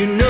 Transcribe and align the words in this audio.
you 0.00 0.06
know 0.06 0.29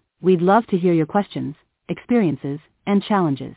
We'd 0.21 0.41
love 0.41 0.67
to 0.67 0.77
hear 0.77 0.93
your 0.93 1.07
questions, 1.07 1.55
experiences, 1.89 2.59
and 2.85 3.01
challenges. 3.01 3.55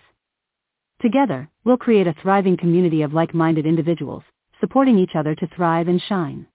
Together, 1.03 1.51
we'll 1.63 1.77
create 1.77 2.07
a 2.07 2.15
thriving 2.23 2.57
community 2.57 3.03
of 3.03 3.13
like-minded 3.13 3.67
individuals, 3.67 4.23
supporting 4.61 4.99
each 4.99 5.15
other 5.15 5.35
to 5.35 5.47
thrive 5.47 5.89
and 5.89 6.01
shine. 6.01 6.47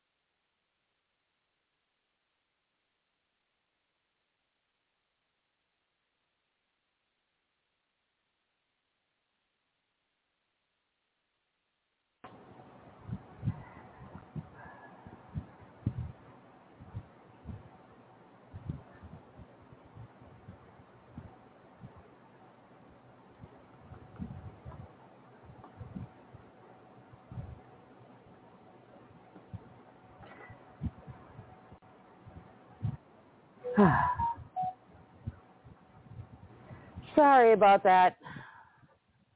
Sorry 37.20 37.52
about 37.52 37.84
that. 37.84 38.16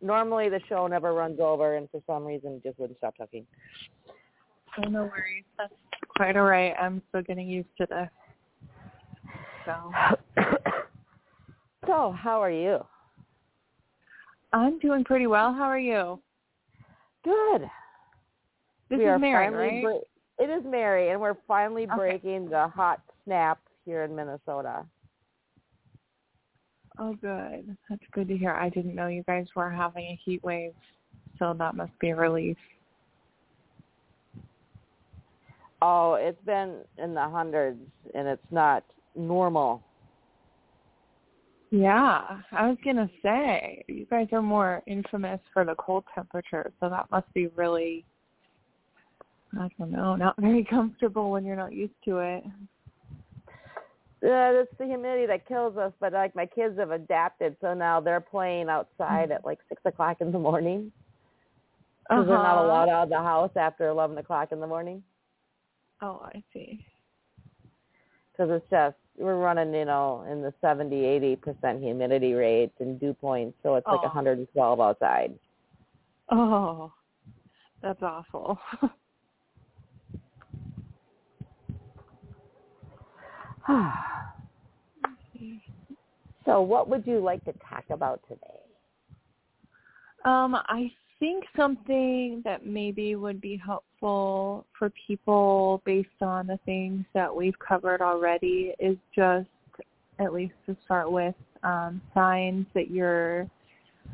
Normally 0.01 0.47
the 0.47 0.61
show 0.69 0.87
never 0.87 1.13
runs 1.13 1.39
over, 1.41 1.75
and 1.75 1.89
for 1.89 2.01
some 2.07 2.23
reason 2.23 2.61
just 2.63 2.79
wouldn't 2.79 2.97
stop 2.97 3.17
talking. 3.17 3.45
Oh, 4.77 4.87
no 4.89 5.03
worries. 5.03 5.43
That's 5.57 5.73
quite 6.15 6.37
all 6.37 6.43
right. 6.43 6.73
I'm 6.81 7.01
still 7.09 7.21
getting 7.23 7.47
used 7.47 7.67
to 7.79 7.87
this. 7.89 8.09
So 9.65 9.91
so, 11.85 12.15
how 12.17 12.41
are 12.41 12.51
you? 12.51 12.79
I'm 14.53 14.79
doing 14.79 15.03
pretty 15.03 15.27
well. 15.27 15.53
How 15.53 15.63
are 15.63 15.79
you? 15.79 16.21
Good. 17.25 17.69
This 18.89 18.99
we 18.99 19.05
is 19.05 19.19
Mary, 19.19 19.49
right? 19.53 19.83
bre- 19.83 20.43
it 20.43 20.49
is 20.49 20.63
Mary, 20.65 21.09
and 21.09 21.19
we're 21.19 21.35
finally 21.47 21.83
Okay. 21.83 21.95
breaking 21.95 22.49
the 22.49 22.67
hot 22.69 23.01
snap 23.25 23.59
here 23.85 24.03
in 24.03 24.15
Minnesota. 24.15 24.85
Oh, 26.99 27.15
good. 27.15 27.75
That's 27.89 28.01
good 28.11 28.27
to 28.27 28.37
hear. 28.37 28.51
I 28.51 28.69
didn't 28.69 28.95
know 28.95 29.07
you 29.07 29.23
guys 29.23 29.47
were 29.55 29.69
having 29.69 30.05
a 30.05 30.19
heat 30.23 30.43
wave, 30.43 30.73
so 31.39 31.55
that 31.57 31.75
must 31.75 31.97
be 31.99 32.09
a 32.09 32.15
relief. 32.15 32.57
Oh, 35.81 36.13
it's 36.13 36.41
been 36.45 36.77
in 36.97 37.13
the 37.13 37.27
hundreds, 37.27 37.81
and 38.13 38.27
it's 38.27 38.51
not 38.51 38.83
normal. 39.15 39.83
Yeah, 41.71 42.21
I 42.51 42.69
was 42.69 42.77
gonna 42.85 43.09
say 43.23 43.83
you 43.87 44.05
guys 44.05 44.27
are 44.31 44.43
more 44.43 44.83
infamous 44.85 45.39
for 45.51 45.65
the 45.65 45.73
cold 45.75 46.03
temperature, 46.13 46.71
so 46.79 46.87
that 46.87 47.09
must 47.09 47.33
be 47.33 47.47
really, 47.47 48.05
I 49.59 49.67
don't 49.79 49.91
know, 49.91 50.15
not 50.15 50.35
very 50.39 50.63
comfortable 50.69 51.31
when 51.31 51.43
you're 51.43 51.55
not 51.55 51.73
used 51.73 51.95
to 52.05 52.19
it. 52.19 52.43
Yeah, 54.23 54.51
it's 54.51 54.71
the 54.79 54.85
humidity 54.85 55.25
that 55.25 55.45
kills 55.45 55.75
us. 55.75 55.91
But 55.99 56.13
like 56.13 56.33
my 56.33 56.45
kids 56.45 56.79
have 56.79 56.91
adapted, 56.91 57.57
so 57.59 57.73
now 57.73 57.99
they're 57.99 58.21
playing 58.21 58.69
outside 58.69 59.31
at 59.31 59.43
like 59.43 59.59
six 59.67 59.81
o'clock 59.85 60.21
in 60.21 60.31
the 60.31 60.39
morning 60.39 60.93
because 62.07 62.25
they're 62.27 62.37
not 62.37 62.55
Uh-huh. 62.57 62.65
allowed 62.65 62.89
out 62.89 63.03
of 63.03 63.09
the 63.09 63.17
house 63.17 63.51
after 63.57 63.89
eleven 63.89 64.17
o'clock 64.17 64.53
in 64.53 64.61
the 64.61 64.67
morning. 64.67 65.03
Oh, 66.01 66.21
I 66.23 66.41
see. 66.53 66.85
because 68.31 68.49
it's 68.49 68.69
just 68.71 68.95
we're 69.17 69.37
running 69.37 69.73
you 69.73 69.85
know 69.85 70.25
in 70.31 70.41
the 70.41 70.53
seventy, 70.61 71.03
eighty 71.05 71.35
percent 71.35 71.81
humidity 71.81 72.33
rate 72.33 72.71
and 72.79 72.99
dew 72.99 73.13
points 73.13 73.57
so 73.61 73.75
it's 73.75 73.85
like 73.87 73.99
Oh. 74.01 74.07
112 74.07 74.79
outside 74.79 75.37
Oh, 76.31 76.93
that's 77.81 78.01
awful. 78.01 78.57
so 86.45 86.61
what 86.61 86.89
would 86.89 87.05
you 87.05 87.19
like 87.19 87.43
to 87.45 87.53
talk 87.69 87.83
about 87.89 88.21
today 88.27 88.59
Um, 90.25 90.55
I 90.55 90.91
think 91.19 91.45
something 91.55 92.41
that 92.43 92.65
maybe 92.65 93.15
would 93.15 93.39
be 93.39 93.55
helpful 93.55 94.65
for 94.77 94.91
people 95.07 95.81
based 95.85 96.21
on 96.21 96.47
the 96.47 96.59
things 96.65 97.05
that 97.13 97.33
we've 97.33 97.57
covered 97.59 98.01
already 98.01 98.73
is 98.79 98.97
just, 99.15 99.47
at 100.19 100.33
least 100.33 100.53
to 100.65 100.75
start 100.83 101.11
with, 101.11 101.35
um, 101.63 102.01
signs 102.13 102.65
that 102.73 102.91
your 102.91 103.49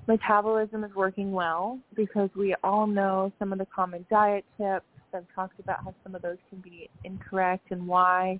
metabolism 0.07 0.84
is 0.84 0.94
working 0.95 1.31
well 1.31 1.79
because 1.95 2.29
we 2.35 2.56
all 2.63 2.85
know 2.88 3.31
some 3.39 3.51
of 3.51 3.59
the 3.59 3.66
common 3.66 4.06
diet 4.09 4.45
tips. 4.57 4.85
I've 5.13 5.25
talked 5.34 5.59
about 5.59 5.84
how 5.84 5.95
some 6.03 6.13
of 6.13 6.22
those 6.22 6.38
can 6.50 6.59
be 6.59 6.89
incorrect 7.03 7.72
and 7.72 7.88
why 7.88 8.39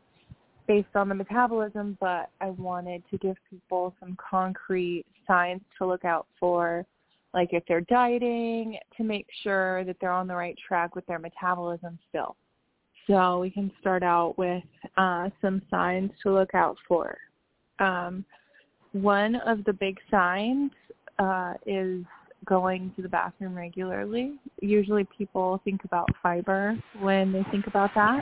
based 0.70 0.96
on 0.96 1.10
the 1.10 1.16
metabolism, 1.16 1.98
but 2.00 2.30
I 2.40 2.52
wanted 2.52 3.02
to 3.10 3.18
give 3.18 3.36
people 3.50 3.92
some 4.00 4.16
concrete 4.18 5.04
signs 5.26 5.62
to 5.80 5.88
look 5.88 6.06
out 6.06 6.28
for 6.40 6.86
like 7.34 7.50
if 7.54 7.64
they're 7.68 7.82
dieting 7.82 8.78
to 8.96 9.04
make 9.04 9.26
sure 9.42 9.84
that 9.86 9.96
they're 10.00 10.12
on 10.12 10.28
the 10.28 10.36
right 10.36 10.56
track 10.68 10.96
with 10.96 11.08
their 11.08 11.18
metabolism 11.18 11.98
still. 12.08 12.36
So 13.08 13.40
we 13.40 13.50
can 13.50 13.72
start 13.82 14.04
out 14.04 14.38
with 14.38 14.64
uh, 14.96 15.30
some 15.42 15.64
signs 15.72 16.12
to 16.22 16.32
look 16.32 16.54
out 16.54 16.78
for. 16.88 17.18
Um, 17.80 18.24
one 18.92 19.38
of 19.38 19.64
the 19.64 19.74
big 19.74 19.98
signs 20.12 20.70
uh, 21.18 21.56
is 21.66 22.04
going 22.46 22.94
to 22.96 23.02
the 23.02 23.10
bathroom 23.10 23.56
regularly. 23.56 24.34
Usually 24.62 25.08
people 25.18 25.60
think 25.64 25.84
about 25.84 26.10
fiber 26.22 26.78
when 27.02 27.32
they 27.32 27.44
think 27.50 27.66
about 27.66 27.90
that. 27.96 28.22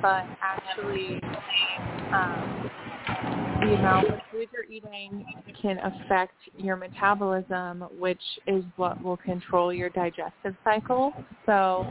But 0.00 0.24
actually, 0.40 1.20
um, 2.12 2.70
the 3.60 3.74
amount 3.74 4.08
of 4.08 4.20
food 4.30 4.48
you're 4.52 4.64
eating 4.64 5.26
can 5.60 5.78
affect 5.78 6.34
your 6.56 6.76
metabolism, 6.76 7.84
which 7.98 8.22
is 8.46 8.64
what 8.76 9.02
will 9.02 9.16
control 9.16 9.72
your 9.72 9.90
digestive 9.90 10.54
cycle. 10.62 11.12
So 11.46 11.86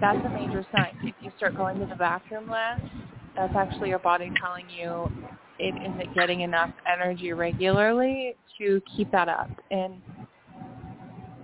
that's 0.00 0.18
a 0.24 0.28
major 0.28 0.66
sign. 0.76 0.98
If 1.02 1.14
you 1.20 1.32
start 1.36 1.56
going 1.56 1.78
to 1.78 1.86
the 1.86 1.94
bathroom 1.94 2.50
less, 2.50 2.80
that's 3.34 3.54
actually 3.56 3.88
your 3.88 3.98
body 3.98 4.30
telling 4.40 4.68
you 4.68 5.10
it 5.58 5.74
isn't 5.74 6.14
getting 6.14 6.42
enough 6.42 6.70
energy 6.86 7.32
regularly 7.32 8.34
to 8.58 8.82
keep 8.94 9.10
that 9.12 9.28
up. 9.28 9.50
And 9.70 10.02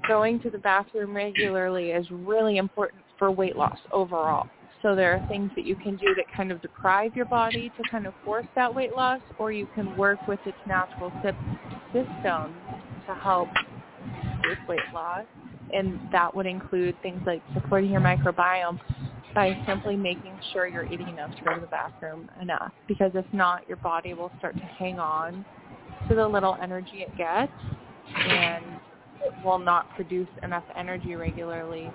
going 0.06 0.40
to 0.40 0.50
the 0.50 0.58
bathroom 0.58 1.14
regularly 1.14 1.90
is 1.90 2.06
really 2.10 2.58
important 2.58 3.02
for 3.18 3.30
weight 3.30 3.56
loss 3.56 3.78
overall. 3.90 4.48
So 4.82 4.96
there 4.96 5.12
are 5.14 5.26
things 5.28 5.50
that 5.54 5.64
you 5.64 5.76
can 5.76 5.96
do 5.96 6.14
that 6.16 6.24
kind 6.36 6.50
of 6.50 6.60
deprive 6.60 7.14
your 7.14 7.26
body 7.26 7.70
to 7.76 7.88
kind 7.88 8.06
of 8.06 8.14
force 8.24 8.46
that 8.56 8.74
weight 8.74 8.92
loss, 8.92 9.20
or 9.38 9.52
you 9.52 9.66
can 9.74 9.96
work 9.96 10.26
with 10.26 10.40
its 10.44 10.58
natural 10.66 11.12
system 11.22 12.54
to 13.06 13.14
help 13.14 13.48
with 14.44 14.58
weight 14.68 14.80
loss. 14.92 15.24
And 15.72 16.00
that 16.10 16.34
would 16.34 16.46
include 16.46 17.00
things 17.00 17.22
like 17.24 17.42
supporting 17.54 17.90
your 17.90 18.00
microbiome. 18.00 18.78
by 19.34 19.56
simply 19.66 19.96
making 19.96 20.38
sure 20.52 20.66
you're 20.66 20.84
eating 20.84 21.08
enough 21.08 21.34
to 21.36 21.42
go 21.42 21.54
to 21.54 21.60
the 21.60 21.66
bathroom 21.68 22.28
enough. 22.42 22.70
Because 22.86 23.12
if 23.14 23.24
not, 23.32 23.66
your 23.66 23.78
body 23.78 24.12
will 24.12 24.30
start 24.38 24.54
to 24.56 24.64
hang 24.64 24.98
on 24.98 25.44
to 26.08 26.14
the 26.14 26.26
little 26.26 26.58
energy 26.60 27.02
it 27.02 27.16
gets 27.16 27.52
and 28.14 28.64
it 29.24 29.32
will 29.44 29.58
not 29.58 29.88
produce 29.94 30.28
enough 30.42 30.64
energy 30.76 31.14
regularly 31.14 31.88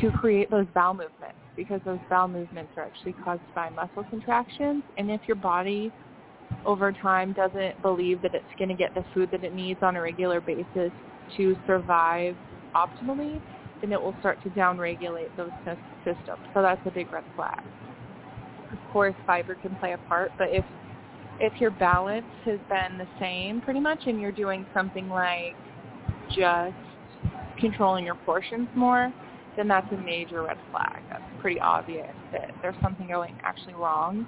to 0.00 0.10
create 0.10 0.50
those 0.50 0.66
bowel 0.74 0.94
movements 0.94 1.38
because 1.56 1.80
those 1.84 2.00
bowel 2.10 2.28
movements 2.28 2.72
are 2.76 2.84
actually 2.84 3.14
caused 3.24 3.42
by 3.54 3.70
muscle 3.70 4.04
contractions. 4.10 4.82
And 4.96 5.10
if 5.10 5.20
your 5.26 5.36
body 5.36 5.92
over 6.64 6.92
time 6.92 7.32
doesn't 7.32 7.80
believe 7.82 8.22
that 8.22 8.34
it's 8.34 8.44
going 8.58 8.70
to 8.70 8.74
get 8.74 8.94
the 8.94 9.04
food 9.12 9.30
that 9.30 9.44
it 9.44 9.54
needs 9.54 9.80
on 9.82 9.96
a 9.96 10.00
regular 10.00 10.40
basis 10.40 10.90
to 11.36 11.56
survive 11.66 12.36
optimally, 12.74 13.40
then 13.80 13.92
it 13.92 14.00
will 14.00 14.14
start 14.20 14.42
to 14.42 14.50
downregulate 14.50 15.28
those 15.36 15.52
systems. 16.04 16.38
So 16.54 16.62
that's 16.62 16.80
a 16.86 16.90
big 16.90 17.12
red 17.12 17.24
flag. 17.36 17.60
Of 18.72 18.78
course, 18.92 19.14
fiber 19.26 19.54
can 19.54 19.76
play 19.76 19.92
a 19.92 19.98
part, 19.98 20.32
but 20.38 20.48
if 20.50 20.64
if 21.40 21.60
your 21.60 21.72
balance 21.72 22.26
has 22.44 22.60
been 22.68 22.96
the 22.96 23.08
same 23.18 23.60
pretty 23.60 23.80
much 23.80 24.06
and 24.06 24.20
you're 24.20 24.32
doing 24.32 24.64
something 24.72 25.08
like 25.08 25.56
just 26.34 26.74
controlling 27.58 28.04
your 28.04 28.14
portions 28.14 28.68
more, 28.76 29.12
then 29.56 29.68
that's 29.68 29.90
a 29.92 29.96
major 29.96 30.42
red 30.42 30.58
flag. 30.70 31.02
That's 31.10 31.22
pretty 31.40 31.60
obvious 31.60 32.10
that 32.32 32.54
there's 32.62 32.76
something 32.82 33.08
going 33.08 33.36
actually 33.42 33.74
wrong. 33.74 34.26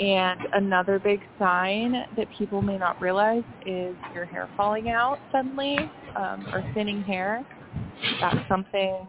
And 0.00 0.40
another 0.54 0.98
big 0.98 1.20
sign 1.38 1.92
that 2.16 2.26
people 2.38 2.62
may 2.62 2.78
not 2.78 3.00
realize 3.00 3.44
is 3.66 3.94
your 4.14 4.24
hair 4.24 4.48
falling 4.56 4.88
out 4.88 5.18
suddenly 5.30 5.76
um, 6.16 6.46
or 6.52 6.64
thinning 6.74 7.02
hair. 7.02 7.44
That's 8.20 8.48
something 8.48 9.06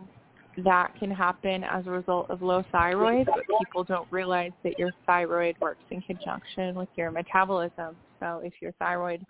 that 0.58 0.92
can 1.00 1.10
happen 1.10 1.64
as 1.64 1.88
a 1.88 1.90
result 1.90 2.30
of 2.30 2.42
low 2.42 2.64
thyroid, 2.72 3.28
but 3.28 3.44
people 3.60 3.84
don't 3.84 4.12
realize 4.12 4.52
that 4.64 4.78
your 4.78 4.92
thyroid 5.06 5.56
works 5.60 5.84
in 5.90 6.02
conjunction 6.02 6.75
with 6.75 6.90
your 6.96 7.12
metabolism. 7.12 7.96
So 8.20 8.42
if 8.44 8.54
your 8.62 8.74
thyroid 8.74 9.25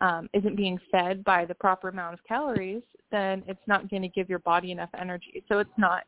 um, 0.00 0.28
isn't 0.32 0.56
being 0.56 0.78
fed 0.90 1.24
by 1.24 1.44
the 1.44 1.54
proper 1.54 1.88
amount 1.88 2.14
of 2.14 2.24
calories, 2.24 2.82
then 3.10 3.42
it's 3.46 3.60
not 3.66 3.90
going 3.90 4.02
to 4.02 4.08
give 4.08 4.28
your 4.28 4.38
body 4.40 4.70
enough 4.70 4.90
energy. 4.98 5.42
So 5.48 5.58
it's 5.58 5.70
not 5.76 6.04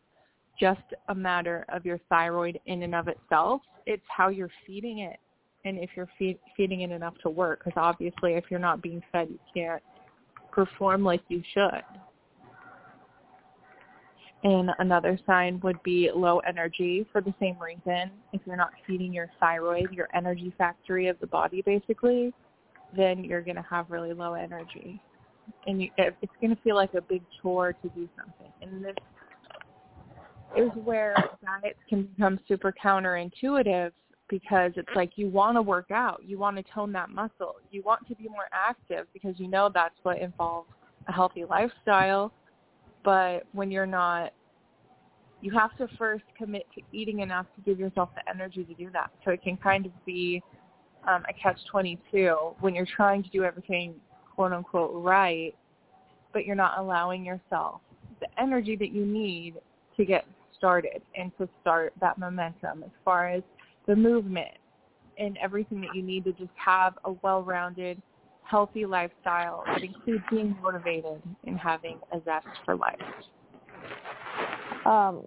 just 0.58 0.80
a 1.08 1.14
matter 1.14 1.64
of 1.70 1.84
your 1.84 1.98
thyroid 2.08 2.60
in 2.66 2.82
and 2.82 2.94
of 2.94 3.08
itself. 3.08 3.62
It's 3.86 4.04
how 4.08 4.28
you're 4.28 4.50
feeding 4.66 5.00
it 5.00 5.18
and 5.64 5.78
if 5.78 5.90
you're 5.96 6.08
feed, 6.18 6.38
feeding 6.56 6.82
it 6.82 6.90
enough 6.90 7.14
to 7.22 7.30
work. 7.30 7.64
Because 7.64 7.78
obviously 7.80 8.34
if 8.34 8.44
you're 8.50 8.60
not 8.60 8.82
being 8.82 9.02
fed, 9.10 9.28
you 9.30 9.38
can't 9.54 9.82
perform 10.52 11.02
like 11.02 11.22
you 11.28 11.42
should. 11.52 11.82
And 14.42 14.70
another 14.78 15.18
sign 15.26 15.60
would 15.62 15.82
be 15.82 16.10
low 16.14 16.38
energy 16.40 17.06
for 17.12 17.20
the 17.20 17.34
same 17.38 17.58
reason. 17.58 18.10
If 18.32 18.40
you're 18.46 18.56
not 18.56 18.70
feeding 18.86 19.12
your 19.12 19.28
thyroid, 19.38 19.92
your 19.92 20.08
energy 20.14 20.54
factory 20.56 21.08
of 21.08 21.18
the 21.20 21.26
body 21.26 21.62
basically, 21.62 22.32
then 22.96 23.24
you're 23.24 23.42
going 23.42 23.56
to 23.56 23.66
have 23.68 23.90
really 23.90 24.12
low 24.12 24.34
energy. 24.34 25.00
And 25.66 25.82
you, 25.82 25.90
it's 25.98 26.32
going 26.40 26.54
to 26.54 26.62
feel 26.62 26.76
like 26.76 26.94
a 26.94 27.00
big 27.00 27.22
chore 27.40 27.72
to 27.72 27.88
do 27.90 28.08
something. 28.16 28.52
And 28.62 28.84
this 28.84 28.94
is 30.56 30.70
where 30.84 31.14
diets 31.44 31.78
can 31.88 32.04
become 32.04 32.38
super 32.48 32.72
counterintuitive 32.82 33.92
because 34.28 34.72
it's 34.76 34.88
like 34.94 35.12
you 35.16 35.28
want 35.28 35.56
to 35.56 35.62
work 35.62 35.90
out, 35.90 36.20
you 36.24 36.38
want 36.38 36.56
to 36.56 36.62
tone 36.72 36.92
that 36.92 37.10
muscle, 37.10 37.56
you 37.70 37.82
want 37.82 38.06
to 38.08 38.14
be 38.14 38.28
more 38.28 38.48
active 38.52 39.06
because 39.12 39.34
you 39.38 39.48
know 39.48 39.70
that's 39.72 39.96
what 40.04 40.18
involves 40.20 40.68
a 41.08 41.12
healthy 41.12 41.44
lifestyle. 41.44 42.32
But 43.04 43.44
when 43.52 43.70
you're 43.70 43.86
not, 43.86 44.32
you 45.40 45.50
have 45.52 45.76
to 45.78 45.88
first 45.96 46.24
commit 46.36 46.66
to 46.74 46.82
eating 46.92 47.20
enough 47.20 47.46
to 47.56 47.62
give 47.62 47.78
yourself 47.78 48.10
the 48.14 48.22
energy 48.32 48.62
to 48.64 48.74
do 48.74 48.90
that. 48.92 49.10
So 49.24 49.32
it 49.32 49.42
can 49.42 49.56
kind 49.56 49.86
of 49.86 49.92
be 50.04 50.42
um, 51.08 51.24
a 51.28 51.32
catch-22 51.32 52.54
when 52.60 52.74
you're 52.74 52.86
trying 52.96 53.22
to 53.22 53.30
do 53.30 53.44
everything 53.44 53.94
quote 54.34 54.52
unquote 54.52 54.92
right, 54.94 55.54
but 56.32 56.44
you're 56.44 56.56
not 56.56 56.78
allowing 56.78 57.24
yourself 57.24 57.80
the 58.20 58.26
energy 58.40 58.76
that 58.76 58.92
you 58.92 59.04
need 59.06 59.54
to 59.96 60.04
get 60.04 60.24
started 60.56 61.02
and 61.16 61.32
to 61.38 61.48
start 61.60 61.92
that 62.00 62.18
momentum 62.18 62.82
as 62.82 62.90
far 63.04 63.28
as 63.28 63.42
the 63.86 63.96
movement 63.96 64.54
and 65.18 65.38
everything 65.38 65.80
that 65.80 65.94
you 65.94 66.02
need 66.02 66.24
to 66.24 66.32
just 66.32 66.50
have 66.54 66.98
a 67.04 67.12
well-rounded, 67.22 68.00
healthy 68.44 68.86
lifestyle 68.86 69.64
that 69.66 69.82
includes 69.82 70.22
being 70.30 70.56
motivated 70.62 71.20
and 71.46 71.58
having 71.58 71.98
a 72.12 72.20
zest 72.24 72.46
for 72.64 72.76
life. 72.76 72.98
Um, 74.84 75.22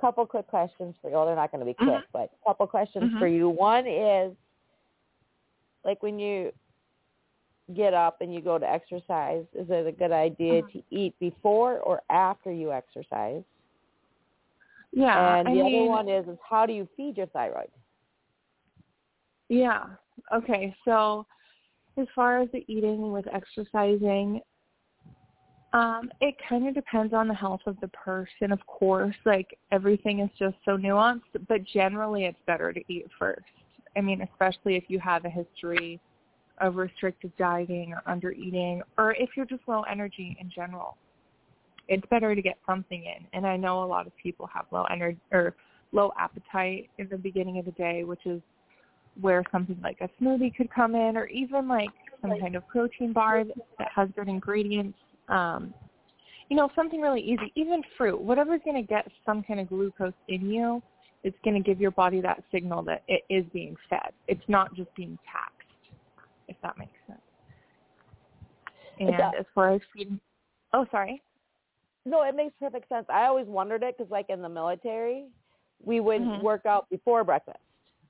couple 0.00 0.24
quick 0.26 0.46
questions 0.46 0.94
for 1.00 1.08
you. 1.08 1.16
Well, 1.16 1.26
they're 1.26 1.34
not 1.34 1.50
going 1.50 1.60
to 1.60 1.66
be 1.66 1.74
quick, 1.74 1.88
Mhm. 1.88 2.04
but 2.12 2.30
a 2.42 2.44
couple 2.44 2.66
questions 2.66 3.12
Mhm. 3.12 3.18
for 3.18 3.26
you. 3.26 3.48
One 3.48 3.86
is, 3.86 4.36
like 5.88 6.02
when 6.02 6.18
you 6.18 6.52
get 7.74 7.94
up 7.94 8.20
and 8.20 8.32
you 8.34 8.42
go 8.42 8.58
to 8.58 8.70
exercise, 8.70 9.46
is 9.54 9.66
it 9.70 9.86
a 9.86 9.92
good 9.92 10.12
idea 10.12 10.62
Mhm. 10.62 10.72
to 10.72 10.82
eat 10.90 11.18
before 11.18 11.78
or 11.80 12.02
after 12.10 12.52
you 12.52 12.72
exercise? 12.72 13.42
Yeah, 14.92 15.36
and 15.36 15.48
I 15.48 15.54
the 15.54 15.62
mean, 15.62 15.74
other 15.74 15.90
one 15.90 16.08
is, 16.10 16.28
is 16.28 16.38
how 16.46 16.66
do 16.66 16.74
you 16.74 16.86
feed 16.94 17.16
your 17.16 17.26
thyroid? 17.28 17.70
Yeah. 19.48 19.96
Okay. 20.30 20.74
So 20.84 21.26
as 21.96 22.06
far 22.14 22.38
as 22.40 22.50
the 22.50 22.64
eating 22.70 23.10
with 23.10 23.26
exercising, 23.32 24.42
um, 25.72 26.10
it 26.20 26.34
kind 26.46 26.68
of 26.68 26.74
depends 26.74 27.14
on 27.14 27.28
the 27.28 27.34
health 27.34 27.62
of 27.66 27.80
the 27.80 27.88
person, 27.88 28.52
of 28.52 28.64
course. 28.66 29.16
Like 29.24 29.58
everything 29.70 30.20
is 30.20 30.30
just 30.38 30.56
so 30.66 30.76
nuanced, 30.76 31.46
but 31.48 31.64
generally 31.64 32.26
it's 32.26 32.42
better 32.46 32.74
to 32.74 32.92
eat 32.92 33.10
first. 33.18 33.46
I 33.98 34.00
mean, 34.00 34.22
especially 34.22 34.76
if 34.76 34.84
you 34.86 35.00
have 35.00 35.24
a 35.24 35.28
history 35.28 36.00
of 36.60 36.76
restrictive 36.76 37.30
dieting 37.36 37.92
or 37.92 38.02
under 38.06 38.32
eating, 38.32 38.82
or 38.96 39.12
if 39.14 39.30
you're 39.36 39.46
just 39.46 39.62
low 39.66 39.82
energy 39.82 40.36
in 40.40 40.50
general. 40.50 40.96
It's 41.88 42.04
better 42.10 42.34
to 42.34 42.42
get 42.42 42.58
something 42.66 43.04
in. 43.04 43.26
And 43.32 43.46
I 43.46 43.56
know 43.56 43.82
a 43.82 43.86
lot 43.86 44.06
of 44.06 44.16
people 44.16 44.46
have 44.52 44.66
low 44.70 44.84
energy 44.84 45.18
or 45.32 45.54
low 45.92 46.12
appetite 46.18 46.90
in 46.98 47.08
the 47.08 47.16
beginning 47.16 47.58
of 47.58 47.64
the 47.64 47.70
day, 47.72 48.04
which 48.04 48.26
is 48.26 48.42
where 49.20 49.42
something 49.50 49.78
like 49.82 49.98
a 50.00 50.08
smoothie 50.22 50.54
could 50.54 50.70
come 50.72 50.94
in 50.94 51.16
or 51.16 51.26
even 51.26 51.66
like 51.66 51.88
some 52.20 52.38
kind 52.38 52.56
of 52.56 52.66
protein 52.68 53.12
bar 53.12 53.44
that, 53.44 53.88
has 53.94 54.08
good 54.14 54.28
ingredients. 54.28 54.98
Um, 55.28 55.72
you 56.50 56.56
know, 56.56 56.68
something 56.74 57.00
really 57.00 57.20
easy, 57.20 57.52
even 57.56 57.82
fruit, 57.96 58.20
whatever's 58.20 58.60
going 58.64 58.76
to 58.76 58.86
get 58.86 59.06
some 59.26 59.42
kind 59.42 59.60
of 59.60 59.68
glucose 59.68 60.12
in 60.28 60.48
you, 60.48 60.82
it's 61.24 61.36
going 61.44 61.54
to 61.54 61.62
give 61.62 61.80
your 61.80 61.90
body 61.90 62.20
that 62.20 62.42
signal 62.52 62.82
that 62.84 63.02
it 63.08 63.24
is 63.28 63.44
being 63.52 63.76
fed. 63.90 64.12
It's 64.28 64.42
not 64.48 64.74
just 64.74 64.94
being 64.94 65.18
taxed, 65.30 65.92
if 66.48 66.56
that 66.62 66.78
makes 66.78 66.92
sense. 67.06 67.20
And 69.00 69.14
as 69.14 69.46
far 69.54 69.72
as 69.72 69.80
feeding, 69.94 70.20
oh, 70.72 70.86
sorry. 70.90 71.22
No, 72.04 72.22
it 72.22 72.34
makes 72.34 72.54
perfect 72.58 72.88
sense. 72.88 73.06
I 73.08 73.26
always 73.26 73.46
wondered 73.46 73.82
it 73.82 73.96
because, 73.98 74.10
like 74.10 74.30
in 74.30 74.42
the 74.42 74.48
military, 74.48 75.26
we 75.84 76.00
would 76.00 76.22
Mhm. 76.22 76.40
work 76.40 76.66
out 76.66 76.88
before 76.90 77.22
breakfast. 77.24 77.58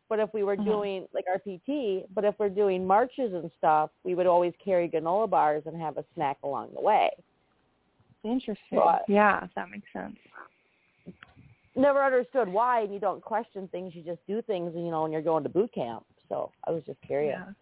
But 0.09 0.21
if 0.21 0.33
we 0.33 0.43
were 0.43 0.57
Mhm. 0.57 0.65
doing 0.65 1.09
like 1.13 1.27
our 1.29 1.39
PT, 1.39 2.07
but 2.15 2.25
if 2.25 2.39
we're 2.39 2.49
doing 2.49 2.87
marches 2.87 3.35
and 3.35 3.51
stuff, 3.59 3.91
we 4.05 4.15
would 4.15 4.27
always 4.27 4.55
carry 4.57 4.89
granola 4.89 5.29
bars 5.29 5.67
and 5.67 5.77
have 5.81 5.99
a 5.99 6.05
snack 6.15 6.39
along 6.43 6.73
the 6.75 6.81
way. 6.81 7.11
Interesting. 8.25 8.79
Right. 8.79 9.03
Yeah, 9.09 9.47
that 9.55 9.71
makes 9.71 9.93
sense. 9.93 10.17
Never 11.79 12.05
understood 12.05 12.49
why, 12.49 12.81
and 12.81 12.93
you 12.93 12.99
don't 12.99 13.23
question 13.23 13.69
things. 13.69 13.95
You 13.95 14.03
just 14.03 14.19
do 14.27 14.43
things, 14.43 14.73
you 14.75 14.91
know, 14.91 15.03
when 15.03 15.13
you're 15.13 15.23
going 15.23 15.45
to 15.45 15.49
boot 15.49 15.73
camp. 15.73 16.05
So 16.29 16.51
I 16.67 16.73
was 16.73 16.83
just 16.85 17.01
curious. 17.03 17.39
Yeah. 17.39 17.53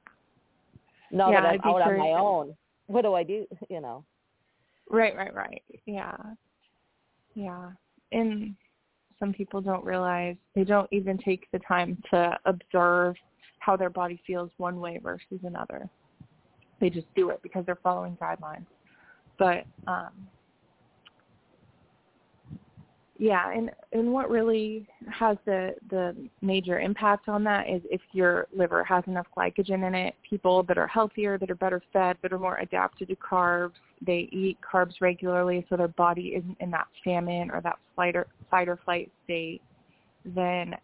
Now 1.11 1.30
Yeah, 1.30 1.42
that 1.42 1.61
I'm 1.62 1.70
out 1.70 1.82
on 1.82 1.99
my 1.99 2.12
own, 2.12 2.56
what 2.87 3.02
do 3.02 3.12
I 3.12 3.23
do? 3.23 3.46
You 3.68 3.82
know. 3.82 4.04
Right, 4.88 5.14
right, 5.14 5.35
right. 5.35 5.62
Yeah. 5.85 6.16
Yeah. 7.35 7.70
And 8.12 8.54
some 9.18 9.35
people 9.35 9.61
don't 9.61 9.85
realize 9.85 10.37
they 10.54 10.64
don't 10.64 10.88
even 10.92 11.18
take 11.18 11.46
the 11.52 11.58
time 11.58 12.02
to 12.11 12.38
observe 12.46 13.16
how 13.58 13.76
their 13.76 13.90
body 13.90 14.18
feels 14.26 14.50
one 14.56 14.80
way 14.80 14.99
versus 15.02 15.40
another. 15.42 15.90
They 16.80 16.88
just 16.88 17.12
do 17.14 17.28
it 17.30 17.42
because 17.42 17.66
they're 17.66 17.78
following 17.82 18.16
guidelines. 18.16 18.66
But 19.38 19.66
um 19.87 20.28
yeah, 23.18 23.50
and 23.50 23.70
and 23.92 24.12
what 24.12 24.30
really 24.30 24.87
has 25.11 25.37
the 25.46 25.75
the 25.90 26.14
major 26.42 26.80
impact 26.80 27.28
on 27.28 27.42
that 27.44 27.68
is 27.68 27.80
if 27.90 28.00
your 28.12 28.46
liver 28.54 28.85
has 28.85 29.04
enough 29.06 29.26
glycogen 29.37 29.87
in 29.87 29.94
it. 29.94 30.14
People 30.28 30.62
that 30.64 30.76
are 30.76 30.87
healthier, 30.87 31.38
that 31.38 31.50
are 31.50 31.54
better 31.54 31.82
fed, 31.92 32.16
that 32.23 32.32
are 32.32 32.38
more 32.38 32.58
adapted 32.58 33.08
to 33.08 33.16
carbs, 33.16 33.73
they 34.04 34.28
eat 34.32 34.58
carbs 34.61 35.00
regularly, 35.00 35.64
so 35.68 35.76
their 35.76 35.88
body 35.88 36.35
isn't 36.37 36.56
in 36.61 36.70
that 36.70 36.88
famine 37.04 37.50
or 37.50 37.61
that 37.62 37.78
fight 37.94 38.16
or 38.16 38.26
fight 38.50 38.68
or 38.68 38.78
flight 38.85 39.11
state. 39.25 39.62
Then 40.25 40.75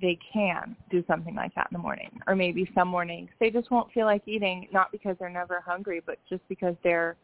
they 0.00 0.18
can 0.32 0.74
do 0.90 1.04
something 1.06 1.34
like 1.34 1.54
that 1.54 1.68
in 1.70 1.74
the 1.74 1.82
morning, 1.82 2.10
or 2.26 2.34
maybe 2.34 2.70
some 2.74 2.88
mornings 2.88 3.28
they 3.38 3.50
just 3.50 3.70
won't 3.70 3.92
feel 3.92 4.06
like 4.06 4.22
eating, 4.26 4.66
not 4.72 4.90
because 4.92 5.16
they're 5.18 5.28
never 5.28 5.60
hungry, 5.60 6.00
but 6.04 6.18
just 6.30 6.42
because 6.48 6.74
they're 6.82 7.16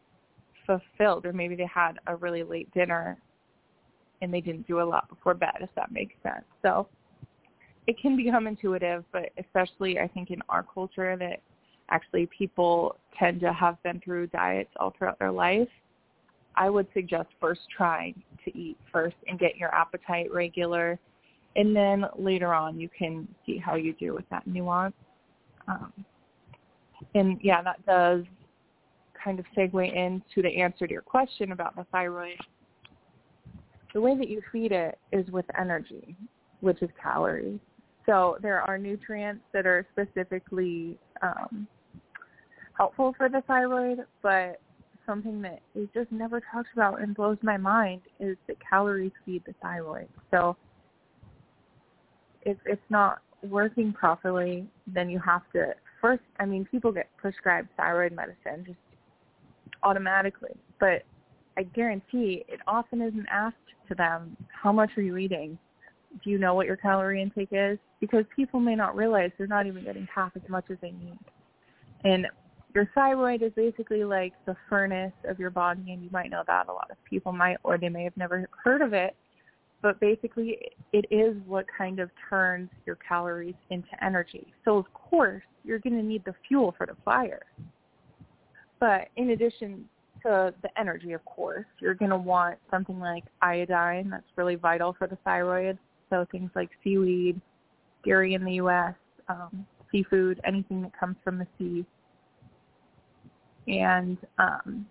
fulfilled, 0.67 1.25
or 1.25 1.33
maybe 1.33 1.55
they 1.55 1.65
had 1.65 1.93
a 2.05 2.15
really 2.15 2.43
late 2.43 2.71
dinner 2.71 3.17
and 4.21 4.33
they 4.33 4.41
didn't 4.41 4.67
do 4.67 4.81
a 4.81 4.83
lot 4.83 5.09
before 5.09 5.33
bed, 5.33 5.57
if 5.61 5.69
that 5.75 5.91
makes 5.91 6.13
sense. 6.23 6.45
So 6.61 6.87
it 7.87 7.97
can 7.99 8.15
become 8.15 8.47
intuitive, 8.47 9.03
but 9.11 9.29
especially 9.37 9.99
I 9.99 10.07
think 10.07 10.31
in 10.31 10.41
our 10.49 10.63
culture 10.63 11.15
that 11.17 11.41
actually 11.89 12.29
people 12.37 12.97
tend 13.17 13.39
to 13.41 13.51
have 13.51 13.81
been 13.83 13.99
through 14.01 14.27
diets 14.27 14.69
all 14.79 14.93
throughout 14.97 15.17
their 15.19 15.31
life. 15.31 15.67
I 16.55 16.69
would 16.69 16.87
suggest 16.93 17.29
first 17.39 17.61
trying 17.75 18.21
to 18.45 18.57
eat 18.57 18.77
first 18.91 19.15
and 19.27 19.39
get 19.39 19.57
your 19.57 19.73
appetite 19.73 20.31
regular, 20.33 20.99
and 21.55 21.75
then 21.75 22.05
later 22.17 22.53
on 22.53 22.79
you 22.79 22.89
can 22.95 23.27
see 23.45 23.57
how 23.57 23.75
you 23.75 23.93
do 23.93 24.13
with 24.13 24.27
that 24.29 24.45
nuance. 24.45 24.93
Um, 25.67 25.93
and 27.15 27.39
yeah, 27.41 27.61
that 27.61 27.83
does 27.85 28.23
kind 29.23 29.39
of 29.39 29.45
segue 29.57 29.95
into 29.95 30.41
the 30.41 30.61
answer 30.61 30.85
to 30.85 30.93
your 30.93 31.01
question 31.01 31.51
about 31.51 31.75
the 31.75 31.85
thyroid. 31.91 32.37
The 33.93 34.01
way 34.01 34.15
that 34.17 34.29
you 34.29 34.41
feed 34.51 34.71
it 34.71 34.97
is 35.11 35.29
with 35.31 35.45
energy, 35.57 36.15
which 36.61 36.81
is 36.81 36.89
calories. 37.01 37.59
So 38.05 38.37
there 38.41 38.61
are 38.61 38.77
nutrients 38.77 39.43
that 39.53 39.65
are 39.65 39.85
specifically 39.91 40.97
um, 41.21 41.67
helpful 42.77 43.13
for 43.17 43.29
the 43.29 43.41
thyroid, 43.47 43.99
but 44.21 44.59
something 45.05 45.41
that 45.41 45.59
is 45.75 45.87
just 45.93 46.11
never 46.11 46.41
talked 46.51 46.69
about 46.73 47.01
and 47.01 47.15
blows 47.15 47.37
my 47.41 47.57
mind 47.57 48.01
is 48.19 48.37
that 48.47 48.57
calories 48.67 49.11
feed 49.25 49.43
the 49.45 49.53
thyroid. 49.61 50.07
So 50.31 50.55
if 52.43 52.57
it's 52.65 52.81
not 52.89 53.21
working 53.43 53.91
properly, 53.91 54.67
then 54.87 55.09
you 55.09 55.19
have 55.19 55.41
to 55.53 55.73
first, 55.99 56.23
I 56.39 56.45
mean, 56.45 56.65
people 56.65 56.91
get 56.91 57.09
prescribed 57.17 57.69
thyroid 57.75 58.13
medicine 58.13 58.65
just 58.65 58.77
automatically, 59.83 60.55
but 60.79 61.03
I 61.59 61.63
guarantee 61.63 62.45
it 62.47 62.61
often 62.67 63.01
isn't 63.01 63.25
asked 63.29 63.57
to 63.89 63.95
them, 63.95 64.37
how 64.47 64.71
much 64.71 64.91
are 64.95 65.01
you 65.01 65.17
eating? 65.17 65.57
Do 66.23 66.29
you 66.29 66.37
know 66.37 66.53
what 66.53 66.65
your 66.65 66.77
calorie 66.77 67.21
intake 67.21 67.49
is? 67.51 67.77
Because 67.99 68.23
people 68.33 68.61
may 68.61 68.75
not 68.75 68.95
realize 68.95 69.31
they're 69.37 69.45
not 69.45 69.67
even 69.67 69.83
getting 69.83 70.07
half 70.13 70.31
as 70.37 70.41
much 70.47 70.63
as 70.71 70.77
they 70.81 70.91
need. 70.91 71.19
And 72.05 72.27
your 72.73 72.89
thyroid 72.95 73.41
is 73.41 73.51
basically 73.57 74.05
like 74.05 74.31
the 74.45 74.55
furnace 74.69 75.11
of 75.27 75.37
your 75.37 75.49
body, 75.49 75.91
and 75.91 76.01
you 76.01 76.09
might 76.13 76.29
know 76.29 76.43
that. 76.47 76.69
A 76.69 76.71
lot 76.71 76.89
of 76.89 76.97
people 77.03 77.33
might, 77.33 77.57
or 77.63 77.77
they 77.77 77.89
may 77.89 78.05
have 78.05 78.15
never 78.15 78.47
heard 78.63 78.81
of 78.81 78.93
it. 78.93 79.17
But 79.81 79.99
basically, 79.99 80.59
it 80.93 81.05
is 81.11 81.35
what 81.45 81.65
kind 81.77 81.99
of 81.99 82.09
turns 82.29 82.69
your 82.85 82.97
calories 83.05 83.55
into 83.69 83.89
energy. 84.01 84.53
So, 84.63 84.77
of 84.77 84.85
course, 84.93 85.43
you're 85.65 85.79
going 85.79 85.97
to 85.97 86.03
need 86.03 86.23
the 86.23 86.35
fuel 86.47 86.73
for 86.77 86.85
the 86.85 86.95
fire. 87.03 87.41
But 88.79 89.09
in 89.17 89.31
addition 89.31 89.89
to 90.23 90.53
the 90.61 90.69
energy, 90.79 91.13
of 91.13 91.23
course, 91.25 91.65
you're 91.79 91.93
going 91.93 92.11
to 92.11 92.17
want 92.17 92.57
something 92.69 92.99
like 92.99 93.23
iodine. 93.41 94.09
That's 94.09 94.23
really 94.35 94.55
vital 94.55 94.95
for 94.97 95.07
the 95.07 95.17
thyroid. 95.23 95.77
So 96.09 96.25
things 96.31 96.49
like 96.55 96.69
seaweed, 96.83 97.39
dairy 98.03 98.33
in 98.33 98.43
the 98.43 98.53
U.S., 98.53 98.95
um, 99.27 99.65
seafood, 99.91 100.39
anything 100.45 100.81
that 100.81 100.97
comes 100.99 101.15
from 101.23 101.37
the 101.37 101.47
sea. 101.57 101.85
And 103.67 104.17
um, 104.39 104.85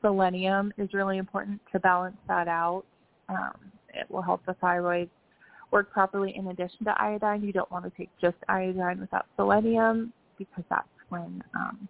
selenium 0.00 0.72
is 0.78 0.92
really 0.92 1.18
important 1.18 1.60
to 1.72 1.80
balance 1.80 2.16
that 2.28 2.48
out. 2.48 2.84
Um, 3.28 3.72
it 3.94 4.10
will 4.10 4.22
help 4.22 4.44
the 4.46 4.54
thyroid 4.54 5.08
work 5.70 5.90
properly 5.90 6.34
in 6.36 6.48
addition 6.48 6.84
to 6.84 7.02
iodine. 7.02 7.42
You 7.42 7.52
don't 7.52 7.70
want 7.70 7.84
to 7.84 7.90
take 7.96 8.10
just 8.20 8.36
iodine 8.48 9.00
without 9.00 9.26
selenium 9.36 10.12
because 10.38 10.64
that's 10.70 10.86
when 11.08 11.42
um, 11.54 11.88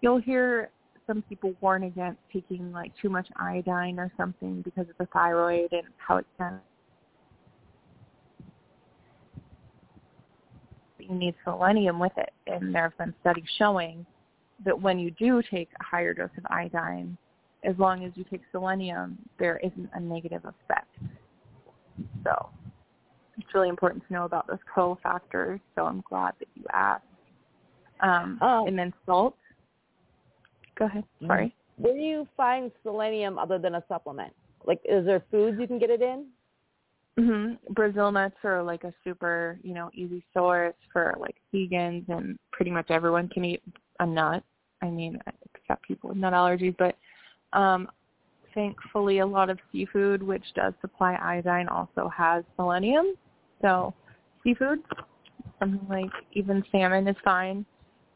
you'll 0.00 0.20
hear 0.20 0.70
some 1.06 1.22
people 1.28 1.54
warn 1.60 1.84
against 1.84 2.20
taking 2.32 2.72
like 2.72 2.92
too 3.00 3.08
much 3.08 3.28
iodine 3.36 3.98
or 3.98 4.10
something 4.16 4.62
because 4.62 4.88
of 4.88 4.96
the 4.98 5.06
thyroid 5.06 5.72
and 5.72 5.84
how 5.98 6.16
it 6.16 6.26
can 6.38 6.60
you 10.98 11.14
need 11.14 11.34
selenium 11.44 11.98
with 11.98 12.12
it. 12.16 12.32
And 12.46 12.74
there 12.74 12.84
have 12.84 12.96
been 12.96 13.14
studies 13.20 13.44
showing 13.58 14.06
that 14.64 14.80
when 14.80 14.98
you 14.98 15.10
do 15.12 15.42
take 15.50 15.68
a 15.80 15.84
higher 15.84 16.14
dose 16.14 16.30
of 16.38 16.46
iodine 16.48 17.16
as 17.64 17.74
long 17.78 18.04
as 18.04 18.12
you 18.14 18.24
take 18.30 18.42
selenium 18.52 19.18
there 19.38 19.58
isn't 19.58 19.90
a 19.94 20.00
negative 20.00 20.44
effect. 20.44 20.96
So 22.24 22.48
it's 23.38 23.54
really 23.54 23.68
important 23.68 24.06
to 24.06 24.12
know 24.12 24.24
about 24.24 24.46
those 24.46 24.58
cofactors. 24.74 25.60
So 25.74 25.84
i'm 25.84 26.02
glad 26.08 26.34
that 26.38 26.48
you 26.54 26.64
asked. 26.72 27.04
Um, 28.00 28.38
Oh. 28.42 28.66
and 28.66 28.78
then 28.78 28.92
salt 29.06 29.36
Go 30.78 30.86
ahead. 30.86 31.04
Sorry. 31.26 31.54
Where 31.76 31.94
do 31.94 32.00
you 32.00 32.26
find 32.36 32.70
selenium 32.82 33.38
other 33.38 33.58
than 33.58 33.76
a 33.76 33.84
supplement? 33.88 34.32
Like, 34.66 34.80
is 34.84 35.04
there 35.04 35.24
foods 35.30 35.58
you 35.60 35.66
can 35.66 35.78
get 35.78 35.90
it 35.90 36.02
in? 36.02 36.26
Mm-hmm. 37.18 37.72
Brazil 37.74 38.10
nuts 38.10 38.34
are 38.42 38.62
like 38.62 38.82
a 38.84 38.92
super, 39.04 39.58
you 39.62 39.72
know, 39.72 39.90
easy 39.94 40.24
source 40.34 40.74
for 40.92 41.14
like 41.20 41.36
vegans 41.52 42.08
and 42.08 42.38
pretty 42.50 42.72
much 42.72 42.90
everyone 42.90 43.28
can 43.28 43.44
eat 43.44 43.62
a 44.00 44.06
nut. 44.06 44.42
I 44.82 44.86
mean, 44.86 45.20
except 45.54 45.82
people 45.82 46.10
with 46.10 46.18
nut 46.18 46.32
allergies, 46.32 46.76
but 46.76 46.96
um 47.56 47.88
thankfully 48.52 49.18
a 49.18 49.26
lot 49.26 49.50
of 49.50 49.58
seafood 49.70 50.22
which 50.22 50.44
does 50.54 50.74
supply 50.80 51.14
iodine 51.22 51.68
also 51.68 52.08
has 52.08 52.42
selenium. 52.56 53.14
So 53.62 53.94
seafood, 54.42 54.80
something 55.60 55.86
like 55.88 56.10
even 56.32 56.64
salmon 56.72 57.06
is 57.06 57.16
fine. 57.24 57.64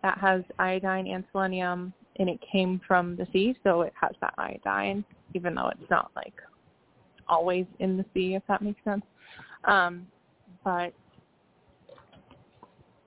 That 0.03 0.19
has 0.19 0.43
iodine 0.59 1.07
and 1.07 1.23
selenium 1.31 1.93
and 2.19 2.29
it 2.29 2.39
came 2.51 2.81
from 2.87 3.17
the 3.17 3.27
sea, 3.33 3.57
so 3.63 3.83
it 3.83 3.93
has 4.01 4.13
that 4.21 4.35
iodine, 4.39 5.05
even 5.35 5.55
though 5.55 5.69
it's 5.69 5.91
not 5.91 6.11
like 6.17 6.35
always 7.29 7.67
in 7.79 7.97
the 7.97 8.05
sea, 8.15 8.35
if 8.35 8.43
that 8.49 8.63
makes 8.63 8.83
sense. 8.85 9.05
Um, 9.65 10.07
but 10.65 10.93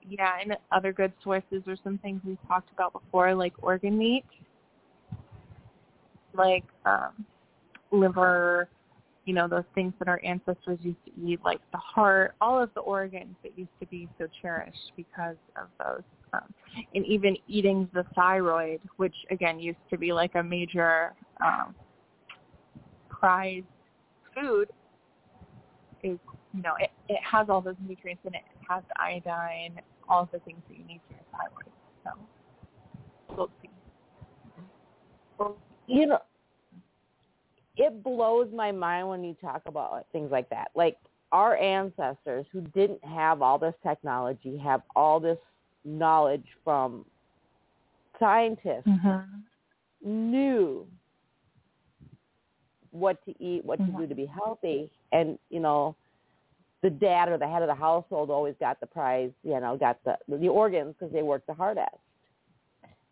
yeah, 0.08 0.38
and 0.40 0.56
other 0.70 0.92
good 0.92 1.12
sources 1.22 1.62
are 1.66 1.76
some 1.84 1.98
things 1.98 2.20
we've 2.24 2.38
talked 2.48 2.72
about 2.72 2.92
before, 2.92 3.34
like 3.34 3.52
organ 3.62 3.98
meat, 3.98 4.24
like 6.34 6.64
um, 6.84 7.24
liver, 7.90 8.68
you 9.24 9.34
know, 9.34 9.46
those 9.46 9.64
things 9.74 9.92
that 9.98 10.08
our 10.08 10.20
ancestors 10.24 10.78
used 10.80 11.04
to 11.04 11.12
eat, 11.24 11.40
like 11.44 11.60
the 11.72 11.78
heart, 11.78 12.34
all 12.40 12.60
of 12.60 12.70
the 12.74 12.80
organs 12.80 13.36
that 13.42 13.52
used 13.56 13.70
to 13.80 13.86
be 13.86 14.08
so 14.18 14.26
cherished 14.40 14.92
because 14.96 15.36
of 15.56 15.68
those. 15.78 16.02
Um, 16.34 16.54
and 16.94 17.04
even 17.04 17.36
eating 17.48 17.88
the 17.92 18.04
thyroid, 18.14 18.80
which 18.96 19.14
again 19.30 19.60
used 19.60 19.78
to 19.90 19.98
be 19.98 20.12
like 20.12 20.34
a 20.34 20.42
major 20.42 21.12
um, 21.44 21.74
prized 23.08 23.66
food, 24.34 24.70
is 26.02 26.18
you 26.54 26.62
know 26.62 26.72
it, 26.80 26.90
it 27.08 27.20
has 27.22 27.48
all 27.48 27.60
those 27.60 27.76
nutrients 27.86 28.22
in 28.24 28.34
it. 28.34 28.42
It 28.54 28.66
has 28.68 28.82
iodine, 28.96 29.80
all 30.08 30.28
the 30.32 30.38
things 30.40 30.60
that 30.68 30.78
you 30.78 30.84
need 30.84 31.00
for 31.06 31.14
your 31.14 31.24
thyroid. 31.32 31.72
So 32.04 33.36
we'll 33.36 33.50
see. 33.60 33.68
You 35.88 36.06
know, 36.06 36.18
it 37.76 38.02
blows 38.02 38.48
my 38.54 38.72
mind 38.72 39.08
when 39.08 39.24
you 39.24 39.34
talk 39.40 39.62
about 39.66 40.06
things 40.12 40.30
like 40.30 40.48
that. 40.50 40.68
Like 40.74 40.96
our 41.32 41.56
ancestors 41.56 42.46
who 42.52 42.60
didn't 42.60 43.04
have 43.04 43.42
all 43.42 43.58
this 43.58 43.74
technology, 43.82 44.56
have 44.58 44.82
all 44.94 45.18
this 45.18 45.38
knowledge 45.84 46.46
from 46.64 47.04
scientists, 48.18 48.88
knew 50.04 50.86
what 52.90 53.24
to 53.24 53.34
eat, 53.42 53.64
what 53.64 53.78
to 53.78 53.84
Mhm. 53.92 53.98
do 53.98 54.06
to 54.06 54.14
be 54.14 54.26
healthy, 54.26 54.90
and 55.12 55.38
you 55.50 55.60
know, 55.60 55.94
the 56.82 56.90
dad 56.90 57.28
or 57.28 57.38
the 57.38 57.46
head 57.48 57.62
of 57.62 57.68
the 57.68 57.74
household 57.74 58.30
always 58.30 58.56
got 58.58 58.80
the 58.80 58.86
prize. 58.86 59.32
You 59.42 59.60
know, 59.60 59.76
got 59.76 60.02
the 60.04 60.18
the 60.28 60.48
organs 60.48 60.94
because 60.98 61.12
they 61.12 61.22
worked 61.22 61.46
the 61.46 61.54
hardest. 61.54 61.96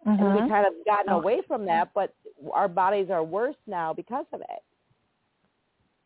And 0.06 0.34
we 0.34 0.40
kind 0.48 0.66
of 0.66 0.72
gotten 0.86 1.12
Oh. 1.12 1.18
away 1.18 1.40
from 1.42 1.64
that, 1.66 1.92
but 1.94 2.14
our 2.52 2.68
bodies 2.68 3.10
are 3.10 3.22
worse 3.22 3.56
now 3.66 3.92
because 3.92 4.26
of 4.32 4.40
it. 4.40 4.62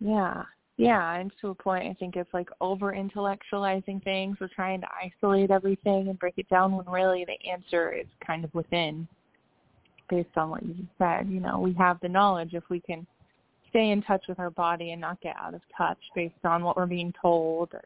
Yeah. 0.00 0.44
Yeah, 0.76 1.14
and 1.14 1.30
to 1.40 1.50
a 1.50 1.54
point, 1.54 1.84
I 1.88 1.94
think 1.94 2.16
it's 2.16 2.32
like 2.34 2.48
over 2.60 2.92
intellectualizing 2.92 4.02
things. 4.02 4.36
We're 4.40 4.48
trying 4.48 4.80
to 4.80 4.88
isolate 5.00 5.50
everything 5.52 6.08
and 6.08 6.18
break 6.18 6.34
it 6.36 6.48
down 6.48 6.76
when 6.76 6.86
really 6.86 7.24
the 7.24 7.48
answer 7.48 7.92
is 7.92 8.06
kind 8.26 8.44
of 8.44 8.52
within, 8.54 9.06
based 10.10 10.36
on 10.36 10.50
what 10.50 10.64
you 10.64 10.74
said. 10.98 11.28
You 11.28 11.38
know, 11.38 11.60
we 11.60 11.74
have 11.74 12.00
the 12.00 12.08
knowledge 12.08 12.54
if 12.54 12.64
we 12.70 12.80
can 12.80 13.06
stay 13.70 13.90
in 13.90 14.02
touch 14.02 14.24
with 14.28 14.40
our 14.40 14.50
body 14.50 14.90
and 14.92 15.00
not 15.00 15.20
get 15.20 15.36
out 15.36 15.54
of 15.54 15.60
touch 15.76 15.98
based 16.14 16.34
on 16.44 16.64
what 16.64 16.76
we're 16.76 16.86
being 16.86 17.12
told 17.20 17.72
or 17.72 17.84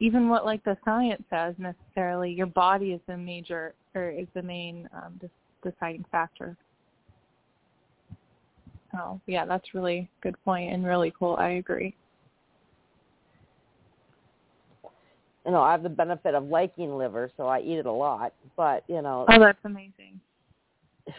even 0.00 0.28
what 0.28 0.44
like 0.44 0.64
the 0.64 0.76
science 0.84 1.22
says 1.30 1.54
necessarily. 1.58 2.32
Your 2.32 2.46
body 2.46 2.92
is 2.92 3.00
the 3.06 3.16
major 3.16 3.74
or 3.94 4.10
is 4.10 4.26
the 4.34 4.42
main 4.42 4.88
um, 4.94 5.20
deciding 5.62 6.04
factor. 6.10 6.56
So 8.92 9.20
yeah, 9.26 9.44
that's 9.44 9.74
really 9.74 10.08
good 10.22 10.36
point 10.44 10.72
and 10.72 10.84
really 10.84 11.12
cool. 11.18 11.36
I 11.38 11.50
agree. 11.50 11.94
You 15.46 15.52
know, 15.52 15.62
I 15.62 15.72
have 15.72 15.82
the 15.82 15.88
benefit 15.88 16.34
of 16.34 16.44
liking 16.44 16.96
liver, 16.96 17.30
so 17.36 17.46
I 17.46 17.60
eat 17.60 17.78
it 17.78 17.86
a 17.86 17.92
lot. 17.92 18.34
But 18.56 18.84
you 18.88 19.00
know, 19.02 19.24
Oh, 19.28 19.38
that's 19.38 19.64
amazing. 19.64 20.20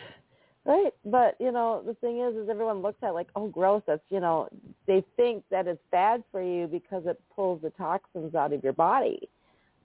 Right, 0.63 0.94
but 1.06 1.36
you 1.40 1.51
know 1.51 1.82
the 1.84 1.96
thing 1.96 2.20
is, 2.22 2.36
is 2.36 2.48
everyone 2.48 2.84
looks 2.84 3.00
at 3.01 3.16
like, 3.16 3.30
oh, 3.36 3.48
gross. 3.48 3.82
That's 3.88 4.04
you 4.10 4.20
know, 4.20 4.48
they 4.86 5.04
think 5.18 5.44
that 5.50 5.66
it's 5.66 5.82
bad 5.92 6.24
for 6.32 6.40
you 6.44 6.68
because 6.68 7.01
it 7.08 7.20
pulls 7.36 7.63
the 7.63 7.72
toxins 7.72 8.36
out 8.36 8.54
of 8.54 8.63
your 8.63 8.74
body. 8.74 9.28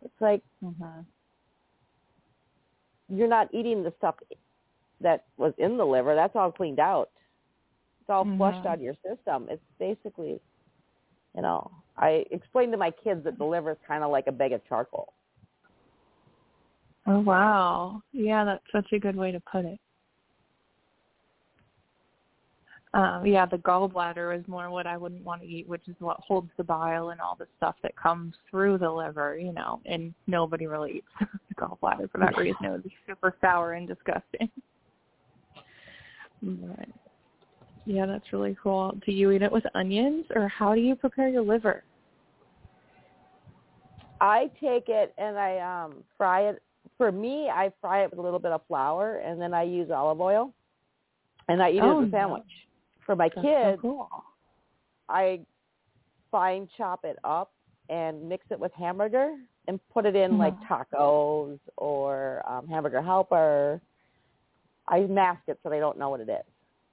It's 0.05 0.21
like 0.21 0.43
Mhm. 0.63 1.07
you're 3.09 3.27
not 3.27 3.49
eating 3.55 3.83
the 3.83 3.93
stuff 3.97 4.17
that 5.01 5.25
was 5.39 5.55
in 5.57 5.79
the 5.79 5.85
liver. 5.87 6.15
That's 6.15 6.37
all 6.37 6.53
cleaned 6.53 6.79
out. 6.79 7.11
It's 8.07 8.13
all 8.13 8.25
flushed 8.37 8.63
Mhm. 8.63 8.67
out 8.67 8.75
of 8.75 8.83
your 8.83 8.95
system. 9.05 9.49
It's 9.51 9.65
basically, 9.81 10.41
you 11.35 11.43
know, 11.43 11.69
I 11.97 12.25
explained 12.31 12.71
to 12.71 12.79
my 12.79 12.93
kids 12.93 13.25
that 13.25 13.37
the 13.37 13.45
liver 13.45 13.73
is 13.73 13.79
kind 13.85 14.05
of 14.05 14.13
like 14.13 14.29
a 14.29 14.33
bag 14.33 14.53
of 14.53 14.65
charcoal. 14.69 15.13
Oh 17.09 17.19
wow. 17.19 18.01
Yeah, 18.13 18.45
that's 18.45 18.71
such 18.71 18.93
a 18.93 19.01
good 19.01 19.17
way 19.17 19.33
to 19.33 19.41
put 19.41 19.65
it. 19.65 19.81
Um, 22.95 23.27
yeah, 23.27 23.45
the 23.45 23.59
gallbladder 23.59 24.39
is 24.39 24.47
more 24.47 24.71
what 24.71 24.87
I 24.87 24.97
wouldn't 24.97 25.25
want 25.25 25.43
to 25.43 25.49
eat, 25.49 25.67
which 25.67 25.89
is 25.89 25.97
what 25.99 26.21
holds 26.21 26.53
the 26.57 26.63
bile 26.63 27.11
and 27.11 27.21
all 27.21 27.35
the 27.35 27.49
stuff 27.57 27.75
that 27.83 27.97
comes 27.97 28.37
through 28.49 28.79
the 28.79 28.89
liver, 28.91 29.37
you 29.37 29.53
know, 29.53 29.81
and 29.85 30.15
nobody 30.29 30.69
really 30.69 30.99
eats 30.99 31.09
the 31.49 31.55
gallbladder 31.57 32.09
for 32.13 32.19
that 32.19 32.39
reason. 32.39 32.67
It 32.67 32.71
would 32.71 32.85
be 32.85 32.97
super 33.05 33.37
sour 33.41 33.73
and 33.73 33.89
disgusting. 33.89 34.49
But 36.43 36.89
yeah, 37.87 38.05
that's 38.05 38.33
really 38.33 38.57
cool. 38.63 38.99
Do 39.07 39.13
you 39.13 39.31
eat 39.31 39.43
it 39.43 39.51
with 39.51 39.65
onions 39.75 40.27
or 40.35 40.49
how 40.49 40.75
do 40.75 40.81
you 40.81 40.97
prepare 40.97 41.29
your 41.29 41.43
liver? 41.43 41.85
I 44.21 44.51
take 44.61 44.89
it 44.89 45.15
and 45.19 45.39
I 45.39 45.59
um 45.85 46.05
fry 46.19 46.49
it. 46.49 46.63
For 46.99 47.11
me, 47.13 47.49
I 47.49 47.73
fry 47.81 48.05
it 48.05 48.11
with 48.11 48.19
a 48.19 48.23
little 48.23 48.39
bit 48.39 48.53
of 48.53 48.61
flour 48.67 49.17
and 49.19 49.41
then 49.41 49.55
I 49.55 49.63
use 49.63 49.91
olive 49.91 50.21
oil, 50.21 50.53
and 51.49 51.63
I 51.63 51.71
eat 51.71 51.79
Oh, 51.81 52.01
it 52.01 52.03
as 52.03 52.09
a 52.09 52.11
no. 52.13 52.19
sandwich. 52.19 52.43
For 53.05 53.15
my 53.15 53.29
That's 53.29 53.45
kids, 53.45 53.77
so 53.77 53.83
cool. 53.83 54.09
I 55.09 55.41
fine 56.33 56.69
chop 56.77 57.05
it 57.05 57.19
up 57.23 57.53
and 57.89 58.29
mix 58.29 58.45
it 58.51 58.59
with 58.59 58.73
hamburger 58.73 59.37
and 59.69 59.79
put 59.93 60.07
it 60.07 60.17
in 60.17 60.39
like 60.39 60.55
Mhm. 60.55 60.69
tacos 60.69 61.59
or 61.77 62.43
um, 62.49 62.67
hamburger 62.67 63.01
helper. 63.01 63.81
I 64.89 65.01
mask 65.01 65.43
it 65.47 65.59
so 65.63 65.71
they 65.71 65.79
don't 65.79 65.99
know 65.99 66.11
what 66.11 66.21
it 66.21 66.29
is. 66.29 66.45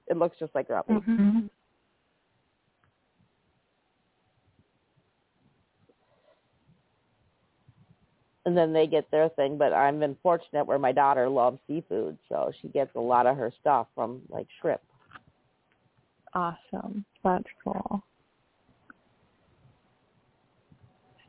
It 0.07 0.17
looks 0.17 0.37
just 0.39 0.53
like 0.53 0.67
ground 0.67 0.85
beef. 0.87 1.03
Mhm. 1.03 1.49
and 8.45 8.57
then 8.57 8.73
they 8.73 8.87
get 8.87 9.09
their 9.11 9.29
thing. 9.29 9.57
But 9.57 9.73
I'm 9.73 9.99
been 9.99 10.17
fortunate 10.21 10.65
where 10.65 10.79
my 10.79 10.91
daughter 10.91 11.29
loves 11.29 11.59
seafood, 11.67 12.17
so 12.29 12.51
she 12.61 12.67
gets 12.69 12.91
a 12.95 12.99
lot 12.99 13.25
of 13.25 13.37
her 13.37 13.51
stuff 13.61 13.87
from 13.95 14.21
like 14.29 14.47
shrimp. 14.61 14.81
Awesome. 16.33 17.05
That's 17.23 17.47
cool. 17.63 18.03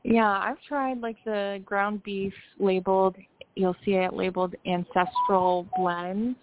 Yeah, 0.03 0.29
I've 0.29 0.61
tried 0.69 1.01
like 1.01 1.17
the 1.25 1.63
ground 1.65 2.03
beef 2.03 2.35
labeled, 2.59 3.17
you'll 3.55 3.77
see 3.85 3.93
it 3.93 4.13
labeled 4.13 4.55
ancestral 4.67 5.67
blend. 5.77 6.37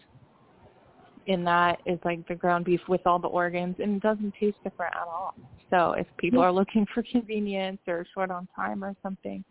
And 1.28 1.46
that 1.46 1.80
is 1.86 2.00
like 2.04 2.28
the 2.28 2.36
ground 2.36 2.66
beef 2.66 2.82
with 2.88 3.02
all 3.06 3.20
the 3.20 3.28
organs 3.28 3.76
and 3.80 3.98
it 3.98 4.02
doesn't 4.02 4.34
taste 4.40 4.58
different 4.64 4.96
at 4.96 5.08
all. 5.08 5.36
So 5.70 5.94
if 5.94 6.08
people 6.18 6.42
are 6.42 6.52
looking 6.52 6.86
for 6.94 7.04
convenience 7.04 7.80
or 7.88 8.06
short 8.14 8.32
on 8.32 8.48
time 8.56 8.84
or 8.84 8.96
something, 9.04 9.44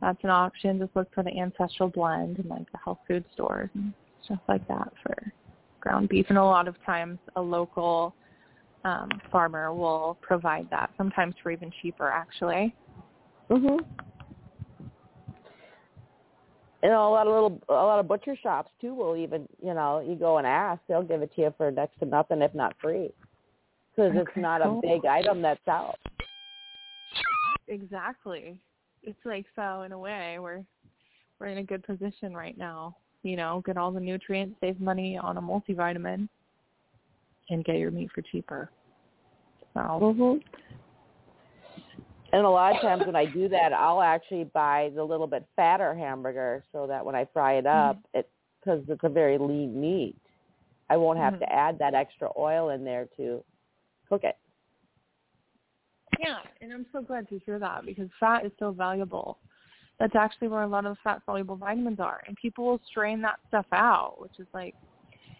that's 0.00 0.18
an 0.24 0.30
option. 0.30 0.78
Just 0.78 0.96
look 0.96 1.12
for 1.14 1.22
the 1.22 1.38
ancestral 1.38 1.88
blend 1.88 2.38
and 2.38 2.48
like 2.48 2.70
the 2.72 2.78
health 2.84 2.98
food 3.06 3.24
stores 3.32 3.70
and 3.74 3.92
stuff 4.24 4.40
like 4.48 4.66
that 4.68 4.88
for 5.02 5.32
ground 5.80 6.08
beef. 6.08 6.26
And 6.28 6.38
a 6.38 6.44
lot 6.44 6.66
of 6.66 6.76
times 6.84 7.18
a 7.36 7.40
local 7.40 8.14
um, 8.84 9.08
farmer 9.30 9.72
will 9.72 10.18
provide 10.20 10.68
that, 10.70 10.90
sometimes 10.96 11.34
for 11.42 11.52
even 11.52 11.70
cheaper 11.80 12.10
actually. 12.10 12.74
Mhm. 13.50 13.84
You 16.82 16.88
know, 16.88 17.08
a 17.08 17.12
lot 17.12 17.28
of 17.28 17.32
little, 17.32 17.60
a 17.68 17.72
lot 17.72 18.00
of 18.00 18.08
butcher 18.08 18.36
shops 18.42 18.70
too 18.80 18.94
will 18.94 19.16
even, 19.16 19.48
you 19.62 19.72
know, 19.72 20.00
you 20.00 20.16
go 20.16 20.38
and 20.38 20.46
ask, 20.46 20.80
they'll 20.88 21.02
give 21.02 21.22
it 21.22 21.32
to 21.36 21.42
you 21.42 21.54
for 21.56 21.70
next 21.70 21.98
to 22.00 22.06
nothing, 22.06 22.42
if 22.42 22.52
not 22.54 22.74
free, 22.80 23.10
because 23.94 24.12
it's 24.16 24.36
not 24.36 24.62
cool. 24.62 24.80
a 24.80 24.82
big 24.82 25.06
item 25.06 25.42
that's 25.42 25.66
out. 25.68 25.96
Exactly. 27.68 28.58
It's 29.04 29.18
like 29.24 29.46
so 29.54 29.82
in 29.82 29.92
a 29.92 29.98
way 29.98 30.38
we're 30.40 30.62
we're 31.38 31.46
in 31.46 31.58
a 31.58 31.62
good 31.62 31.84
position 31.84 32.34
right 32.34 32.56
now. 32.58 32.96
You 33.22 33.36
know, 33.36 33.62
get 33.64 33.76
all 33.76 33.92
the 33.92 34.00
nutrients, 34.00 34.56
save 34.60 34.80
money 34.80 35.16
on 35.16 35.36
a 35.36 35.42
multivitamin, 35.42 36.28
and 37.50 37.64
get 37.64 37.76
your 37.76 37.92
meat 37.92 38.10
for 38.12 38.22
cheaper. 38.22 38.70
So 39.74 39.80
Mhm. 39.80 40.42
And 42.32 42.46
a 42.46 42.50
lot 42.50 42.74
of 42.74 42.80
times 42.80 43.04
when 43.04 43.16
I 43.16 43.26
do 43.26 43.48
that, 43.50 43.74
I'll 43.74 44.00
actually 44.00 44.44
buy 44.44 44.90
the 44.94 45.04
little 45.04 45.26
bit 45.26 45.46
fatter 45.54 45.94
hamburger 45.94 46.64
so 46.72 46.86
that 46.86 47.04
when 47.04 47.14
I 47.14 47.26
fry 47.26 47.54
it 47.54 47.66
up, 47.66 47.98
it 48.14 48.28
because 48.58 48.82
it's 48.88 49.02
a 49.04 49.08
very 49.08 49.38
lean 49.38 49.78
meat, 49.78 50.16
I 50.88 50.96
won't 50.96 51.18
have 51.18 51.34
Mhm. 51.34 51.40
to 51.40 51.52
add 51.52 51.78
that 51.78 51.94
extra 51.94 52.30
oil 52.38 52.70
in 52.70 52.84
there 52.84 53.06
to 53.16 53.44
cook 54.08 54.24
it. 54.24 54.38
yeah, 56.18 56.40
and 56.60 56.72
I'm 56.72 56.86
so 56.92 57.02
glad 57.02 57.28
to 57.30 57.38
hear 57.40 57.58
that 57.58 57.84
because 57.84 58.08
fat 58.20 58.44
is 58.44 58.52
so 58.58 58.70
valuable. 58.70 59.38
That's 59.98 60.14
actually 60.14 60.48
where 60.48 60.62
a 60.62 60.66
lot 60.66 60.86
of 60.86 60.92
the 60.96 61.00
fat 61.02 61.22
soluble 61.24 61.56
vitamins 61.56 61.98
are, 61.98 62.22
and 62.26 62.36
people 62.36 62.64
will 62.64 62.80
strain 62.86 63.20
that 63.22 63.40
stuff 63.48 63.66
out, 63.72 64.20
which 64.20 64.38
is 64.38 64.46
like 64.54 64.74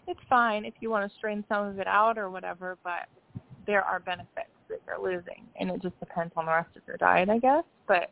it's 0.07 0.19
fine 0.29 0.65
if 0.65 0.73
you 0.81 0.89
want 0.89 1.09
to 1.09 1.17
strain 1.17 1.45
some 1.47 1.65
of 1.65 1.79
it 1.79 1.87
out 1.87 2.17
or 2.17 2.29
whatever, 2.29 2.77
but 2.83 3.07
there 3.65 3.83
are 3.83 4.01
benefits 4.01 4.49
that 4.73 4.81
you're 4.87 5.01
losing, 5.03 5.47
and 5.59 5.69
it 5.69 5.81
just 5.81 5.99
depends 5.99 6.33
on 6.35 6.45
the 6.45 6.51
rest 6.51 6.75
of 6.75 6.81
your 6.87 6.97
diet, 6.97 7.29
I 7.29 7.39
guess, 7.39 7.63
but 7.87 8.11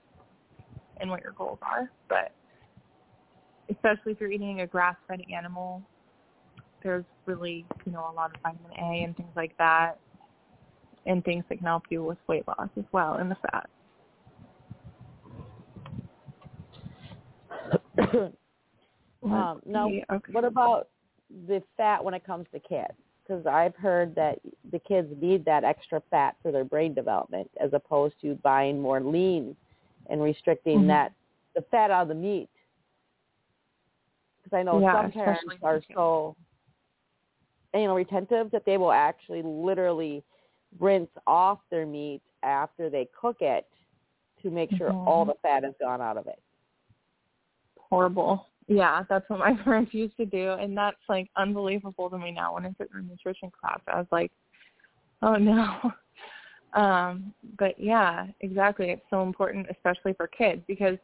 and 1.00 1.10
what 1.10 1.21
your 1.24 1.34
goals 1.34 1.60
are. 1.62 1.89
But 2.08 2.32
especially 3.69 4.13
if 4.13 4.19
you're 4.19 4.32
eating 4.32 4.62
a 4.62 4.67
grass-fed 4.67 5.21
animal, 5.34 5.82
there's 6.84 7.06
really 7.26 7.65
you 7.86 7.91
know 7.91 8.10
a 8.12 8.13
lot 8.13 8.36
of 8.36 8.41
vitamin 8.41 8.71
A 8.78 9.04
and 9.04 9.15
things 9.15 9.32
like 9.36 9.58
that, 9.58 10.00
and 11.06 11.24
things 11.24 11.43
that 11.50 11.58
can 11.58 11.65
help 11.65 11.84
you 11.89 12.04
with 12.04 12.17
weight 12.28 12.47
loss 12.47 12.69
as 12.78 12.86
well 12.91 13.17
in 13.17 13.30
the 13.30 13.38
fat. 13.52 13.69
um, 19.24 19.62
now, 19.65 19.88
okay. 19.88 20.32
what 20.32 20.43
about 20.43 20.88
the 21.47 21.62
fat 21.78 22.04
when 22.04 22.13
it 22.13 22.26
comes 22.26 22.45
to 22.54 22.60
kids? 22.60 22.93
Because 23.23 23.45
I've 23.45 23.75
heard 23.75 24.15
that 24.15 24.39
the 24.71 24.79
kids 24.79 25.07
need 25.21 25.45
that 25.45 25.63
extra 25.63 26.01
fat 26.10 26.36
for 26.41 26.51
their 26.51 26.63
brain 26.65 26.93
development, 26.93 27.49
as 27.60 27.71
opposed 27.73 28.19
to 28.21 28.36
buying 28.36 28.81
more 28.81 28.99
lean 28.99 29.55
and 30.10 30.21
restricting 30.21 30.81
Mhm. 30.81 30.88
that 30.88 31.13
the 31.53 31.62
fat 31.63 31.91
out 31.91 32.03
of 32.03 32.07
the 32.07 32.15
meat. 32.15 32.49
Because 34.41 34.57
I 34.57 34.63
know 34.63 34.79
Yeah, 34.79 34.93
some 34.93 35.12
parents 35.12 35.55
are 35.62 35.81
so, 35.93 36.36
you 37.73 37.84
know, 37.86 37.95
retentive 37.95 38.49
that 38.51 38.65
they 38.65 38.77
will 38.77 38.91
actually 38.91 39.43
literally 39.43 40.23
rinse 40.79 41.12
off 41.27 41.60
their 41.69 41.86
meat 41.86 42.21
after 42.43 42.89
they 42.89 43.05
cook 43.13 43.41
it 43.41 43.67
to 44.41 44.49
make 44.49 44.71
sure 44.71 44.91
Mhm. 44.91 45.07
all 45.07 45.25
the 45.25 45.36
fat 45.36 45.63
is 45.63 45.75
gone 45.79 46.01
out 46.01 46.17
of 46.17 46.27
it. 46.27 46.41
horrible. 47.77 48.50
Yeah, 48.71 49.03
that's 49.10 49.29
what 49.29 49.39
my 49.39 49.53
parents 49.63 49.93
used 49.93 50.15
to 50.15 50.25
do, 50.25 50.51
and 50.51 50.75
that's 50.77 50.97
like 51.10 51.29
unbelievable 51.36 52.10
to 52.10 52.17
me 52.17 52.31
now. 52.31 52.53
When 52.53 52.65
I 52.65 52.69
took 52.69 52.93
my 52.93 53.01
nutrition 53.01 53.51
class, 53.51 53.81
I 53.88 53.97
was 53.97 54.07
like, 54.12 54.31
oh 55.21 55.36
no. 55.36 55.91
Um, 56.73 57.34
but 57.60 57.77
yeah, 57.77 58.27
exactly. 58.39 58.91
It's 58.91 59.01
so 59.10 59.23
important, 59.23 59.67
especially 59.69 60.13
for 60.13 60.25
kids, 60.25 60.62
because 60.69 60.97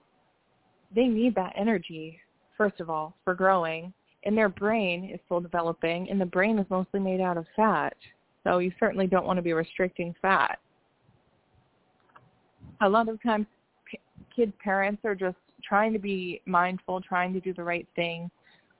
they 0.95 1.07
need 1.07 1.35
that 1.35 1.51
energy 1.57 2.21
first 2.57 2.79
of 2.79 2.89
all 2.89 3.17
for 3.25 3.33
growing, 3.33 3.91
and 4.23 4.37
their 4.37 4.47
brain 4.47 5.11
is 5.13 5.19
still 5.25 5.41
developing, 5.41 6.09
and 6.09 6.21
the 6.21 6.25
brain 6.25 6.57
is 6.57 6.65
mostly 6.69 7.01
made 7.01 7.19
out 7.19 7.35
of 7.35 7.45
fat. 7.53 7.97
So 8.45 8.59
you 8.59 8.71
certainly 8.79 9.07
don't 9.07 9.25
want 9.25 9.39
to 9.39 9.43
be 9.43 9.51
restricting 9.51 10.15
fat. 10.21 10.57
A 12.79 12.87
lot 12.87 13.09
of 13.09 13.21
times, 13.21 13.45
p- 13.91 13.99
kids' 14.33 14.53
parents 14.63 15.01
are 15.03 15.15
just 15.15 15.35
trying 15.67 15.93
to 15.93 15.99
be 15.99 16.41
mindful, 16.45 17.01
trying 17.01 17.33
to 17.33 17.39
do 17.39 17.53
the 17.53 17.63
right 17.63 17.87
thing, 17.95 18.29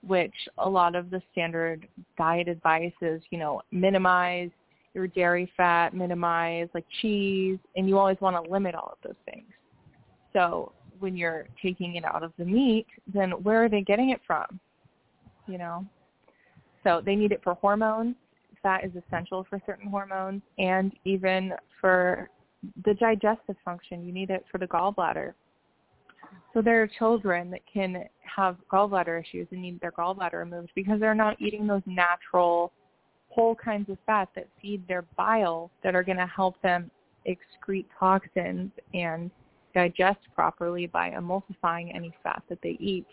which 0.05 0.33
a 0.59 0.69
lot 0.69 0.95
of 0.95 1.09
the 1.09 1.21
standard 1.31 1.87
diet 2.17 2.47
advice 2.47 2.93
is, 3.01 3.21
you 3.29 3.37
know, 3.37 3.61
minimize 3.71 4.49
your 4.93 5.07
dairy 5.07 5.51
fat, 5.57 5.93
minimize 5.93 6.67
like 6.73 6.85
cheese, 7.01 7.59
and 7.75 7.87
you 7.87 7.97
always 7.97 8.17
want 8.21 8.43
to 8.43 8.51
limit 8.51 8.75
all 8.75 8.91
of 8.91 8.97
those 9.03 9.17
things. 9.25 9.47
So 10.33 10.71
when 10.99 11.15
you're 11.15 11.47
taking 11.61 11.95
it 11.95 12.05
out 12.05 12.23
of 12.23 12.31
the 12.37 12.45
meat, 12.45 12.87
then 13.13 13.31
where 13.43 13.63
are 13.63 13.69
they 13.69 13.81
getting 13.81 14.09
it 14.09 14.21
from? 14.25 14.59
You 15.47 15.57
know? 15.57 15.85
So 16.83 17.01
they 17.05 17.15
need 17.15 17.31
it 17.31 17.41
for 17.43 17.53
hormones. 17.55 18.15
Fat 18.63 18.83
is 18.83 18.91
essential 18.95 19.45
for 19.49 19.61
certain 19.65 19.89
hormones 19.89 20.41
and 20.57 20.91
even 21.05 21.53
for 21.79 22.29
the 22.85 22.93
digestive 22.95 23.55
function. 23.63 24.05
You 24.05 24.11
need 24.11 24.29
it 24.29 24.45
for 24.51 24.57
the 24.57 24.67
gallbladder. 24.67 25.33
So 26.57 26.63
there 26.63 26.81
are 26.81 26.87
children 26.87 27.51
that 27.51 27.61
can 27.71 28.05
have 28.21 28.57
gallbladder 28.73 29.21
issues 29.21 29.45
and 29.51 29.61
need 29.61 29.79
their 29.79 29.91
gallbladder 29.91 30.39
removed 30.39 30.71
because 30.73 30.99
they're 30.99 31.13
not 31.13 31.39
eating 31.39 31.67
those 31.67 31.83
natural 31.85 32.73
whole 33.29 33.53
kinds 33.53 33.91
of 33.91 33.99
fat 34.07 34.29
that 34.33 34.47
feed 34.59 34.81
their 34.87 35.03
bile 35.15 35.69
that 35.83 35.93
are 35.93 36.01
going 36.01 36.17
to 36.17 36.25
help 36.25 36.59
them 36.63 36.89
excrete 37.27 37.85
toxins 37.99 38.71
and 38.95 39.29
digest 39.75 40.17
properly 40.33 40.87
by 40.87 41.11
emulsifying 41.11 41.95
any 41.95 42.11
fat 42.23 42.41
that 42.49 42.57
they 42.63 42.75
eat. 42.79 43.05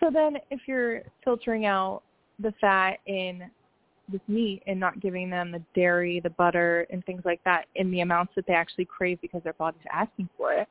So 0.00 0.10
then 0.12 0.38
if 0.50 0.62
you're 0.66 1.02
filtering 1.22 1.66
out 1.66 2.02
the 2.40 2.52
fat 2.60 2.98
in 3.06 3.44
this 4.08 4.20
meat 4.26 4.64
and 4.66 4.80
not 4.80 4.98
giving 4.98 5.30
them 5.30 5.52
the 5.52 5.62
dairy, 5.72 6.18
the 6.18 6.30
butter, 6.30 6.84
and 6.90 7.04
things 7.04 7.22
like 7.24 7.44
that 7.44 7.66
in 7.76 7.92
the 7.92 8.00
amounts 8.00 8.32
that 8.34 8.44
they 8.48 8.54
actually 8.54 8.86
crave 8.86 9.20
because 9.20 9.44
their 9.44 9.52
body's 9.52 9.80
asking 9.92 10.28
for 10.36 10.52
it, 10.52 10.66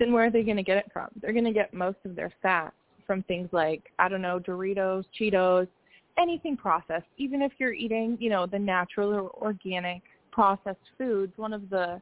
then 0.00 0.12
where 0.12 0.24
are 0.24 0.30
they 0.30 0.42
going 0.42 0.56
to 0.56 0.64
get 0.64 0.78
it 0.78 0.90
from? 0.92 1.08
They're 1.20 1.32
going 1.32 1.44
to 1.44 1.52
get 1.52 1.72
most 1.72 1.98
of 2.04 2.16
their 2.16 2.32
fat 2.42 2.72
from 3.06 3.22
things 3.24 3.48
like, 3.52 3.84
I 3.98 4.08
don't 4.08 4.22
know, 4.22 4.40
Doritos, 4.40 5.04
Cheetos, 5.18 5.68
anything 6.18 6.56
processed. 6.56 7.06
Even 7.18 7.42
if 7.42 7.52
you're 7.58 7.74
eating, 7.74 8.16
you 8.18 8.30
know, 8.30 8.46
the 8.46 8.58
natural 8.58 9.12
or 9.12 9.30
organic 9.30 10.02
processed 10.32 10.78
foods, 10.96 11.32
one 11.36 11.52
of 11.52 11.68
the, 11.68 12.00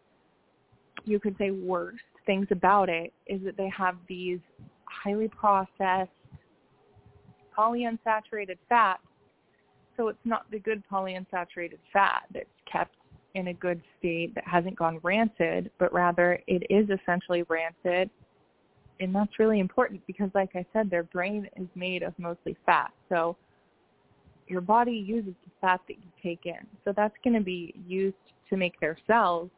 you 1.05 1.19
could 1.19 1.37
say, 1.39 1.51
worst 1.51 1.99
things 2.25 2.47
about 2.51 2.89
it 2.89 3.13
is 3.27 3.41
that 3.45 3.57
they 3.57 3.71
have 3.77 3.97
these 4.07 4.39
highly 4.85 5.29
processed 5.29 6.11
polyunsaturated 7.59 8.59
fats. 8.69 9.03
So 9.97 10.09
it's 10.09 10.19
not 10.25 10.49
the 10.53 10.61
good 10.61 10.85
polyunsaturated 10.93 11.79
fat 11.93 12.23
that's 12.33 12.47
kept 12.71 12.95
in 13.39 13.49
a 13.49 13.55
good 13.55 13.81
state 13.99 14.35
that 14.35 14.47
hasn't 14.47 14.77
gone 14.77 14.99
rancid, 15.03 15.71
but 15.79 15.93
rather 15.93 16.41
it 16.47 16.65
is 16.69 16.89
essentially 16.91 17.45
rancid. 17.49 18.11
And 19.01 19.15
that's 19.15 19.39
really 19.39 19.61
important 19.61 20.05
because 20.07 20.31
like 20.35 20.51
I 20.57 20.67
said, 20.73 20.91
their 20.91 21.05
brain 21.05 21.49
is 21.57 21.69
made 21.75 22.03
of 22.03 22.13
mostly 22.19 22.57
fat. 22.67 22.91
So 23.09 23.37
your 24.49 24.61
body 24.61 24.93
uses 24.93 25.35
the 25.45 25.51
fat 25.61 25.81
that 25.87 25.95
you 25.95 26.11
take 26.23 26.47
in. 26.47 26.67
So 26.85 26.93
that's 26.97 27.15
going 27.23 27.35
to 27.35 27.43
be 27.43 27.75
used 27.87 28.17
to 28.51 28.57
make 28.57 28.79
their 28.81 28.97
cells 29.07 29.51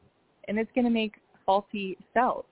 and 0.49 0.59
it's 0.59 0.71
going 0.75 0.85
to 0.85 0.91
make 0.91 1.15
faulty 1.47 1.97
cells. 2.13 2.45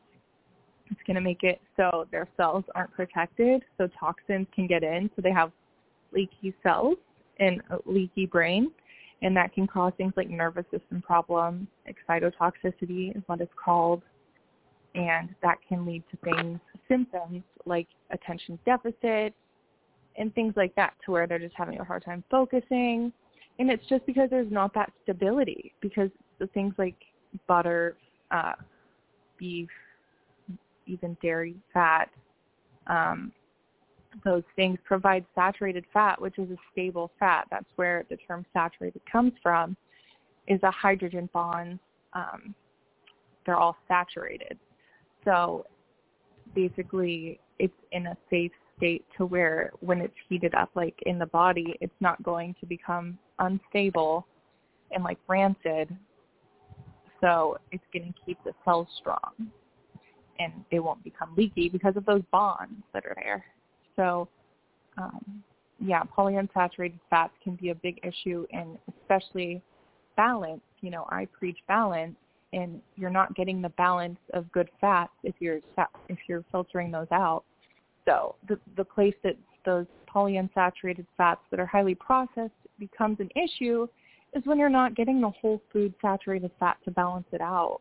It's 0.91 1.01
going 1.07 1.17
to 1.17 1.21
make 1.21 1.43
it 1.43 1.61
so 1.77 2.07
their 2.11 2.29
cells 2.37 2.65
aren't 2.75 2.93
protected, 2.93 3.63
so 3.77 3.89
toxins 3.99 4.47
can 4.55 4.67
get 4.67 4.83
in, 4.83 5.11
so 5.15 5.23
they 5.23 5.33
have 5.33 5.53
leaky 6.13 6.55
cells 6.63 6.97
and 7.41 7.61
a 7.71 7.79
leaky 7.85 8.25
brain, 8.25 8.71
and 9.23 9.37
that 9.37 9.53
can 9.53 9.67
cause 9.67 9.93
things 9.97 10.13
like 10.17 10.31
nervous 10.31 10.65
system 10.71 11.03
problems. 11.03 11.67
Excitotoxicity 11.89 13.17
is 13.17 13.23
what 13.27 13.41
it's 13.41 13.53
called, 13.63 14.03
and 14.95 15.35
that 15.43 15.57
can 15.69 15.85
lead 15.85 16.03
to 16.11 16.17
things, 16.19 16.61
symptoms 16.89 17.43
like 17.67 17.89
attention 18.11 18.59
deficit 18.65 19.35
and 20.17 20.35
things 20.35 20.55
like 20.57 20.75
that, 20.75 20.95
to 21.05 21.13
where 21.13 21.27
they're 21.27 21.39
just 21.39 21.55
having 21.57 21.79
a 21.79 21.85
hard 21.85 22.05
time 22.05 22.25
focusing, 22.31 23.13
and 23.59 23.71
it's 23.71 23.87
just 23.89 24.05
because 24.07 24.31
there's 24.31 24.51
not 24.51 24.73
that 24.75 24.93
stability 25.03 25.73
because 25.81 26.11
the 26.39 26.47
things 26.49 26.75
like 26.79 26.97
butter, 27.47 27.97
uh, 28.31 28.53
beef, 29.37 29.69
even 30.87 31.17
dairy 31.21 31.57
fat, 31.73 32.09
um, 32.87 33.33
those 34.25 34.43
things 34.57 34.79
provide 34.85 35.25
saturated 35.35 35.85
fat, 35.93 36.21
which 36.21 36.39
is 36.39 36.51
a 36.51 36.57
stable 36.73 37.11
fat. 37.19 37.47
That's 37.51 37.69
where 37.77 38.05
the 38.11 38.17
term 38.17 38.45
saturated 38.53 39.03
comes 39.11 39.33
from, 39.43 39.77
is 40.47 40.61
a 40.63 40.71
hydrogen 40.71 41.29
bond. 41.33 41.79
Um, 42.15 42.55
they're 43.45 43.57
all 43.57 43.77
saturated. 43.87 44.59
So 45.25 45.67
basically 46.55 47.41
it's 47.59 47.73
in 47.93 48.07
a 48.07 48.17
safe 48.31 48.53
state 48.77 49.05
to 49.17 49.27
where 49.27 49.73
when 49.81 50.01
it's 50.01 50.15
heated 50.29 50.55
up 50.55 50.71
like 50.75 50.95
in 51.07 51.19
the 51.19 51.27
body, 51.27 51.77
it's 51.81 51.93
not 52.01 52.23
going 52.23 52.55
to 52.61 52.67
become 52.67 53.19
unstable 53.39 54.27
and 54.91 55.05
like 55.05 55.19
rancid. 55.29 55.95
So 57.21 57.59
it's 57.73 57.85
going 57.93 58.13
to 58.13 58.21
keep 58.25 58.39
the 58.45 58.53
cells 58.65 58.89
strong 58.99 59.51
and 60.39 60.53
it 60.71 60.81
won't 60.81 61.03
become 61.03 61.35
leaky 61.37 61.69
because 61.69 61.97
of 61.97 62.07
those 62.07 62.23
bonds 62.31 62.83
that 62.93 63.05
are 63.05 63.17
there. 63.17 63.45
So, 63.99 64.29
um, 64.97 65.43
yeah, 65.81 66.03
polyunsaturated 66.17 67.01
fats 67.11 67.33
can 67.43 67.57
be 67.57 67.71
a 67.71 67.75
big 67.75 68.01
issue, 68.05 68.47
and 68.53 68.79
especially 69.03 69.61
balance. 70.17 70.63
You 70.81 70.91
know, 70.91 71.07
I 71.11 71.27
preach 71.27 71.59
balance, 71.67 72.17
and 72.53 72.81
you're 72.97 73.11
not 73.11 73.35
getting 73.35 73.61
the 73.61 73.71
balance 73.71 74.19
of 74.33 74.51
good 74.53 74.71
fats 74.81 75.13
if 75.25 75.35
you're 75.41 75.61
if 76.09 76.19
you're 76.29 76.45
filtering 76.53 76.91
those 76.91 77.09
out. 77.11 77.43
So 78.07 78.37
the 78.49 78.59
the 78.77 78.85
place 78.85 79.15
that 79.25 79.37
those 79.65 79.87
polyunsaturated 80.13 81.07
fats 81.17 81.41
that 81.51 81.61
are 81.61 81.67
highly 81.67 81.95
processed 81.95 82.53
becomes 82.79 83.19
an 83.21 83.29
issue 83.37 83.87
is 84.35 84.43
when 84.47 84.59
you're 84.59 84.69
not 84.69 84.95
getting 84.95 85.21
the 85.21 85.31
whole 85.31 85.61
food 85.73 85.93
saturated 86.01 86.51
fat 86.61 86.77
to 86.85 86.91
balance 86.91 87.27
it 87.33 87.41
out. 87.41 87.81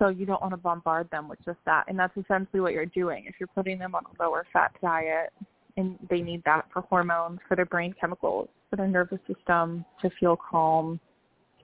So 0.00 0.08
you 0.08 0.24
don't 0.24 0.40
want 0.40 0.54
to 0.54 0.56
bombard 0.56 1.10
them 1.10 1.28
with 1.28 1.38
just 1.44 1.58
that. 1.66 1.84
And 1.86 1.98
that's 1.98 2.16
essentially 2.16 2.60
what 2.60 2.72
you're 2.72 2.86
doing. 2.86 3.24
If 3.26 3.34
you're 3.38 3.48
putting 3.48 3.78
them 3.78 3.94
on 3.94 4.02
a 4.04 4.22
lower 4.22 4.46
fat 4.50 4.72
diet 4.82 5.30
and 5.76 5.98
they 6.08 6.22
need 6.22 6.42
that 6.46 6.66
for 6.72 6.80
hormones, 6.80 7.38
for 7.46 7.54
their 7.54 7.66
brain 7.66 7.94
chemicals, 8.00 8.48
for 8.70 8.76
their 8.76 8.88
nervous 8.88 9.20
system 9.28 9.84
to 10.00 10.10
feel 10.18 10.36
calm 10.36 10.98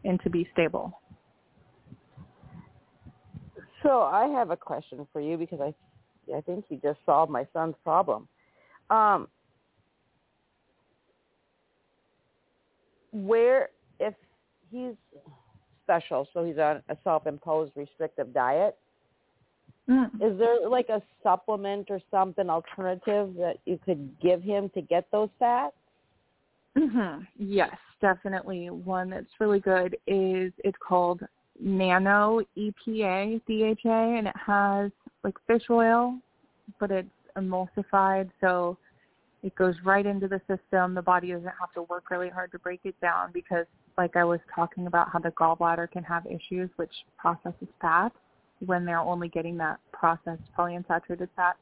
and 0.05 0.21
to 0.23 0.29
be 0.29 0.47
stable. 0.53 1.01
So 3.83 4.03
I 4.03 4.27
have 4.27 4.51
a 4.51 4.57
question 4.57 5.07
for 5.13 5.21
you 5.21 5.39
because 5.39 5.61
I 5.61 5.75
I 6.35 6.41
think 6.41 6.65
you 6.69 6.79
just 6.83 6.99
solved 7.07 7.31
my 7.31 7.47
son's 7.53 7.77
problem. 7.85 8.29
Um, 8.91 9.29
where 13.13 13.69
if 14.01 14.15
he's 14.71 14.95
special, 15.87 16.27
so 16.35 16.45
he's 16.45 16.59
on 16.59 16.83
a 16.89 16.97
self-imposed 17.05 17.73
restrictive 17.77 18.35
diet. 18.35 18.77
Mm. 19.89 20.07
Is 20.17 20.37
there 20.39 20.69
like 20.69 20.89
a 20.89 21.01
supplement 21.23 21.87
or 21.91 22.01
something 22.11 22.51
alternative 22.51 23.35
that 23.39 23.59
you 23.67 23.79
could 23.85 24.11
give 24.21 24.43
him 24.43 24.69
to 24.75 24.81
get 24.81 25.07
those 25.13 25.29
fats? 25.39 25.77
Mm-hmm. 26.77 27.23
Yes, 27.39 27.77
definitely. 28.01 28.69
One 28.71 29.11
that's 29.11 29.31
really 29.39 29.61
good 29.61 29.97
is 30.09 30.53
it's 30.59 30.77
called 30.87 31.21
Nano 31.61 32.43
EPA 32.59 33.41
DHA, 33.47 34.19
and 34.19 34.27
it 34.27 34.37
has 34.45 34.91
like 35.23 35.35
fish 35.47 35.63
oil, 35.71 36.19
but 36.81 36.91
it's 36.91 37.09
emulsified, 37.39 38.29
so 38.41 38.77
it 39.43 39.55
goes 39.55 39.77
right 39.85 40.05
into 40.05 40.27
the 40.27 40.41
system. 40.49 40.95
The 40.95 41.03
body 41.03 41.31
doesn't 41.31 41.45
have 41.45 41.73
to 41.75 41.83
work 41.83 42.11
really 42.11 42.29
hard 42.29 42.51
to 42.53 42.59
break 42.59 42.81
it 42.85 43.01
down 43.01 43.31
because 43.33 43.67
like 43.99 44.17
I 44.17 44.25
was 44.25 44.41
talking 44.55 44.87
about 44.87 45.11
how 45.11 45.19
the 45.19 45.31
gallbladder 45.31 45.91
can 45.91 46.05
have 46.05 46.27
issues 46.27 46.71
which 46.77 46.93
processes 47.17 47.69
fat 47.81 48.13
when 48.65 48.85
they're 48.85 48.99
only 48.99 49.29
getting 49.29 49.57
that 49.59 49.79
processed 49.93 50.43
polyunsaturated 50.59 51.29
fat. 51.37 51.57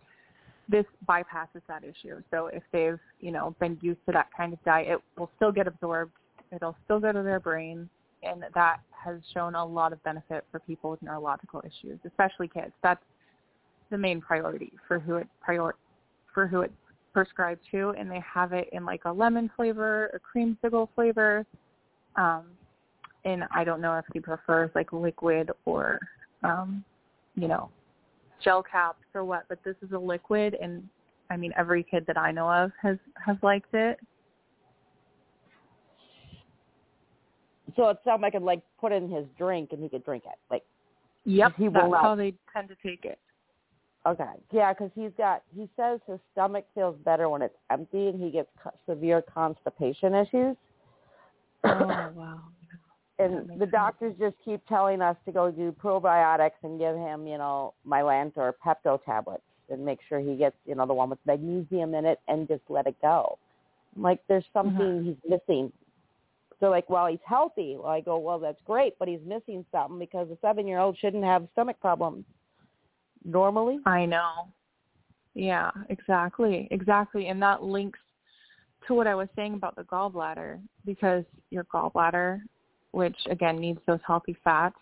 This 0.68 0.84
bypasses 1.08 1.62
that 1.68 1.84
issue. 1.84 2.22
So 2.30 2.46
if 2.46 2.62
they've, 2.72 2.98
you 3.20 3.30
know, 3.30 3.54
been 3.60 3.78
used 3.82 4.00
to 4.06 4.12
that 4.12 4.28
kind 4.36 4.52
of 4.52 4.64
diet, 4.64 4.88
it 4.88 5.00
will 5.18 5.30
still 5.36 5.52
get 5.52 5.66
absorbed. 5.66 6.12
It'll 6.52 6.76
still 6.84 7.00
go 7.00 7.12
to 7.12 7.22
their 7.22 7.40
brain 7.40 7.88
and 8.22 8.44
that 8.54 8.78
has 8.90 9.20
shown 9.34 9.54
a 9.54 9.64
lot 9.64 9.92
of 9.92 10.02
benefit 10.02 10.44
for 10.50 10.58
people 10.60 10.90
with 10.90 11.02
neurological 11.02 11.62
issues, 11.64 11.98
especially 12.06 12.48
kids. 12.48 12.72
That's 12.82 13.02
the 13.90 13.98
main 13.98 14.20
priority 14.20 14.72
for 14.88 14.98
who 14.98 15.16
it 15.16 15.28
prior 15.40 15.74
for 16.32 16.46
who 16.46 16.62
it's 16.62 16.72
prescribed 17.12 17.60
to 17.70 17.90
and 17.90 18.10
they 18.10 18.20
have 18.20 18.52
it 18.52 18.68
in 18.72 18.84
like 18.84 19.02
a 19.04 19.12
lemon 19.12 19.50
flavor, 19.54 20.06
a 20.14 20.38
creamsicle 20.38 20.88
flavor, 20.94 21.46
um, 22.16 22.44
and 23.24 23.44
I 23.54 23.64
don't 23.64 23.80
know 23.80 23.96
if 23.98 24.04
he 24.12 24.20
prefers 24.20 24.70
like 24.74 24.92
liquid 24.92 25.50
or, 25.64 25.98
um, 26.42 26.84
you 27.34 27.48
know, 27.48 27.70
gel 28.42 28.62
caps 28.62 29.04
or 29.14 29.24
what, 29.24 29.44
but 29.48 29.58
this 29.64 29.76
is 29.82 29.92
a 29.92 29.98
liquid 29.98 30.56
and 30.60 30.86
I 31.30 31.36
mean 31.36 31.52
every 31.56 31.82
kid 31.82 32.04
that 32.06 32.18
I 32.18 32.30
know 32.30 32.50
of 32.50 32.70
has 32.82 32.98
has 33.24 33.36
liked 33.42 33.72
it. 33.74 33.98
So 37.76 37.88
it's 37.88 38.00
something 38.04 38.24
I 38.24 38.30
could 38.30 38.42
like 38.42 38.62
put 38.80 38.92
in 38.92 39.10
his 39.10 39.24
drink 39.38 39.70
and 39.72 39.82
he 39.82 39.88
could 39.88 40.04
drink 40.04 40.24
it. 40.26 40.38
Like 40.50 40.62
Yep, 41.24 41.54
He 41.56 41.64
will 41.64 41.72
that's 41.72 41.90
not- 41.90 42.02
how 42.02 42.14
they 42.14 42.34
tend 42.52 42.68
to 42.68 42.76
take 42.76 43.04
it. 43.04 43.18
Okay. 44.06 44.24
Yeah, 44.50 44.72
because 44.74 44.90
he's 44.94 45.12
got. 45.16 45.42
He 45.56 45.66
says 45.76 45.98
his 46.06 46.20
stomach 46.32 46.66
feels 46.74 46.94
better 47.06 47.30
when 47.30 47.40
it's 47.40 47.56
empty, 47.70 48.08
and 48.08 48.22
he 48.22 48.30
gets 48.30 48.50
severe 48.86 49.22
constipation 49.22 50.14
issues. 50.14 50.56
Oh 51.64 52.10
wow. 52.14 52.40
And 53.18 53.48
the 53.48 53.58
sense. 53.60 53.70
doctors 53.70 54.14
just 54.18 54.34
keep 54.44 54.66
telling 54.66 55.00
us 55.00 55.16
to 55.24 55.32
go 55.32 55.50
do 55.50 55.72
probiotics 55.72 56.58
and 56.64 56.80
give 56.80 56.96
him, 56.96 57.26
you 57.28 57.38
know, 57.38 57.74
Mylanta 57.86 58.38
or 58.38 58.56
Pepto 58.64 58.98
tablets, 59.04 59.44
and 59.70 59.84
make 59.84 60.00
sure 60.08 60.18
he 60.18 60.34
gets, 60.34 60.56
you 60.66 60.74
know, 60.74 60.84
the 60.84 60.94
one 60.94 61.10
with 61.10 61.20
magnesium 61.24 61.94
in 61.94 62.04
it, 62.06 62.18
and 62.26 62.48
just 62.48 62.62
let 62.68 62.86
it 62.88 62.96
go. 63.00 63.38
I'm 63.96 64.02
like, 64.02 64.20
there's 64.28 64.44
uh-huh. 64.54 64.64
something 64.64 65.04
he's 65.04 65.30
missing. 65.30 65.72
they're 66.60 66.70
like, 66.70 66.90
well, 66.90 67.06
he's 67.06 67.20
healthy. 67.24 67.76
Well, 67.78 67.92
I 67.92 68.00
go, 68.00 68.18
well, 68.18 68.40
that's 68.40 68.60
great, 68.66 68.98
but 68.98 69.06
he's 69.06 69.20
missing 69.24 69.64
something 69.70 69.98
because 70.00 70.28
a 70.30 70.38
seven-year-old 70.40 70.98
shouldn't 70.98 71.24
have 71.24 71.46
stomach 71.52 71.78
problems 71.80 72.24
normally. 73.24 73.78
I 73.86 74.06
know. 74.06 74.48
Yeah, 75.34 75.70
exactly. 75.88 76.68
Exactly. 76.70 77.26
And 77.28 77.42
that 77.42 77.62
links 77.62 77.98
to 78.86 78.94
what 78.94 79.06
I 79.06 79.14
was 79.14 79.28
saying 79.36 79.54
about 79.54 79.76
the 79.76 79.82
gallbladder 79.82 80.60
because 80.84 81.24
your 81.50 81.64
gallbladder, 81.64 82.40
which 82.92 83.16
again 83.30 83.58
needs 83.58 83.80
those 83.86 84.00
healthy 84.06 84.36
fats, 84.44 84.76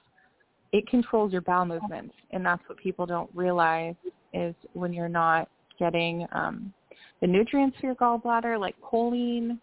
it 0.72 0.86
controls 0.88 1.32
your 1.32 1.42
bowel 1.42 1.66
movements. 1.66 2.14
And 2.30 2.44
that's 2.44 2.62
what 2.66 2.78
people 2.78 3.06
don't 3.06 3.30
realize 3.34 3.94
is 4.32 4.54
when 4.72 4.92
you're 4.92 5.08
not 5.08 5.48
getting 5.78 6.26
um, 6.32 6.72
the 7.20 7.26
nutrients 7.26 7.76
for 7.80 7.86
your 7.86 7.94
gallbladder, 7.96 8.58
like 8.58 8.74
choline, 8.80 9.58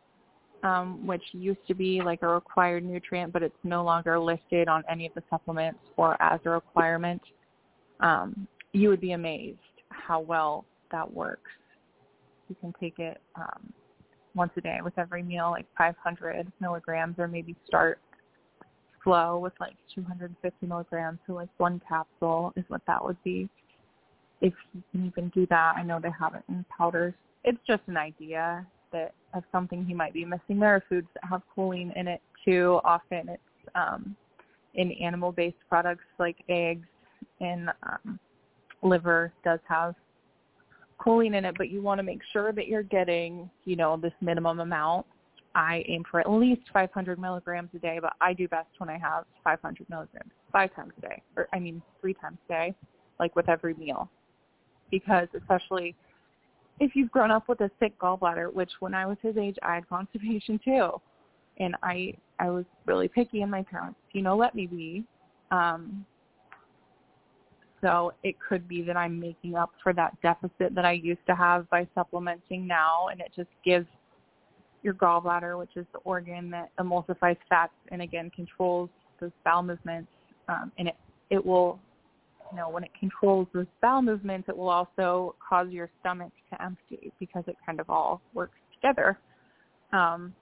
um, 0.64 1.06
which 1.06 1.24
used 1.32 1.66
to 1.68 1.74
be 1.74 2.02
like 2.02 2.22
a 2.22 2.28
required 2.28 2.84
nutrient, 2.84 3.34
but 3.34 3.44
it's 3.44 3.56
no 3.64 3.84
longer 3.84 4.20
listed 4.20 4.68
on 4.68 4.84
any 4.90 5.06
of 5.06 5.14
the 5.14 5.24
supplements 5.30 5.80
or 5.98 6.22
as 6.22 6.40
a 6.46 6.50
requirement. 6.50 7.22
Um, 8.02 8.48
you 8.74 8.90
would 8.90 9.02
be 9.02 9.14
amazed 9.14 9.58
how 9.90 10.20
well 10.20 10.66
that 10.92 11.12
works. 11.12 11.52
You 12.50 12.56
can 12.62 12.74
take 12.80 13.00
it 13.00 13.22
um, 13.36 13.74
once 14.36 14.52
a 14.58 14.62
day 14.62 14.80
with 14.84 14.98
every 14.98 15.24
meal, 15.24 15.52
like 15.52 15.66
500 15.78 16.52
milligrams, 16.60 17.16
or 17.18 17.28
maybe 17.28 17.56
start 17.66 18.00
slow 19.04 19.40
with 19.40 19.54
like 19.60 19.76
250 19.94 20.66
milligrams. 20.66 21.20
So 21.28 21.34
like 21.34 21.50
one 21.58 21.82
capsule 21.88 22.54
is 22.56 22.66
what 22.68 22.82
that 22.88 23.04
would 23.04 23.22
be. 23.24 23.50
If 24.42 24.54
you 24.74 24.84
can 24.92 25.06
even 25.08 25.30
do 25.30 25.46
that, 25.48 25.74
I 25.76 25.84
know 25.84 26.00
they 26.02 26.12
have 26.18 26.36
it 26.36 26.44
in 26.50 26.66
powders. 26.76 27.14
It's 27.44 27.60
just 27.68 27.82
an 27.88 27.98
idea 27.98 28.66
that 28.92 29.14
of 29.34 29.44
something 29.52 29.86
he 29.86 29.94
might 29.94 30.14
be 30.14 30.26
missing. 30.26 30.60
There 30.60 30.76
are 30.76 30.84
foods 30.90 31.08
that 31.14 31.24
have 31.30 31.42
choline 31.56 31.96
in 31.96 32.08
it 32.08 32.22
too. 32.46 32.80
Often 32.84 33.30
it's 33.30 33.42
um, 33.76 34.16
in 34.76 34.92
animal-based 34.94 35.58
products 35.68 36.06
like 36.20 36.38
eggs 36.48 36.88
and 37.40 37.70
um, 37.84 38.20
liver 38.82 39.34
does 39.44 39.60
have 39.68 39.96
choline 41.00 41.36
in 41.36 41.46
it, 41.46 41.56
but 41.58 41.70
you 41.70 41.82
want 41.82 42.00
to 42.00 42.04
make 42.04 42.22
sure 42.32 42.52
that 42.52 42.68
you're 42.68 42.84
getting, 42.84 43.50
you 43.66 43.76
know, 43.76 43.98
this 43.98 44.14
minimum 44.22 44.60
amount. 44.60 45.06
I 45.56 45.84
aim 45.88 46.04
for 46.10 46.20
at 46.20 46.30
least 46.30 46.62
500 46.72 47.20
milligrams 47.20 47.70
a 47.76 47.80
day, 47.80 48.00
but 48.02 48.14
I 48.22 48.34
do 48.34 48.48
best 48.48 48.70
when 48.78 48.90
I 48.90 48.98
have 48.98 49.26
500 49.44 49.90
milligrams 49.90 50.32
five 50.52 50.74
times 50.76 50.94
a 50.98 51.02
day, 51.02 51.24
or 51.36 51.48
I 51.54 51.60
mean 51.60 51.82
three 52.02 52.14
times 52.14 52.38
a 52.48 52.54
day, 52.54 52.76
like 53.20 53.36
with 53.36 53.50
every 53.50 53.74
meal. 53.74 54.10
Because 54.92 55.28
especially 55.36 55.96
if 56.80 56.96
you've 56.96 57.12
grown 57.12 57.32
up 57.32 57.50
with 57.50 57.62
a 57.62 57.72
sick 57.80 57.98
gallbladder, 58.00 58.54
which 58.54 58.72
when 58.80 58.94
I 58.94 59.06
was 59.06 59.18
his 59.22 59.38
age, 59.38 59.58
I 59.64 59.76
had 59.76 59.90
constipation 59.90 60.60
too, 60.64 60.92
and 61.58 61.76
I 61.84 62.14
I 62.40 62.50
was 62.50 62.66
really 62.86 63.08
picky, 63.08 63.42
and 63.42 63.52
my 63.52 63.64
parents, 63.64 64.00
you 64.14 64.22
know, 64.22 64.38
let 64.38 64.56
me 64.56 64.66
be. 64.68 65.04
Um, 65.52 66.06
so 67.82 68.14
it 68.24 68.36
could 68.40 68.68
be 68.68 68.82
that 68.84 68.98
I'm 68.98 69.20
making 69.20 69.56
up 69.56 69.72
for 69.82 69.94
that 69.94 70.20
deficit 70.22 70.76
that 70.76 70.86
I 70.86 70.94
used 70.94 71.26
to 71.28 71.36
have 71.36 71.70
by 71.70 71.88
supplementing 71.96 72.68
now, 72.68 73.08
and 73.08 73.22
it 73.22 73.32
just 73.36 73.50
gives 73.64 73.88
your 74.84 74.94
gallbladder, 74.94 75.58
which 75.58 75.76
is 75.76 75.86
the 75.94 76.00
organ 76.00 76.50
that 76.52 76.72
emulsifies 76.80 77.38
fats 77.50 77.74
and 77.92 78.02
again 78.02 78.32
controls 78.36 78.90
those 79.20 79.32
bowel 79.44 79.64
movements, 79.64 80.10
um, 80.48 80.72
and 80.78 80.88
it 80.88 80.96
it 81.30 81.46
will, 81.46 81.80
you 82.52 82.58
know, 82.58 82.70
when 82.70 82.84
it 82.84 82.92
controls 83.00 83.48
those 83.54 83.68
bowel 83.82 84.02
movements, 84.02 84.50
it 84.50 84.58
will 84.58 84.70
also 84.70 85.36
cause 85.48 85.70
your 85.70 85.90
stomach 86.00 86.32
to 86.52 86.62
empty 86.62 87.14
because 87.20 87.44
it 87.48 87.56
kind 87.66 87.80
of 87.80 87.90
all 87.90 88.22
works 88.34 88.58
together. 88.74 89.18
Um, 89.94 90.34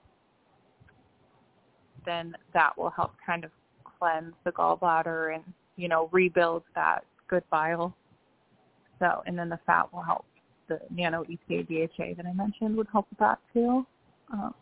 then 2.06 2.34
that 2.54 2.76
will 2.78 2.90
help 2.90 3.12
kind 3.24 3.44
of 3.44 3.50
cleanse 3.98 4.34
the 4.44 4.52
gallbladder 4.52 5.34
and 5.34 5.44
you 5.76 5.88
know 5.88 6.08
rebuild 6.12 6.62
that 6.74 7.04
good 7.28 7.44
bile. 7.50 7.94
So, 8.98 9.22
and 9.26 9.38
then 9.38 9.48
the 9.48 9.58
fat 9.66 9.92
will 9.92 10.02
help. 10.02 10.24
The 10.68 10.80
nano 10.90 11.24
EPA 11.24 11.66
DHA 11.66 12.14
that 12.16 12.26
I 12.26 12.32
mentioned 12.32 12.76
would 12.76 12.88
help 12.92 13.06
with 13.10 13.18
that 13.20 13.38
too. 13.52 13.86
Um, 14.32 14.54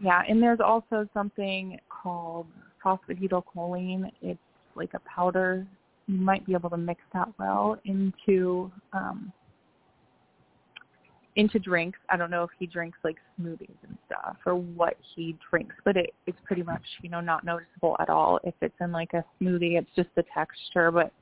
yeah, 0.00 0.22
and 0.28 0.42
there's 0.42 0.60
also 0.60 1.08
something 1.12 1.78
called 1.88 2.46
phosphatidylcholine. 2.84 4.10
It's 4.22 4.40
like 4.74 4.94
a 4.94 5.00
powder. 5.00 5.66
You 6.06 6.18
might 6.18 6.44
be 6.46 6.54
able 6.54 6.70
to 6.70 6.76
mix 6.76 7.00
that 7.12 7.28
well 7.38 7.78
into 7.84 8.70
um, 8.92 9.32
into 11.36 11.58
drinks. 11.58 11.98
I 12.10 12.16
don't 12.16 12.30
know 12.30 12.44
if 12.44 12.50
he 12.58 12.66
drinks 12.66 12.98
like 13.04 13.16
smoothies 13.40 13.76
and 13.86 13.96
stuff 14.06 14.36
or 14.44 14.54
what 14.54 14.96
he 15.14 15.36
drinks, 15.50 15.74
but 15.84 15.96
it, 15.96 16.12
it's 16.26 16.38
pretty 16.44 16.62
much, 16.62 16.82
you 17.02 17.08
know, 17.08 17.20
not 17.20 17.44
noticeable 17.44 17.96
at 18.00 18.10
all. 18.10 18.38
If 18.44 18.54
it's 18.60 18.74
in 18.80 18.92
like 18.92 19.12
a 19.14 19.24
smoothie, 19.40 19.78
it's 19.78 19.90
just 19.96 20.10
the 20.14 20.24
texture, 20.34 20.90
but 20.90 21.12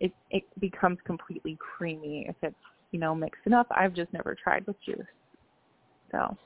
it 0.00 0.12
it 0.30 0.44
becomes 0.60 0.98
completely 1.04 1.58
creamy 1.60 2.26
if 2.28 2.36
it's, 2.42 2.54
you 2.90 2.98
know, 2.98 3.14
mixed 3.14 3.42
enough. 3.46 3.66
I've 3.70 3.92
just 3.92 4.12
never 4.12 4.34
tried 4.34 4.66
with 4.66 4.76
juice. 4.82 4.98
So 6.10 6.36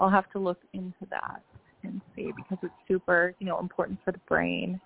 I'll 0.00 0.10
have 0.10 0.30
to 0.32 0.38
look 0.38 0.60
into 0.72 1.06
that 1.10 1.42
and 1.84 2.00
see 2.16 2.32
because 2.36 2.58
it's 2.62 2.74
super, 2.88 3.34
you 3.38 3.46
know, 3.46 3.60
important 3.60 4.00
for 4.04 4.10
the 4.12 4.20
brain. 4.28 4.80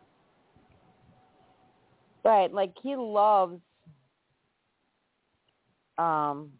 Right, 2.24 2.52
like 2.52 2.74
he 2.82 2.96
loves 2.96 3.60
um 5.98 6.50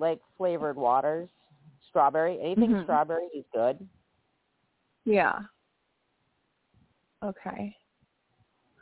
like 0.00 0.18
flavored 0.36 0.76
waters, 0.76 1.28
strawberry, 1.88 2.40
anything 2.40 2.70
Mhm. 2.72 2.82
strawberry 2.84 3.26
is 3.34 3.44
good. 3.52 3.86
Yeah. 5.04 5.42
Okay. 7.22 7.76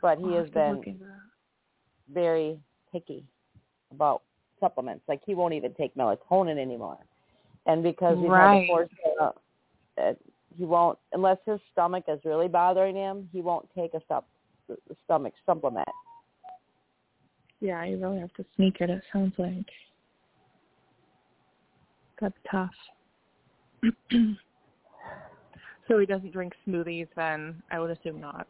But 0.01 0.17
he 0.17 0.25
I'll 0.25 0.31
has 0.31 0.45
have 0.45 0.53
to 0.53 0.71
look 0.71 0.85
been 0.85 1.21
very 2.07 2.59
picky 2.91 3.25
about 3.91 4.23
supplements. 4.59 5.07
Like 5.07 5.23
he 5.25 5.35
won't 5.35 5.53
even 5.53 5.73
take 5.73 5.93
melatonin 5.95 6.57
anymore. 6.57 6.97
And 7.65 7.83
because 7.83 8.17
had 8.17 8.29
Right. 8.29 8.61
to 8.61 8.67
force 8.67 8.89
him, 9.03 9.31
uh, 9.97 10.13
he 10.55 10.65
won't 10.65 10.97
unless 11.11 11.37
his 11.45 11.61
stomach 11.71 12.05
is 12.07 12.23
really 12.23 12.47
bothering 12.47 12.95
him. 12.95 13.29
He 13.33 13.41
won't 13.41 13.69
take 13.73 13.93
a 13.93 14.01
sup- 14.07 14.27
stomach 15.03 15.33
supplement. 15.45 15.87
Yeah, 17.59 17.83
you 17.83 17.97
really 17.97 18.19
have 18.19 18.33
to 18.35 18.45
sneak 18.55 18.79
it, 18.79 18.89
it 18.89 19.03
sounds 19.11 19.37
like. 19.37 19.69
That's 22.21 22.35
tough. 22.51 22.71
so 25.87 25.97
he 25.99 26.05
doesn't 26.05 26.31
drink 26.31 26.53
smoothies 26.67 27.07
then, 27.15 27.61
I 27.71 27.79
would 27.79 27.91
assume 27.91 28.19
not. 28.19 28.47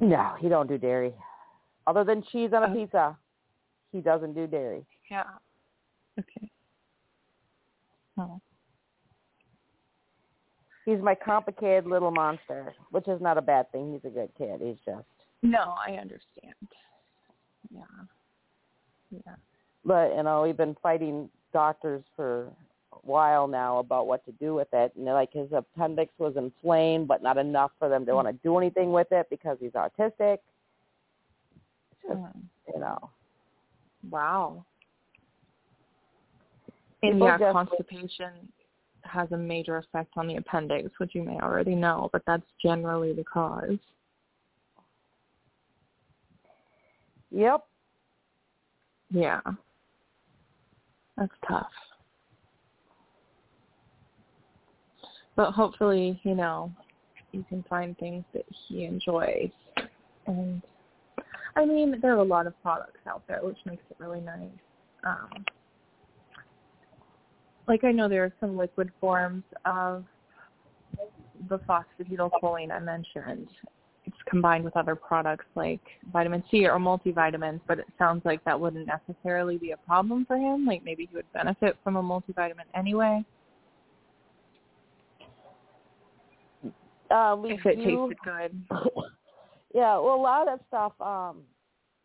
No, 0.00 0.34
he 0.40 0.48
don't 0.48 0.68
do 0.68 0.78
dairy. 0.78 1.12
Other 1.86 2.04
than 2.04 2.22
cheese 2.30 2.50
on 2.52 2.62
a 2.64 2.68
Oh. 2.70 2.74
pizza, 2.74 3.16
he 3.92 4.00
doesn't 4.00 4.34
do 4.34 4.46
dairy. 4.46 4.84
Yeah. 5.10 5.24
Okay. 6.18 6.50
Oh. 8.18 8.40
He's 10.84 11.00
my 11.00 11.14
complicated 11.14 11.86
little 11.86 12.10
monster, 12.10 12.74
which 12.90 13.06
is 13.08 13.20
not 13.20 13.38
a 13.38 13.42
bad 13.42 13.70
thing. 13.72 13.92
He's 13.92 14.04
a 14.04 14.12
good 14.12 14.30
kid. 14.36 14.60
He's 14.60 14.76
just, 14.84 15.06
No, 15.42 15.74
I 15.86 15.92
understand. 15.92 16.54
Yeah. 17.70 17.82
Yeah. 19.10 19.34
but 19.84 20.14
you 20.16 20.22
know, 20.24 20.42
we've 20.42 20.56
been 20.56 20.76
fighting 20.82 21.28
doctors 21.52 22.02
for 22.16 22.46
a 22.46 22.52
while 23.04 23.46
now 23.48 23.78
about 23.78 24.06
what 24.06 24.24
to 24.26 24.32
do 24.32 24.54
with 24.54 24.68
it. 24.72 24.92
And 24.96 25.06
they're 25.06 25.14
like 25.14 25.32
his 25.32 25.50
appendix 25.52 26.12
was 26.18 26.36
inflamed, 26.36 27.08
but 27.08 27.22
not 27.22 27.36
enough 27.38 27.72
for 27.78 27.88
them 27.88 28.06
to 28.06 28.14
want 28.14 28.28
to 28.28 28.32
do 28.44 28.56
anything 28.58 28.92
with 28.92 29.08
it 29.10 29.26
because 29.30 29.58
he's 29.60 29.72
autistic. 29.72 30.38
Just, 32.02 32.14
Mm. 32.14 32.42
you 32.72 32.80
know, 32.80 33.10
Wow. 34.10 34.64
And 37.04 37.14
People 37.14 37.26
yeah, 37.28 37.38
just- 37.38 37.52
constipation 37.52 38.52
has 39.04 39.30
a 39.32 39.36
major 39.36 39.76
effect 39.78 40.12
on 40.16 40.26
the 40.28 40.36
appendix, 40.36 40.96
which 40.98 41.14
you 41.14 41.22
may 41.22 41.38
already 41.40 41.74
know, 41.74 42.08
but 42.12 42.24
that's 42.24 42.46
generally 42.60 43.12
the 43.12 43.24
cause. 43.24 43.78
yep. 47.30 47.66
Yeah. 49.10 49.40
That's 51.16 51.32
tough. 51.46 51.70
But 55.36 55.52
hopefully, 55.52 56.20
you 56.24 56.34
know, 56.34 56.70
you 57.32 57.44
can 57.48 57.64
find 57.68 57.96
things 57.98 58.24
that 58.34 58.44
he 58.50 58.84
enjoys. 58.84 59.50
And 60.26 60.62
I 61.56 61.64
mean, 61.64 61.98
there 62.00 62.12
are 62.14 62.20
a 62.20 62.24
lot 62.24 62.46
of 62.46 62.60
products 62.62 63.00
out 63.06 63.22
there, 63.26 63.40
which 63.42 63.58
makes 63.64 63.82
it 63.90 63.96
really 63.98 64.20
nice. 64.20 64.48
Um, 65.04 65.44
like 67.66 67.84
I 67.84 67.92
know 67.92 68.08
there 68.08 68.24
are 68.24 68.32
some 68.40 68.56
liquid 68.56 68.90
forms 69.00 69.44
of 69.64 70.04
the 71.48 71.58
phosphatidylcholine 71.60 72.70
I 72.70 72.78
mentioned. 72.78 73.48
It's 74.04 74.16
combined 74.28 74.64
with 74.64 74.76
other 74.76 74.96
products 74.96 75.46
like 75.54 75.80
vitamin 76.12 76.42
C 76.50 76.66
or 76.66 76.78
multivitamins, 76.78 77.60
but 77.66 77.78
it 77.78 77.86
sounds 77.98 78.24
like 78.24 78.44
that 78.44 78.58
wouldn't 78.58 78.88
necessarily 78.88 79.58
be 79.58 79.70
a 79.70 79.76
problem 79.76 80.24
for 80.26 80.36
him. 80.36 80.66
Like 80.66 80.84
maybe 80.84 81.08
he 81.08 81.16
would 81.16 81.30
benefit 81.32 81.76
from 81.84 81.96
a 81.96 82.02
multivitamin 82.02 82.66
anyway. 82.74 83.24
Um, 87.12 87.42
we 87.42 87.52
if 87.52 87.66
it 87.66 87.76
do, 87.76 88.08
tasted 88.08 88.18
good. 88.24 88.64
yeah, 89.74 89.98
well, 89.98 90.14
a 90.14 90.16
lot 90.16 90.48
of 90.48 90.58
that 90.58 90.66
stuff, 90.68 90.92
um, 91.00 91.42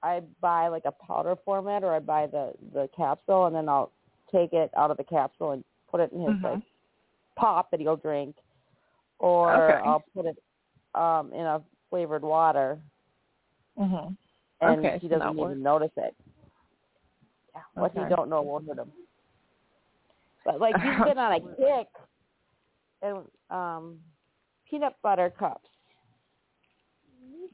I 0.03 0.21
buy 0.41 0.67
like 0.67 0.83
a 0.85 0.91
powder 0.91 1.35
format, 1.45 1.83
or 1.83 1.93
I 1.93 1.99
buy 1.99 2.27
the 2.27 2.53
the 2.73 2.89
capsule, 2.95 3.45
and 3.45 3.55
then 3.55 3.69
I'll 3.69 3.91
take 4.31 4.53
it 4.53 4.69
out 4.75 4.91
of 4.91 4.97
the 4.97 5.03
capsule 5.03 5.51
and 5.51 5.63
put 5.89 6.01
it 6.01 6.11
in 6.11 6.21
his 6.21 6.33
Mhm. 6.33 6.43
like 6.43 6.61
pop 7.35 7.71
that 7.71 7.79
he'll 7.79 7.95
drink, 7.95 8.35
or 9.19 9.53
Okay. 9.53 9.81
I'll 9.87 10.03
put 10.13 10.25
it 10.25 10.37
um 10.93 11.31
in 11.33 11.45
a 11.45 11.63
flavored 11.89 12.23
water, 12.23 12.79
Mhm. 13.79 14.17
and 14.61 14.85
Okay, 14.85 14.99
he 14.99 15.07
doesn't 15.07 15.27
even 15.31 15.37
works. 15.37 15.59
notice 15.61 15.91
it. 15.97 16.15
Yeah, 17.55 17.61
what 17.75 17.91
Okay. 17.91 18.03
he 18.03 18.09
don't 18.15 18.29
know 18.29 18.41
won't 18.41 18.67
hurt 18.67 18.77
him. 18.79 18.91
But 20.45 20.59
like 20.59 20.75
he's 20.81 20.83
been 21.05 21.17
on 21.17 21.33
a 21.33 21.39
kick, 21.39 21.87
and 23.01 23.25
um, 23.49 23.99
peanut 24.69 24.95
butter 25.01 25.29
cups. 25.37 25.69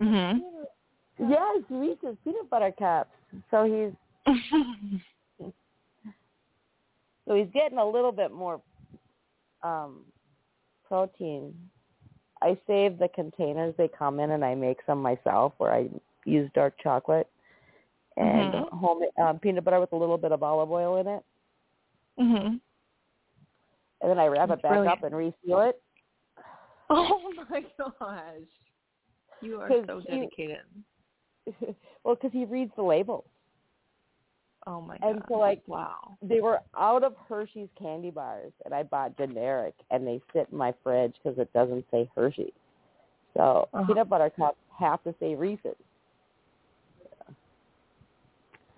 Mm-hmm. 0.01 0.39
Yes, 1.29 1.63
Reese's 1.69 2.17
peanut 2.23 2.49
butter 2.49 2.73
cups. 2.77 3.11
So 3.51 3.63
he's 3.63 3.93
so 7.27 7.35
he's 7.35 7.47
getting 7.53 7.77
a 7.77 7.87
little 7.87 8.11
bit 8.11 8.31
more 8.31 8.61
um 9.63 10.01
protein. 10.87 11.53
I 12.41 12.57
save 12.67 12.99
the 12.99 13.07
containers 13.15 13.73
they 13.77 13.87
come 13.87 14.19
in 14.19 14.31
and 14.31 14.43
I 14.43 14.53
make 14.55 14.79
some 14.85 15.01
myself 15.01 15.53
where 15.57 15.71
I 15.71 15.89
use 16.25 16.49
dark 16.53 16.73
chocolate 16.81 17.27
and 18.17 18.53
Mhm. 18.53 18.69
home 18.69 19.03
um, 19.17 19.39
peanut 19.39 19.63
butter 19.63 19.79
with 19.79 19.93
a 19.93 19.95
little 19.95 20.17
bit 20.17 20.31
of 20.31 20.43
olive 20.43 20.71
oil 20.71 20.97
in 20.97 21.07
it. 21.07 21.23
mhm. 22.19 22.59
And 24.01 24.11
then 24.11 24.19
I 24.19 24.27
wrap 24.27 24.49
That's 24.49 24.59
it 24.59 24.63
back 24.63 24.87
up 24.87 25.03
and 25.03 25.15
reseal 25.15 25.61
it. 25.61 25.81
Oh 26.89 27.19
my 27.49 27.61
gosh. 27.77 28.47
You 29.41 29.59
are 29.59 29.69
so 29.87 30.01
dedicated. 30.01 30.57
well, 32.03 32.15
because 32.15 32.31
he 32.31 32.45
reads 32.45 32.71
the 32.75 32.83
labels. 32.83 33.25
Oh 34.67 34.79
my 34.79 34.97
god. 34.97 35.09
And 35.09 35.23
so, 35.27 35.35
like, 35.35 35.61
wow. 35.67 36.17
they 36.21 36.39
were 36.39 36.59
out 36.77 37.03
of 37.03 37.15
Hershey's 37.27 37.67
candy 37.77 38.11
bars, 38.11 38.53
and 38.63 38.73
I 38.73 38.83
bought 38.83 39.17
generic, 39.17 39.73
and 39.91 40.07
they 40.07 40.21
sit 40.33 40.47
in 40.51 40.57
my 40.57 40.73
fridge 40.83 41.15
because 41.21 41.37
it 41.37 41.51
doesn't 41.53 41.85
say 41.91 42.09
Hershey. 42.15 42.53
So 43.35 43.67
Uh-huh. 43.73 43.85
peanut 43.87 44.09
butter 44.09 44.29
cups 44.29 44.57
have 44.77 45.03
to 45.03 45.13
say 45.19 45.35
Reese's. 45.35 45.75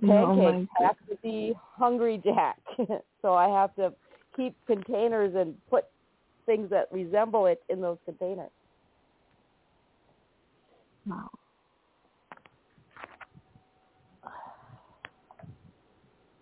Oh 0.04 0.36
Pancakes 0.36 0.72
have 0.80 0.98
to 1.10 1.16
be 1.24 1.54
Hungry 1.58 2.22
Jack. 2.24 2.60
so 3.22 3.34
I 3.34 3.48
have 3.48 3.76
to 3.76 3.94
keep 4.36 4.56
containers 4.68 5.34
and 5.36 5.56
put 5.70 5.86
things 6.46 6.70
that 6.70 6.88
resemble 6.92 7.46
it 7.48 7.62
in 7.70 7.82
those 7.82 7.98
containers. 8.06 8.52
Wow. 11.08 11.30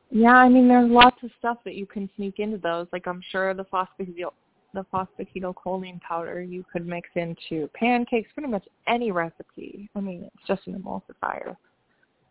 Yeah, 0.10 0.36
I 0.36 0.48
mean, 0.48 0.68
there's 0.68 0.90
lots 0.90 1.18
of 1.24 1.32
stuff 1.40 1.58
that 1.66 1.74
you 1.74 1.88
can 1.88 2.10
sneak 2.16 2.38
into 2.38 2.58
those. 2.58 2.88
Like 2.94 3.08
I'm 3.08 3.22
sure 3.32 3.54
the 3.54 3.66
phosphacetyl 3.66 4.32
the 4.74 4.86
phosphatidylcholine 4.92 6.02
powder 6.02 6.42
you 6.42 6.66
could 6.72 6.88
mix 6.88 7.10
into 7.16 7.70
pancakes, 7.74 8.30
pretty 8.34 8.50
much 8.50 8.66
any 8.88 9.12
recipe. 9.12 9.90
I 9.96 10.00
mean, 10.00 10.24
it's 10.24 10.48
just 10.48 10.66
an 10.68 10.82
emulsifier. 10.82 11.56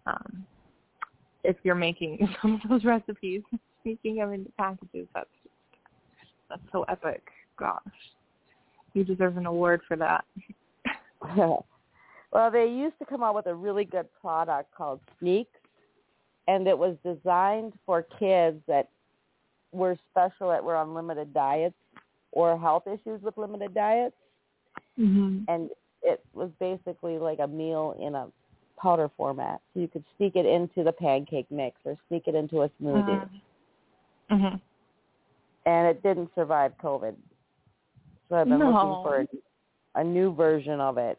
Um, 0.06 0.44
if 1.44 1.56
you're 1.62 1.74
making 1.74 2.28
some 2.42 2.60
of 2.62 2.68
those 2.68 2.84
recipes, 2.84 3.42
sneaking 3.82 4.16
them 4.16 4.32
into 4.32 4.50
packages, 4.58 5.06
that's 5.14 5.28
that's 6.48 6.62
so 6.72 6.82
epic. 6.84 7.22
Gosh, 7.58 7.80
you 8.94 9.04
deserve 9.04 9.36
an 9.36 9.46
award 9.46 9.80
for 9.86 9.96
that. 9.96 10.24
well, 11.36 12.50
they 12.50 12.66
used 12.66 12.98
to 12.98 13.04
come 13.04 13.22
out 13.22 13.34
with 13.34 13.46
a 13.46 13.54
really 13.54 13.84
good 13.84 14.08
product 14.20 14.74
called 14.74 15.00
Sneaks, 15.18 15.60
and 16.48 16.66
it 16.66 16.76
was 16.76 16.96
designed 17.04 17.72
for 17.86 18.02
kids 18.18 18.60
that 18.66 18.88
were 19.72 19.96
special 20.10 20.48
that 20.50 20.62
were 20.62 20.76
on 20.76 20.94
limited 20.94 21.32
diets 21.32 21.74
or 22.32 22.58
health 22.58 22.84
issues 22.86 23.22
with 23.22 23.36
limited 23.36 23.74
diets, 23.74 24.14
Mm-hmm. 24.98 25.38
and 25.48 25.70
it 26.02 26.22
was 26.34 26.50
basically 26.60 27.18
like 27.18 27.38
a 27.38 27.46
meal 27.46 27.96
in 27.98 28.14
a 28.14 28.28
powder 28.78 29.10
format. 29.16 29.60
So 29.72 29.80
you 29.80 29.88
could 29.88 30.04
sneak 30.16 30.36
it 30.36 30.44
into 30.44 30.84
the 30.84 30.92
pancake 30.92 31.46
mix 31.50 31.76
or 31.84 31.96
sneak 32.08 32.24
it 32.26 32.34
into 32.34 32.62
a 32.62 32.68
smoothie, 32.80 33.26
Mm-hmm. 34.30 34.56
and 35.66 35.86
it 35.88 36.02
didn't 36.02 36.30
survive 36.34 36.72
COVID. 36.82 37.14
So 38.32 38.38
I've 38.38 38.48
been 38.48 38.60
No. 38.60 38.72
looking 38.72 38.96
for 39.02 39.20
a, 39.20 40.00
a 40.00 40.02
new 40.02 40.34
version 40.34 40.80
of 40.80 40.96
it. 40.96 41.18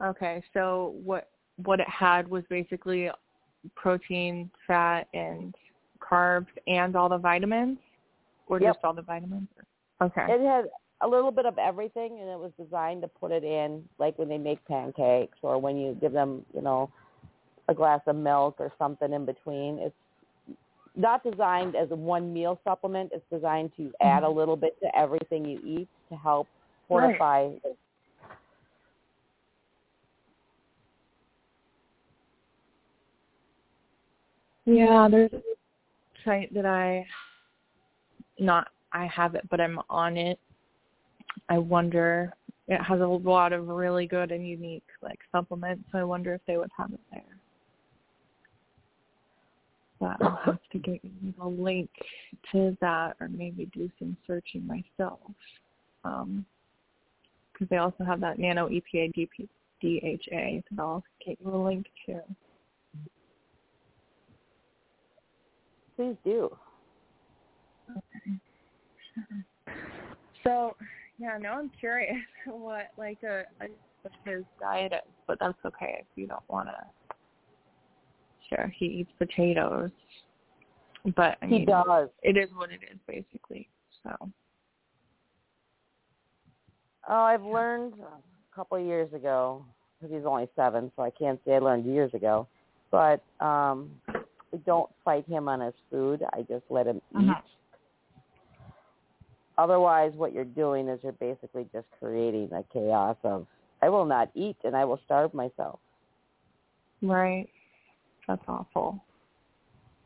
Okay, 0.00 0.44
so 0.52 0.94
what 1.02 1.30
what 1.56 1.80
it 1.80 1.88
had 1.88 2.28
was 2.28 2.44
basically 2.48 3.10
protein, 3.74 4.48
fat, 4.64 5.08
and 5.12 5.56
carbs, 5.98 6.46
and 6.68 6.94
all 6.94 7.08
the 7.08 7.18
vitamins, 7.18 7.78
or 8.46 8.60
Yep. 8.60 8.74
just 8.74 8.84
all 8.84 8.92
the 8.92 9.02
vitamins? 9.02 9.48
Okay. 10.00 10.26
It 10.28 10.40
had 10.46 10.66
a 11.00 11.08
little 11.08 11.32
bit 11.32 11.44
of 11.44 11.58
everything, 11.58 12.20
and 12.20 12.30
it 12.30 12.38
was 12.38 12.52
designed 12.56 13.02
to 13.02 13.08
put 13.08 13.32
it 13.32 13.42
in, 13.42 13.88
like 13.98 14.16
when 14.20 14.28
they 14.28 14.38
make 14.38 14.64
pancakes 14.66 15.38
or 15.42 15.58
when 15.58 15.76
you 15.76 15.96
give 16.00 16.12
them, 16.12 16.46
you 16.54 16.62
know, 16.62 16.92
a 17.68 17.74
glass 17.74 18.02
of 18.06 18.14
milk 18.14 18.56
or 18.60 18.72
something 18.78 19.12
in 19.12 19.24
between. 19.24 19.78
It's 19.80 19.96
not 20.96 21.22
designed 21.24 21.74
as 21.74 21.90
a 21.90 21.96
one 21.96 22.32
meal 22.32 22.60
supplement. 22.64 23.10
It's 23.12 23.24
designed 23.32 23.72
to 23.76 23.82
mm-hmm. 23.82 24.06
add 24.06 24.22
a 24.22 24.28
little 24.28 24.56
bit 24.56 24.78
to 24.80 24.96
everything 24.96 25.44
you 25.44 25.60
eat 25.64 25.88
to 26.10 26.16
help 26.16 26.48
Right. 26.90 27.16
fortify. 27.18 27.50
Yeah, 34.66 35.08
there's 35.10 35.32
a 35.32 35.42
site 36.24 36.52
that 36.54 36.66
I 36.66 37.06
not 38.38 38.68
I 38.92 39.06
have 39.06 39.34
it, 39.34 39.48
but 39.50 39.60
I'm 39.60 39.78
on 39.90 40.16
it. 40.16 40.38
I 41.48 41.58
wonder 41.58 42.32
it 42.68 42.82
has 42.82 43.00
a 43.00 43.06
lot 43.06 43.52
of 43.52 43.68
really 43.68 44.06
good 44.06 44.30
and 44.30 44.46
unique 44.46 44.84
like 45.02 45.18
supplements. 45.32 45.84
So 45.92 45.98
I 45.98 46.04
wonder 46.04 46.34
if 46.34 46.40
they 46.46 46.56
would 46.56 46.70
have 46.76 46.92
it 46.92 47.00
there. 47.10 47.22
But 50.04 50.22
I'll 50.22 50.40
have 50.44 50.58
to 50.72 50.78
get 50.78 51.00
you 51.02 51.32
the 51.38 51.46
link 51.46 51.88
to 52.52 52.76
that, 52.82 53.16
or 53.20 53.28
maybe 53.28 53.70
do 53.72 53.90
some 53.98 54.16
searching 54.26 54.66
myself. 54.66 55.20
Um, 56.04 56.44
because 57.52 57.68
they 57.70 57.78
also 57.78 58.04
have 58.04 58.20
that 58.20 58.38
nano 58.38 58.68
EPA 58.68 59.14
DP, 59.16 59.48
DHA 59.80 60.62
that 60.70 60.78
I'll 60.78 61.02
get 61.24 61.38
you 61.40 61.54
a 61.54 61.56
link 61.56 61.86
to. 62.06 62.20
Please 65.96 66.16
do. 66.22 66.54
So 70.42 70.76
yeah, 71.18 71.38
now 71.40 71.58
I'm 71.58 71.70
curious 71.80 72.16
what 72.46 72.90
like 72.98 73.22
a, 73.22 73.44
a 73.62 73.68
his 74.26 74.44
diet 74.60 74.92
is, 74.92 75.12
but 75.26 75.38
that's 75.40 75.56
okay 75.64 76.00
if 76.00 76.06
you 76.16 76.26
don't 76.26 76.42
want 76.50 76.68
to. 76.68 77.03
Sure, 78.48 78.72
he 78.76 78.86
eats 78.86 79.10
potatoes, 79.18 79.90
but 81.16 81.38
I 81.42 81.46
He 81.46 81.58
mean, 81.58 81.66
does. 81.66 82.08
it 82.22 82.36
is 82.36 82.50
what 82.54 82.70
it 82.70 82.80
is 82.90 82.98
basically. 83.06 83.68
So 84.02 84.30
Oh, 87.08 87.20
I've 87.22 87.42
learned 87.44 87.94
a 88.00 88.56
couple 88.56 88.78
of 88.78 88.84
years 88.84 89.12
ago 89.12 89.64
because 90.00 90.14
he's 90.14 90.24
only 90.26 90.48
seven, 90.56 90.90
so 90.96 91.02
I 91.02 91.10
can't 91.10 91.38
say 91.44 91.54
I 91.56 91.58
learned 91.58 91.84
years 91.84 92.12
ago. 92.14 92.46
But 92.90 93.22
um, 93.40 93.90
I 94.08 94.56
don't 94.64 94.88
fight 95.04 95.26
him 95.28 95.48
on 95.48 95.60
his 95.60 95.74
food. 95.90 96.22
I 96.32 96.42
just 96.42 96.64
let 96.70 96.86
him 96.86 97.02
eat. 97.12 97.18
Mhm. 97.18 97.42
Otherwise, 99.58 100.12
what 100.14 100.32
you're 100.32 100.44
doing 100.44 100.88
is 100.88 100.98
you're 101.02 101.12
basically 101.12 101.68
just 101.72 101.86
creating 101.98 102.52
a 102.52 102.62
chaos 102.72 103.16
of 103.22 103.46
I 103.82 103.88
will 103.88 104.04
not 104.04 104.30
eat 104.34 104.56
and 104.64 104.74
I 104.76 104.84
will 104.84 104.98
starve 105.04 105.34
myself. 105.34 105.78
right, 107.02 107.48
that's 108.26 108.42
awful. 108.48 109.04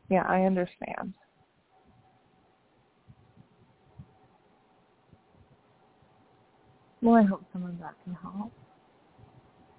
Yeah, 0.09 0.23
I 0.27 0.41
understand. 0.41 1.13
Well, 7.01 7.15
I 7.15 7.23
hope 7.23 7.43
some 7.53 7.63
of 7.63 7.79
that 7.79 7.93
can 8.03 8.13
help. 8.15 8.51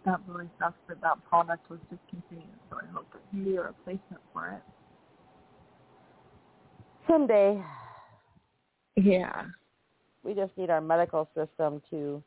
That 0.07 0.21
really 0.27 0.49
sucks 0.59 0.79
that 0.89 1.01
that 1.03 1.23
product 1.29 1.69
was 1.69 1.79
discontinued, 1.91 2.59
so 2.71 2.79
I 2.83 2.87
hope 2.93 3.07
there 3.13 3.21
can 3.31 3.45
be 3.45 3.57
a 3.57 3.63
replacement 3.63 4.23
for 4.33 4.49
it. 4.49 4.63
Someday, 7.07 7.63
Yeah. 8.97 9.47
we 10.23 10.35
just 10.35 10.57
need 10.57 10.71
our 10.71 10.81
medical 10.81 11.29
system 11.35 11.83
to 11.91 12.23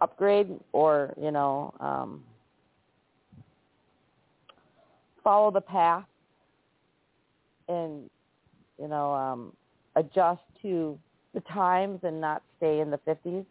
upgrade 0.00 0.48
or 0.72 1.14
you 1.20 1.30
know 1.30 1.74
um, 1.80 2.22
follow 5.22 5.50
the 5.50 5.60
path 5.60 6.04
and 7.68 8.08
you 8.80 8.88
know 8.88 9.12
um 9.12 9.52
adjust 9.96 10.42
to 10.62 10.98
the 11.34 11.40
times 11.42 12.00
and 12.02 12.20
not 12.20 12.42
stay 12.56 12.80
in 12.80 12.90
the 12.90 12.98
50s. 12.98 13.44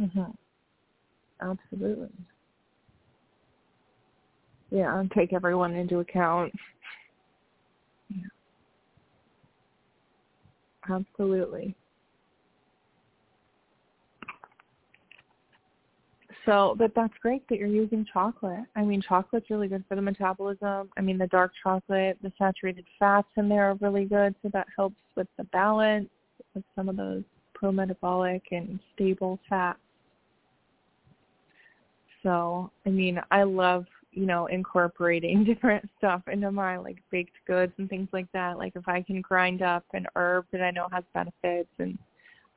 Mhm. 0.00 0.34
Absolutely. 1.40 2.08
Yeah, 4.70 4.98
and 4.98 5.10
take 5.10 5.32
everyone 5.32 5.74
into 5.74 6.00
account. 6.00 6.52
Yeah. 8.10 8.26
Absolutely. 10.90 11.74
So, 16.46 16.76
but 16.78 16.92
that's 16.94 17.12
great 17.20 17.46
that 17.48 17.58
you're 17.58 17.66
using 17.66 18.06
chocolate. 18.10 18.64
I 18.76 18.84
mean, 18.84 19.02
chocolate's 19.02 19.50
really 19.50 19.66
good 19.66 19.84
for 19.88 19.96
the 19.96 20.02
metabolism. 20.02 20.88
I 20.96 21.00
mean, 21.00 21.18
the 21.18 21.26
dark 21.26 21.50
chocolate, 21.60 22.18
the 22.22 22.32
saturated 22.38 22.84
fats 23.00 23.26
in 23.36 23.48
there 23.48 23.70
are 23.70 23.74
really 23.80 24.04
good, 24.04 24.34
so 24.42 24.50
that 24.52 24.68
helps 24.74 24.96
with 25.16 25.26
the 25.36 25.44
balance 25.44 26.08
with 26.54 26.62
some 26.76 26.88
of 26.88 26.96
those 26.96 27.24
pro-metabolic 27.54 28.42
and 28.52 28.78
stable 28.94 29.40
fats. 29.48 29.80
So, 32.22 32.70
I 32.86 32.90
mean, 32.90 33.20
I 33.32 33.42
love, 33.42 33.86
you 34.12 34.26
know, 34.26 34.46
incorporating 34.46 35.42
different 35.44 35.88
stuff 35.98 36.22
into 36.30 36.52
my 36.52 36.76
like 36.76 36.98
baked 37.10 37.36
goods 37.48 37.72
and 37.78 37.88
things 37.88 38.08
like 38.12 38.30
that. 38.32 38.56
Like 38.56 38.76
if 38.76 38.86
I 38.86 39.02
can 39.02 39.20
grind 39.20 39.62
up 39.62 39.84
an 39.94 40.06
herb 40.14 40.46
that 40.52 40.62
I 40.62 40.70
know 40.70 40.86
has 40.92 41.02
benefits 41.12 41.70
and 41.80 41.98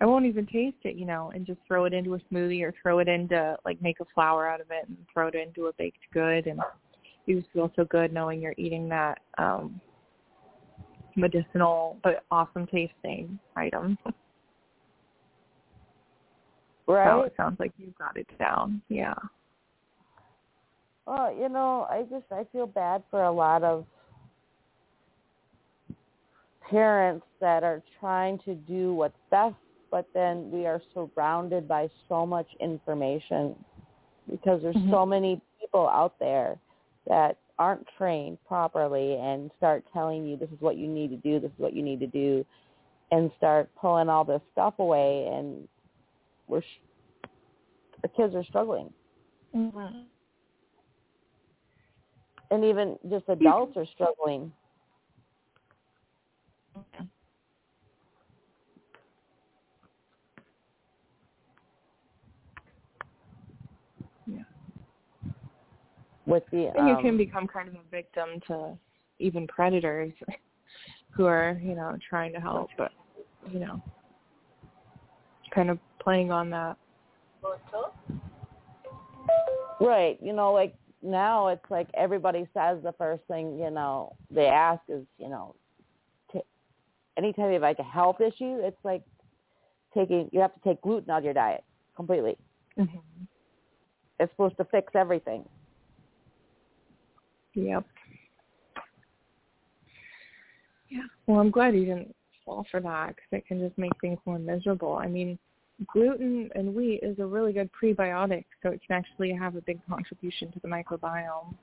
I 0.01 0.05
won't 0.05 0.25
even 0.25 0.45
taste 0.45 0.77
it, 0.83 0.95
you 0.95 1.05
know, 1.05 1.31
and 1.35 1.45
just 1.45 1.59
throw 1.67 1.85
it 1.85 1.93
into 1.93 2.15
a 2.15 2.19
smoothie 2.31 2.63
or 2.63 2.73
throw 2.81 2.99
it 2.99 3.07
into 3.07 3.57
like 3.65 3.81
make 3.81 3.99
a 3.99 4.05
flour 4.13 4.47
out 4.47 4.61
of 4.61 4.67
it 4.71 4.87
and 4.87 4.97
throw 5.13 5.27
it 5.27 5.35
into 5.35 5.67
a 5.67 5.73
baked 5.73 5.97
good 6.13 6.47
and 6.47 6.59
you 7.25 7.39
just 7.39 7.51
feel 7.51 7.71
so 7.75 7.83
good 7.85 8.13
knowing 8.13 8.41
you're 8.41 8.55
eating 8.57 8.87
that 8.89 9.19
um 9.37 9.79
medicinal 11.15 11.97
but 12.03 12.23
awesome 12.31 12.65
tasting 12.67 13.39
item. 13.55 13.97
Right. 16.87 17.07
So 17.07 17.21
it 17.21 17.33
sounds 17.37 17.59
like 17.59 17.71
you've 17.77 17.95
got 17.99 18.17
it 18.17 18.25
down. 18.39 18.81
Yeah. 18.89 19.13
Well, 21.05 21.31
you 21.31 21.47
know, 21.47 21.85
I 21.87 22.01
just 22.09 22.25
I 22.31 22.45
feel 22.51 22.65
bad 22.65 23.03
for 23.11 23.25
a 23.25 23.31
lot 23.31 23.63
of 23.63 23.85
parents 26.67 27.27
that 27.41 27.63
are 27.63 27.83
trying 27.99 28.39
to 28.45 28.55
do 28.55 28.95
what's 28.95 29.17
best, 29.29 29.55
but 29.91 30.07
then 30.13 30.49
we 30.51 30.65
are 30.65 30.81
surrounded 30.93 31.67
by 31.67 31.89
so 32.07 32.25
much 32.25 32.47
information 32.59 33.55
because 34.29 34.61
there's 34.61 34.75
Mhm. 34.75 34.91
so 34.91 35.05
many 35.05 35.41
people 35.59 35.87
out 35.87 36.17
there 36.19 36.59
that 37.05 37.37
aren't 37.57 37.85
trained 37.97 38.37
properly 38.45 39.15
and 39.17 39.51
start 39.57 39.83
telling 39.91 40.25
you 40.25 40.37
this 40.37 40.49
is 40.51 40.61
what 40.61 40.77
you 40.77 40.87
need 40.87 41.09
to 41.09 41.17
do, 41.17 41.39
this 41.39 41.51
is 41.51 41.59
what 41.59 41.73
you 41.73 41.81
need 41.83 41.99
to 41.99 42.07
do, 42.07 42.45
and 43.11 43.31
start 43.37 43.69
pulling 43.75 44.07
all 44.09 44.23
this 44.23 44.41
stuff 44.51 44.77
away, 44.79 45.27
and 45.27 45.67
we're 46.47 46.61
sh- 46.61 46.81
the 48.01 48.07
kids 48.09 48.35
are 48.35 48.43
struggling. 48.43 48.93
Mm-hmm. 49.55 50.03
and 52.51 52.63
even 52.65 52.97
just 53.09 53.27
adults 53.29 53.77
are 53.77 53.85
struggling. 53.85 54.51
Yeah. 56.93 57.01
With 66.29 66.43
the 66.51 66.67
And 66.77 66.87
you 66.87 66.95
um, 66.95 67.01
can 67.01 67.17
become 67.17 67.47
kind 67.47 67.67
of 67.67 67.75
a 67.75 67.89
victim 67.89 68.39
to 68.47 68.77
even 69.17 69.47
predators 69.47 70.13
who 71.09 71.25
are, 71.25 71.59
you 71.63 71.75
know, 71.75 71.97
trying 72.07 72.33
to 72.33 72.39
help, 72.39 72.69
but, 72.77 72.91
you 73.51 73.59
know, 73.59 73.81
kind 75.53 75.69
of 75.69 75.79
playing 75.99 76.31
on 76.31 76.49
that. 76.51 76.77
right, 79.81 80.19
you 80.21 80.33
know, 80.33 80.53
like 80.53 80.75
now 81.01 81.47
it's 81.47 81.63
like 81.69 81.87
everybody 81.93 82.47
says 82.53 82.79
the 82.83 82.93
first 82.97 83.23
thing 83.27 83.57
you 83.57 83.71
know 83.71 84.13
they 84.29 84.47
ask 84.47 84.81
is 84.89 85.05
you 85.17 85.29
know, 85.29 85.55
t- 86.31 86.41
anytime 87.17 87.47
you 87.47 87.53
have 87.53 87.61
like 87.61 87.79
a 87.79 87.83
health 87.83 88.19
issue, 88.21 88.59
it's 88.61 88.77
like 88.83 89.01
taking 89.93 90.29
you 90.31 90.39
have 90.39 90.53
to 90.53 90.59
take 90.61 90.81
gluten 90.81 91.09
out 91.09 91.19
of 91.19 91.23
your 91.23 91.33
diet 91.33 91.63
completely. 91.95 92.37
Mm-hmm. 92.77 92.97
It's 94.19 94.31
supposed 94.33 94.57
to 94.57 94.65
fix 94.65 94.93
everything. 94.95 95.47
Yep. 97.53 97.85
Yeah. 100.89 100.99
Well, 101.27 101.39
I'm 101.39 101.51
glad 101.51 101.75
you 101.75 101.85
didn't 101.85 102.15
fall 102.45 102.65
for 102.71 102.79
that 102.79 103.09
because 103.09 103.29
it 103.31 103.47
can 103.47 103.59
just 103.59 103.77
make 103.77 103.91
things 104.01 104.19
more 104.25 104.39
miserable. 104.39 104.95
I 104.95 105.07
mean, 105.07 105.37
gluten 105.91 106.49
and 106.55 106.73
wheat 106.73 107.01
is 107.03 107.19
a 107.19 107.25
really 107.25 107.53
good 107.53 107.69
prebiotic, 107.71 108.45
so 108.61 108.69
it 108.69 108.81
can 108.85 108.95
actually 108.97 109.33
have 109.33 109.55
a 109.55 109.61
big 109.61 109.79
contribution 109.87 110.51
to 110.51 110.59
the 110.59 110.67
microbiome. 110.67 111.53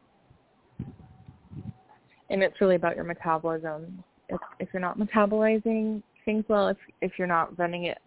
And 2.30 2.42
it's 2.42 2.60
really 2.60 2.76
about 2.76 2.96
your 2.96 3.04
metabolism. 3.04 4.02
If, 4.28 4.40
if 4.58 4.68
you're 4.72 4.80
not 4.80 4.98
metabolizing 4.98 6.02
things 6.24 6.44
well, 6.48 6.68
if 6.68 6.76
if 7.00 7.12
you're 7.18 7.28
not 7.28 7.56
running 7.58 7.88
at 7.88 7.98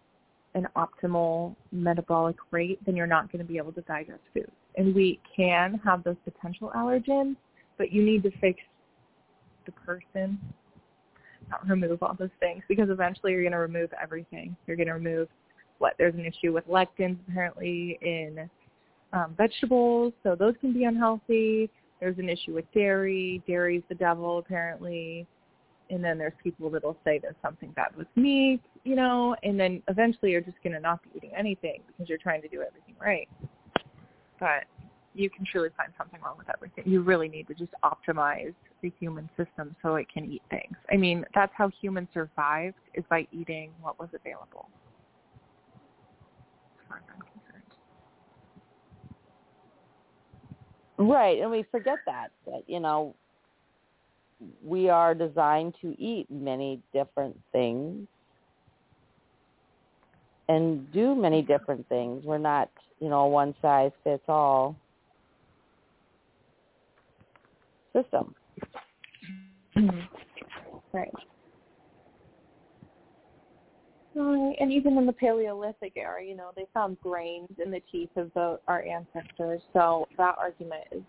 an 0.54 0.66
optimal 0.76 1.54
metabolic 1.72 2.36
rate, 2.50 2.78
then 2.84 2.96
you're 2.96 3.06
not 3.06 3.30
going 3.32 3.44
to 3.44 3.50
be 3.50 3.56
able 3.56 3.72
to 3.72 3.80
digest 3.82 4.20
food. 4.34 4.50
And 4.76 4.94
wheat 4.94 5.20
can 5.34 5.80
have 5.84 6.04
those 6.04 6.16
potential 6.24 6.70
allergens, 6.74 7.36
but 7.80 7.90
you 7.90 8.04
need 8.04 8.22
to 8.22 8.30
fix 8.42 8.60
the 9.64 9.72
person, 9.72 10.38
not 11.48 11.66
remove 11.66 12.02
all 12.02 12.14
those 12.18 12.28
things, 12.38 12.62
because 12.68 12.90
eventually 12.90 13.32
you're 13.32 13.40
going 13.40 13.52
to 13.52 13.58
remove 13.58 13.88
everything. 14.00 14.54
You're 14.66 14.76
going 14.76 14.88
to 14.88 14.92
remove 14.92 15.28
what 15.78 15.94
there's 15.96 16.14
an 16.14 16.26
issue 16.26 16.52
with 16.52 16.68
lectins 16.68 17.16
apparently 17.26 17.98
in 18.02 18.50
um, 19.14 19.34
vegetables, 19.34 20.12
so 20.22 20.34
those 20.34 20.52
can 20.60 20.74
be 20.74 20.84
unhealthy. 20.84 21.70
There's 22.00 22.18
an 22.18 22.28
issue 22.28 22.52
with 22.52 22.66
dairy. 22.74 23.42
Dairy's 23.48 23.82
the 23.88 23.94
devil 23.94 24.36
apparently. 24.36 25.26
And 25.88 26.04
then 26.04 26.18
there's 26.18 26.34
people 26.42 26.68
that'll 26.68 26.98
say 27.02 27.18
there's 27.18 27.34
something 27.42 27.70
bad 27.70 27.96
with 27.96 28.08
meat, 28.14 28.60
you 28.84 28.94
know, 28.94 29.34
and 29.42 29.58
then 29.58 29.82
eventually 29.88 30.32
you're 30.32 30.42
just 30.42 30.62
going 30.62 30.74
to 30.74 30.80
not 30.80 31.02
be 31.02 31.08
eating 31.16 31.32
anything 31.34 31.80
because 31.86 32.10
you're 32.10 32.18
trying 32.18 32.42
to 32.42 32.48
do 32.48 32.62
everything 32.62 32.94
right. 33.00 33.28
But 34.38 34.64
you 35.14 35.28
can 35.28 35.44
truly 35.44 35.70
find 35.76 35.92
something 35.98 36.20
wrong 36.22 36.36
with 36.38 36.48
everything. 36.52 36.84
You 36.86 37.02
really 37.02 37.28
need 37.28 37.48
to 37.48 37.54
just 37.54 37.72
optimize 37.84 38.54
the 38.82 38.92
human 38.98 39.28
system 39.36 39.74
so 39.82 39.96
it 39.96 40.06
can 40.12 40.24
eat 40.30 40.42
things. 40.50 40.76
I 40.90 40.96
mean, 40.96 41.24
that's 41.34 41.52
how 41.56 41.70
humans 41.80 42.08
survived 42.14 42.76
is 42.94 43.04
by 43.10 43.26
eating 43.32 43.72
what 43.80 43.98
was 43.98 44.08
available. 44.14 44.68
Right, 50.96 51.40
and 51.40 51.50
we 51.50 51.64
forget 51.70 51.96
that 52.04 52.28
that 52.44 52.62
you 52.66 52.78
know 52.78 53.14
we 54.62 54.90
are 54.90 55.14
designed 55.14 55.74
to 55.80 55.98
eat 55.98 56.30
many 56.30 56.80
different 56.92 57.38
things 57.52 58.06
and 60.48 60.90
do 60.92 61.14
many 61.14 61.42
different 61.42 61.88
things. 61.88 62.24
We're 62.24 62.38
not, 62.38 62.68
you 62.98 63.08
know, 63.08 63.26
one 63.26 63.54
size 63.62 63.92
fits 64.04 64.24
all 64.28 64.76
system. 68.02 68.34
Mm-hmm. 69.76 70.00
Right. 70.92 71.10
And 74.14 74.72
even 74.72 74.98
in 74.98 75.06
the 75.06 75.12
Paleolithic 75.12 75.92
era, 75.96 76.22
you 76.22 76.36
know, 76.36 76.50
they 76.56 76.66
found 76.74 77.00
grains 77.00 77.48
in 77.64 77.70
the 77.70 77.80
teeth 77.90 78.10
of 78.16 78.30
the, 78.34 78.58
our 78.66 78.82
ancestors, 78.82 79.62
so 79.72 80.08
that 80.18 80.34
argument 80.38 80.82
is 80.92 81.02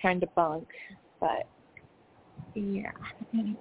kind 0.00 0.22
of 0.22 0.34
bunk. 0.34 0.66
But 1.18 1.46
yeah, 2.54 2.92
anyway, 3.34 3.56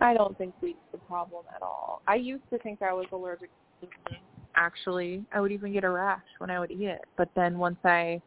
I 0.00 0.14
don't 0.14 0.36
think 0.38 0.54
wheat's 0.60 0.78
the 0.92 0.98
problem 0.98 1.44
at 1.54 1.62
all. 1.62 2.02
I 2.06 2.16
used 2.16 2.48
to 2.50 2.58
think 2.58 2.82
I 2.82 2.92
was 2.92 3.06
allergic 3.12 3.50
to 3.82 3.86
gluten. 3.86 4.22
Actually, 4.56 5.24
I 5.32 5.40
would 5.40 5.52
even 5.52 5.72
get 5.72 5.84
a 5.84 5.90
rash 5.90 6.24
when 6.38 6.50
I 6.50 6.58
would 6.58 6.70
eat 6.70 6.88
it. 6.88 7.04
But 7.16 7.28
then 7.36 7.58
once 7.58 7.78
I, 7.84 8.20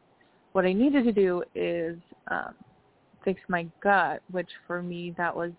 what 0.54 0.66
I 0.66 0.74
needed 0.74 1.06
to 1.06 1.12
do 1.12 1.44
is 1.56 1.98
um, 2.30 2.56
fix 3.24 3.42
my 3.48 3.68
gut, 3.82 4.22
which 4.32 4.50
for 4.66 4.82
me 4.82 5.14
that 5.18 5.36
was, 5.36 5.52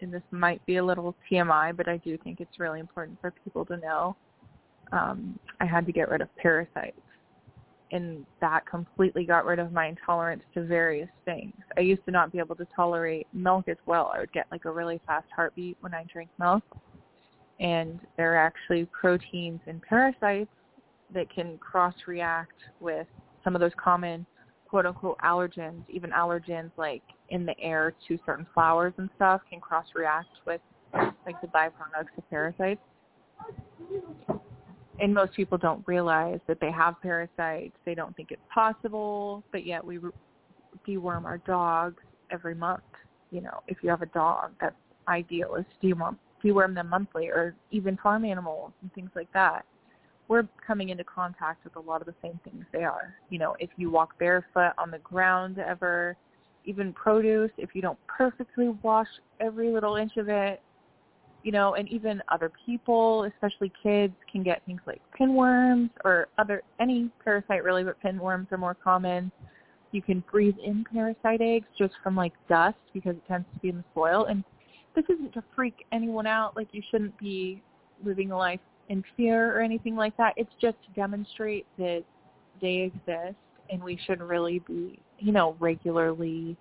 and 0.00 0.12
this 0.12 0.22
might 0.30 0.64
be 0.66 0.76
a 0.76 0.84
little 0.84 1.14
TMI, 1.30 1.76
but 1.76 1.88
I 1.88 1.98
do 1.98 2.16
think 2.18 2.40
it's 2.40 2.58
really 2.58 2.80
important 2.80 3.18
for 3.20 3.32
people 3.44 3.64
to 3.66 3.76
know. 3.78 4.16
Um, 4.92 5.38
I 5.60 5.66
had 5.66 5.84
to 5.86 5.92
get 5.92 6.08
rid 6.08 6.20
of 6.20 6.34
parasites, 6.36 7.00
and 7.92 8.24
that 8.40 8.66
completely 8.66 9.24
got 9.24 9.44
rid 9.44 9.58
of 9.58 9.72
my 9.72 9.86
intolerance 9.86 10.42
to 10.54 10.64
various 10.64 11.08
things. 11.24 11.54
I 11.76 11.80
used 11.80 12.04
to 12.06 12.10
not 12.10 12.32
be 12.32 12.38
able 12.38 12.56
to 12.56 12.66
tolerate 12.74 13.26
milk 13.32 13.68
as 13.68 13.78
well. 13.86 14.12
I 14.14 14.20
would 14.20 14.32
get 14.32 14.46
like 14.50 14.64
a 14.64 14.70
really 14.70 15.00
fast 15.06 15.26
heartbeat 15.34 15.76
when 15.80 15.92
I 15.92 16.04
drank 16.12 16.30
milk, 16.38 16.62
and 17.58 18.00
there 18.16 18.34
are 18.34 18.38
actually 18.38 18.86
proteins 18.86 19.60
in 19.66 19.80
parasites 19.80 20.50
that 21.12 21.32
can 21.32 21.58
cross-react 21.58 22.52
with 22.80 23.06
some 23.46 23.54
of 23.54 23.60
those 23.60 23.72
common 23.82 24.26
quote 24.68 24.86
unquote 24.86 25.16
allergens, 25.18 25.82
even 25.88 26.10
allergens 26.10 26.72
like 26.76 27.02
in 27.28 27.46
the 27.46 27.58
air 27.60 27.94
to 28.08 28.18
certain 28.26 28.46
flowers 28.52 28.92
and 28.98 29.08
stuff 29.14 29.40
can 29.48 29.60
cross 29.60 29.86
react 29.94 30.26
with 30.46 30.60
like 30.92 31.40
the 31.40 31.46
byproducts 31.46 32.18
of 32.18 32.28
parasites. 32.28 32.80
And 34.98 35.14
most 35.14 35.34
people 35.34 35.58
don't 35.58 35.86
realize 35.86 36.40
that 36.48 36.58
they 36.60 36.72
have 36.72 37.00
parasites. 37.00 37.76
They 37.84 37.94
don't 37.94 38.16
think 38.16 38.32
it's 38.32 38.42
possible, 38.52 39.44
but 39.52 39.64
yet 39.64 39.84
we 39.84 40.00
deworm 40.88 41.24
our 41.24 41.38
dogs 41.38 42.02
every 42.32 42.54
month. 42.54 42.82
You 43.30 43.42
know, 43.42 43.62
if 43.68 43.76
you 43.82 43.90
have 43.90 44.02
a 44.02 44.06
dog, 44.06 44.52
that's 44.60 44.74
ideal 45.06 45.54
is 45.54 45.66
deworm, 45.80 46.16
deworm 46.42 46.74
them 46.74 46.88
monthly 46.88 47.28
or 47.28 47.54
even 47.70 47.96
farm 47.98 48.24
animals 48.24 48.72
and 48.82 48.92
things 48.92 49.10
like 49.14 49.32
that 49.34 49.64
we're 50.28 50.46
coming 50.66 50.88
into 50.88 51.04
contact 51.04 51.64
with 51.64 51.76
a 51.76 51.80
lot 51.80 52.00
of 52.00 52.06
the 52.06 52.14
same 52.22 52.38
things 52.44 52.64
they 52.72 52.84
are. 52.84 53.14
You 53.30 53.38
know, 53.38 53.56
if 53.58 53.70
you 53.76 53.90
walk 53.90 54.18
barefoot 54.18 54.72
on 54.78 54.90
the 54.90 54.98
ground 54.98 55.58
ever, 55.58 56.16
even 56.64 56.92
produce, 56.92 57.50
if 57.58 57.70
you 57.74 57.82
don't 57.82 57.98
perfectly 58.06 58.68
wash 58.82 59.06
every 59.40 59.72
little 59.72 59.96
inch 59.96 60.16
of 60.16 60.28
it, 60.28 60.60
you 61.44 61.52
know, 61.52 61.74
and 61.74 61.88
even 61.88 62.20
other 62.28 62.50
people, 62.66 63.22
especially 63.24 63.72
kids, 63.80 64.12
can 64.30 64.42
get 64.42 64.62
things 64.66 64.80
like 64.84 65.00
pinworms 65.18 65.90
or 66.04 66.26
other 66.38 66.62
any 66.80 67.08
parasite 67.22 67.62
really, 67.62 67.84
but 67.84 68.02
pinworms 68.02 68.50
are 68.50 68.58
more 68.58 68.74
common. 68.74 69.30
You 69.92 70.02
can 70.02 70.24
breathe 70.30 70.56
in 70.64 70.84
parasite 70.92 71.40
eggs 71.40 71.68
just 71.78 71.94
from 72.02 72.16
like 72.16 72.32
dust 72.48 72.76
because 72.92 73.14
it 73.14 73.22
tends 73.28 73.46
to 73.54 73.60
be 73.60 73.68
in 73.68 73.76
the 73.76 73.84
soil. 73.94 74.24
And 74.24 74.42
this 74.96 75.04
isn't 75.08 75.34
to 75.34 75.44
freak 75.54 75.86
anyone 75.92 76.26
out. 76.26 76.56
Like 76.56 76.66
you 76.72 76.82
shouldn't 76.90 77.16
be 77.16 77.62
living 78.04 78.32
a 78.32 78.36
life 78.36 78.60
in 78.88 79.04
fear 79.16 79.56
or 79.56 79.60
anything 79.60 79.96
like 79.96 80.16
that. 80.16 80.34
It's 80.36 80.52
just 80.60 80.76
to 80.86 80.90
demonstrate 80.94 81.66
that 81.78 82.04
they 82.60 82.92
exist 82.92 83.36
and 83.70 83.82
we 83.82 83.98
should 84.06 84.20
really 84.20 84.60
be, 84.60 84.98
you 85.18 85.32
know, 85.32 85.56
regularly, 85.58 86.56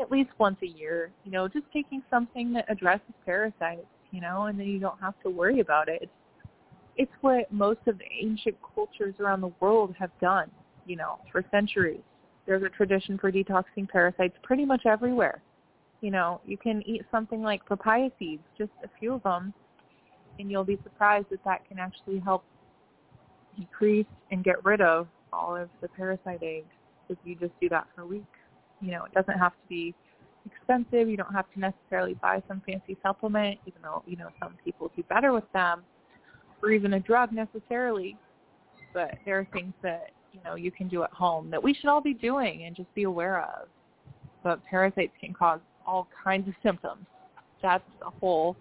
at 0.00 0.10
least 0.10 0.30
once 0.38 0.58
a 0.62 0.66
year, 0.66 1.10
you 1.24 1.30
know, 1.30 1.48
just 1.48 1.66
taking 1.72 2.02
something 2.10 2.52
that 2.52 2.64
addresses 2.68 3.14
parasites, 3.24 3.86
you 4.10 4.20
know, 4.20 4.44
and 4.44 4.58
then 4.58 4.66
you 4.66 4.78
don't 4.78 5.00
have 5.00 5.14
to 5.22 5.30
worry 5.30 5.60
about 5.60 5.88
it. 5.88 6.02
It's 6.02 6.12
it's 6.96 7.12
what 7.20 7.50
most 7.52 7.78
of 7.86 7.96
the 7.98 8.04
ancient 8.20 8.56
cultures 8.74 9.14
around 9.20 9.40
the 9.40 9.52
world 9.60 9.94
have 9.96 10.10
done, 10.20 10.50
you 10.84 10.96
know, 10.96 11.20
for 11.30 11.44
centuries. 11.52 12.00
There's 12.44 12.64
a 12.64 12.68
tradition 12.68 13.18
for 13.18 13.30
detoxing 13.30 13.88
parasites 13.88 14.34
pretty 14.42 14.64
much 14.64 14.84
everywhere. 14.84 15.40
You 16.00 16.10
know, 16.10 16.40
you 16.44 16.56
can 16.56 16.82
eat 16.86 17.02
something 17.10 17.40
like 17.40 17.64
papaya 17.66 18.10
seeds, 18.18 18.42
just 18.56 18.72
a 18.82 18.88
few 18.98 19.14
of 19.14 19.22
them, 19.22 19.54
and 20.38 20.50
you'll 20.50 20.64
be 20.64 20.78
surprised 20.82 21.26
that 21.30 21.44
that 21.44 21.66
can 21.68 21.78
actually 21.78 22.18
help 22.18 22.44
decrease 23.58 24.06
and 24.30 24.44
get 24.44 24.64
rid 24.64 24.80
of 24.80 25.08
all 25.32 25.56
of 25.56 25.68
the 25.80 25.88
parasite 25.88 26.42
eggs 26.42 26.66
if 27.08 27.18
you 27.24 27.34
just 27.34 27.52
do 27.60 27.68
that 27.68 27.86
for 27.94 28.02
a 28.02 28.06
week. 28.06 28.24
You 28.80 28.92
know, 28.92 29.04
it 29.04 29.12
doesn't 29.12 29.38
have 29.38 29.52
to 29.52 29.68
be 29.68 29.94
expensive. 30.46 31.08
You 31.08 31.16
don't 31.16 31.32
have 31.32 31.50
to 31.54 31.60
necessarily 31.60 32.14
buy 32.14 32.42
some 32.48 32.62
fancy 32.66 32.96
supplement, 33.02 33.58
even 33.66 33.82
though, 33.82 34.02
you 34.06 34.16
know, 34.16 34.28
some 34.40 34.54
people 34.64 34.90
do 34.96 35.02
better 35.04 35.32
with 35.32 35.50
them, 35.52 35.82
or 36.62 36.70
even 36.70 36.94
a 36.94 37.00
drug 37.00 37.32
necessarily. 37.32 38.16
But 38.94 39.14
there 39.24 39.38
are 39.38 39.48
things 39.52 39.74
that, 39.82 40.10
you 40.32 40.40
know, 40.44 40.54
you 40.54 40.70
can 40.70 40.88
do 40.88 41.02
at 41.02 41.12
home 41.12 41.50
that 41.50 41.62
we 41.62 41.74
should 41.74 41.86
all 41.86 42.00
be 42.00 42.14
doing 42.14 42.64
and 42.64 42.76
just 42.76 42.92
be 42.94 43.02
aware 43.04 43.42
of. 43.42 43.68
But 44.44 44.64
parasites 44.64 45.12
can 45.20 45.34
cause 45.34 45.60
all 45.86 46.08
kinds 46.22 46.48
of 46.48 46.54
symptoms. 46.62 47.06
That's 47.62 47.84
a 48.06 48.10
whole 48.10 48.56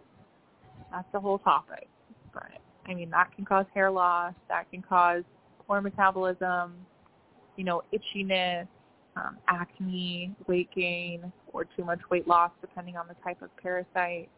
that's 0.91 1.07
the 1.11 1.19
whole 1.19 1.39
topic. 1.39 1.87
But 2.33 2.59
I 2.85 2.93
mean, 2.93 3.09
that 3.11 3.35
can 3.35 3.45
cause 3.45 3.65
hair 3.73 3.91
loss. 3.91 4.33
That 4.49 4.69
can 4.71 4.81
cause 4.81 5.23
poor 5.65 5.81
metabolism. 5.81 6.75
You 7.55 7.63
know, 7.63 7.83
itchiness, 7.91 8.67
um, 9.15 9.37
acne, 9.47 10.35
weight 10.47 10.69
gain, 10.75 11.31
or 11.51 11.65
too 11.65 11.83
much 11.83 11.99
weight 12.11 12.27
loss, 12.27 12.51
depending 12.61 12.97
on 12.97 13.07
the 13.07 13.15
type 13.23 13.41
of 13.41 13.49
parasite. 13.57 14.29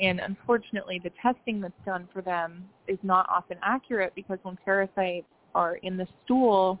And 0.00 0.20
unfortunately, 0.20 1.00
the 1.02 1.10
testing 1.22 1.60
that's 1.60 1.72
done 1.84 2.08
for 2.12 2.22
them 2.22 2.68
is 2.88 2.98
not 3.02 3.26
often 3.28 3.58
accurate 3.62 4.14
because 4.14 4.38
when 4.42 4.58
parasites 4.64 5.26
are 5.54 5.76
in 5.76 5.96
the 5.96 6.06
stool, 6.24 6.80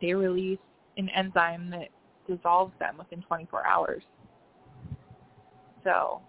they 0.00 0.12
release 0.12 0.58
an 0.96 1.08
enzyme 1.10 1.70
that 1.70 1.88
dissolves 2.28 2.72
them 2.78 2.98
within 2.98 3.22
24 3.22 3.66
hours. 3.66 4.02
So 5.84 6.20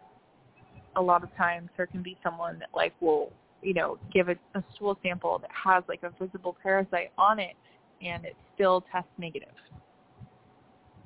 a 0.98 1.02
lot 1.02 1.24
of 1.24 1.36
times 1.38 1.70
there 1.78 1.86
can 1.88 2.04
be 2.04 2.18
someone 2.24 2.60
that 2.60 2.70
like 2.76 2.94
will 3.00 3.32
you 3.62 3.74
know 3.74 3.98
give 4.14 4.30
a, 4.30 4.36
a 4.56 4.64
stool 4.76 4.98
sample 5.04 5.40
that 5.40 5.52
has 5.52 5.84
like 5.88 6.02
a 6.04 6.12
visible 6.24 6.58
parasite 6.62 7.12
on 7.18 7.40
it 7.40 7.56
and 8.02 8.26
it 8.26 8.36
still 8.54 8.84
tests 8.92 9.10
negative. 9.18 9.54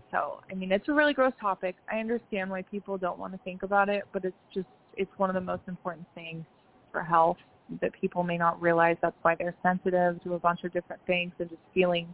So 0.09 0.41
i 0.51 0.55
mean 0.55 0.71
it's 0.71 0.87
a 0.89 0.93
really 0.93 1.13
gross 1.13 1.33
topic. 1.39 1.75
I 1.91 1.99
understand 1.99 2.49
why 2.49 2.63
people 2.63 2.97
don't 2.97 3.19
want 3.19 3.33
to 3.33 3.39
think 3.43 3.63
about 3.63 3.89
it 3.89 4.03
but 4.11 4.25
it's 4.25 4.35
just 4.53 4.67
it's 4.97 5.11
one 5.17 5.29
of 5.29 5.35
the 5.35 5.41
most 5.41 5.63
important 5.67 6.07
things 6.15 6.45
for 6.91 7.03
health 7.03 7.37
that 7.81 7.93
people 7.93 8.23
may 8.23 8.37
not 8.37 8.61
realize. 8.61 8.97
That's 9.01 9.15
why 9.21 9.35
they're 9.35 9.55
sensitive 9.63 10.21
to 10.23 10.33
a 10.33 10.39
bunch 10.39 10.63
of 10.65 10.73
different 10.73 11.01
things 11.07 11.31
and 11.39 11.49
just 11.49 11.61
feeling 11.73 12.13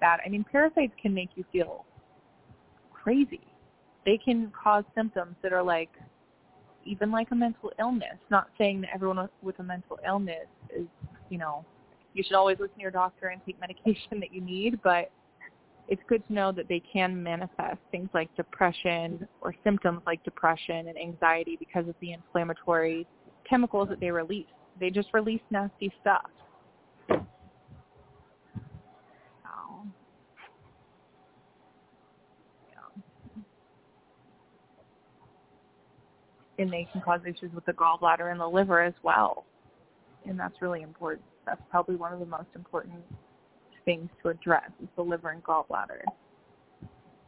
bad. 0.00 0.20
I 0.24 0.28
mean 0.28 0.44
parasites 0.50 0.92
can 1.00 1.14
make 1.14 1.30
you 1.34 1.44
feel 1.52 1.84
crazy. 2.92 3.40
They 4.04 4.18
can 4.18 4.52
cause 4.60 4.84
symptoms 4.94 5.36
that 5.42 5.52
are 5.52 5.62
like 5.62 5.90
even 6.86 7.10
like 7.10 7.30
a 7.30 7.34
mental 7.34 7.72
illness. 7.78 8.18
Not 8.30 8.48
saying 8.58 8.82
that 8.82 8.90
everyone 8.94 9.28
with 9.42 9.58
a 9.58 9.62
mental 9.62 9.98
illness 10.06 10.46
is, 10.74 10.86
you 11.30 11.38
know, 11.38 11.64
you 12.14 12.22
should 12.22 12.36
always 12.36 12.58
listen 12.58 12.76
to 12.76 12.82
your 12.82 12.90
doctor 12.90 13.28
and 13.28 13.40
take 13.44 13.60
medication 13.68 14.20
that 14.20 14.32
you 14.32 14.40
need, 14.40 14.80
but 14.82 15.10
it's 15.88 16.02
good 16.08 16.26
to 16.26 16.32
know 16.32 16.50
that 16.52 16.68
they 16.68 16.80
can 16.80 17.22
manifest 17.22 17.78
things 17.90 18.08
like 18.14 18.34
depression 18.36 19.28
or 19.42 19.54
symptoms 19.62 20.00
like 20.06 20.22
depression 20.24 20.88
and 20.88 20.98
anxiety 20.98 21.56
because 21.58 21.86
of 21.88 21.94
the 22.00 22.12
inflammatory 22.12 23.06
chemicals 23.48 23.88
that 23.90 24.00
they 24.00 24.10
release. 24.10 24.46
They 24.80 24.90
just 24.90 25.08
release 25.12 25.42
nasty 25.50 25.92
stuff. 26.00 26.30
And 36.58 36.72
they 36.72 36.86
can 36.92 37.00
cause 37.00 37.20
issues 37.24 37.52
with 37.54 37.64
the 37.66 37.72
gallbladder 37.72 38.30
and 38.30 38.40
the 38.40 38.46
liver 38.46 38.80
as 38.82 38.94
well. 39.02 39.44
And 40.26 40.38
that's 40.38 40.60
really 40.62 40.82
important. 40.82 41.24
That's 41.46 41.60
probably 41.70 41.96
one 41.96 42.12
of 42.12 42.20
the 42.20 42.26
most 42.26 42.48
important 42.54 43.00
things 43.84 44.08
to 44.22 44.30
address 44.30 44.70
is 44.82 44.88
the 44.96 45.02
liver 45.02 45.30
and 45.30 45.42
gallbladder. 45.42 46.02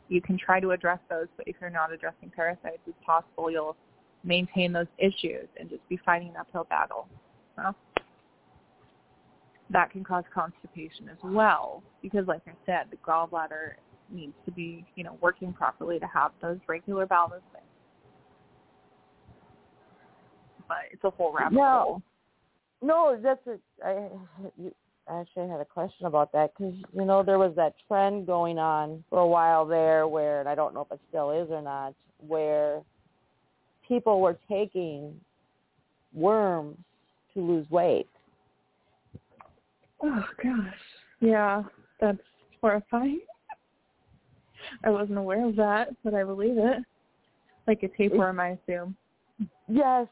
You 0.09 0.23
can 0.23 0.39
try 0.39 0.61
to 0.61 0.71
address 0.71 1.01
those, 1.11 1.27
but 1.37 1.47
if 1.49 1.57
you're 1.61 1.71
not 1.71 1.93
addressing 1.93 2.31
parasites, 2.35 2.79
it's 2.87 2.97
possible 3.05 3.51
you'll 3.51 3.77
maintain 4.25 4.73
those 4.73 4.87
issues 4.99 5.49
and 5.59 5.69
just 5.69 5.87
be 5.89 5.99
fighting 6.05 6.29
an 6.29 6.37
uphill 6.37 6.67
battle. 6.71 7.09
Well, 7.59 7.75
that 9.71 9.91
can 9.91 10.05
cause 10.05 10.25
constipation 10.33 11.09
as 11.09 11.19
well 11.25 11.83
because, 12.01 12.27
like 12.29 12.43
I 12.47 12.53
said, 12.65 12.87
the 12.91 12.97
gallbladder 12.99 13.73
needs 14.11 14.35
to 14.45 14.53
be, 14.53 14.87
you 14.95 15.03
know, 15.03 15.19
working 15.21 15.53
properly 15.53 15.99
to 15.99 16.07
have 16.07 16.31
those 16.41 16.59
regular 16.69 17.05
bowel 17.05 17.29
movements 17.29 17.66
but 20.69 20.79
it's 20.91 21.05
a 21.05 21.11
whole 21.11 21.33
rabbit 21.33 21.57
no, 21.57 21.63
hole. 21.63 22.03
No, 22.83 23.19
that's 23.23 23.47
a, 23.47 23.59
I 23.87 24.09
you, 24.59 24.73
actually 25.09 25.49
had 25.49 25.61
a 25.61 25.65
question 25.65 26.07
about 26.07 26.33
that 26.33 26.53
because 26.57 26.75
you 26.93 27.05
know 27.05 27.23
there 27.23 27.39
was 27.39 27.55
that 27.57 27.75
trend 27.87 28.27
going 28.27 28.59
on 28.59 29.05
for 29.09 29.21
a 29.21 29.27
while 29.27 29.65
there 29.65 30.09
where, 30.09 30.41
and 30.41 30.49
I 30.49 30.55
don't 30.55 30.75
know 30.75 30.83
if 30.83 30.93
it 30.93 31.01
still 31.09 31.31
is 31.31 31.49
or 31.51 31.63
not, 31.63 31.95
where 32.27 32.83
people 33.87 34.21
were 34.21 34.39
taking 34.49 35.15
worms 36.13 36.77
to 37.35 37.41
lose 37.41 37.71
weight. 37.71 38.09
Oh 40.03 40.25
gosh, 40.43 40.75
yeah, 41.21 41.63
that's 42.01 42.19
horrifying. 42.61 43.21
I 44.85 44.91
wasn't 44.91 45.19
aware 45.19 45.47
of 45.47 45.57
that, 45.57 45.89
but 46.03 46.15
I 46.15 46.25
believe 46.25 46.57
it. 46.59 46.83
Like 47.67 47.83
a 47.83 47.89
tapeworm, 47.89 48.41
I 48.41 48.59
assume. 48.69 48.97
Yes, 49.69 50.07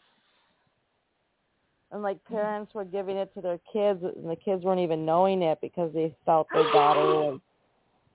and 1.93 2.03
like 2.03 2.22
parents 2.24 2.74
were 2.74 2.85
giving 2.85 3.16
it 3.16 3.32
to 3.35 3.41
their 3.41 3.59
kids 3.72 4.03
and 4.03 4.28
the 4.28 4.37
kids 4.37 4.64
weren't 4.64 4.80
even 4.80 5.07
knowing 5.07 5.43
it 5.43 5.59
because 5.61 5.93
they 5.93 6.14
felt 6.24 6.47
their 6.53 6.70
daughter 6.72 7.01
was 7.01 7.41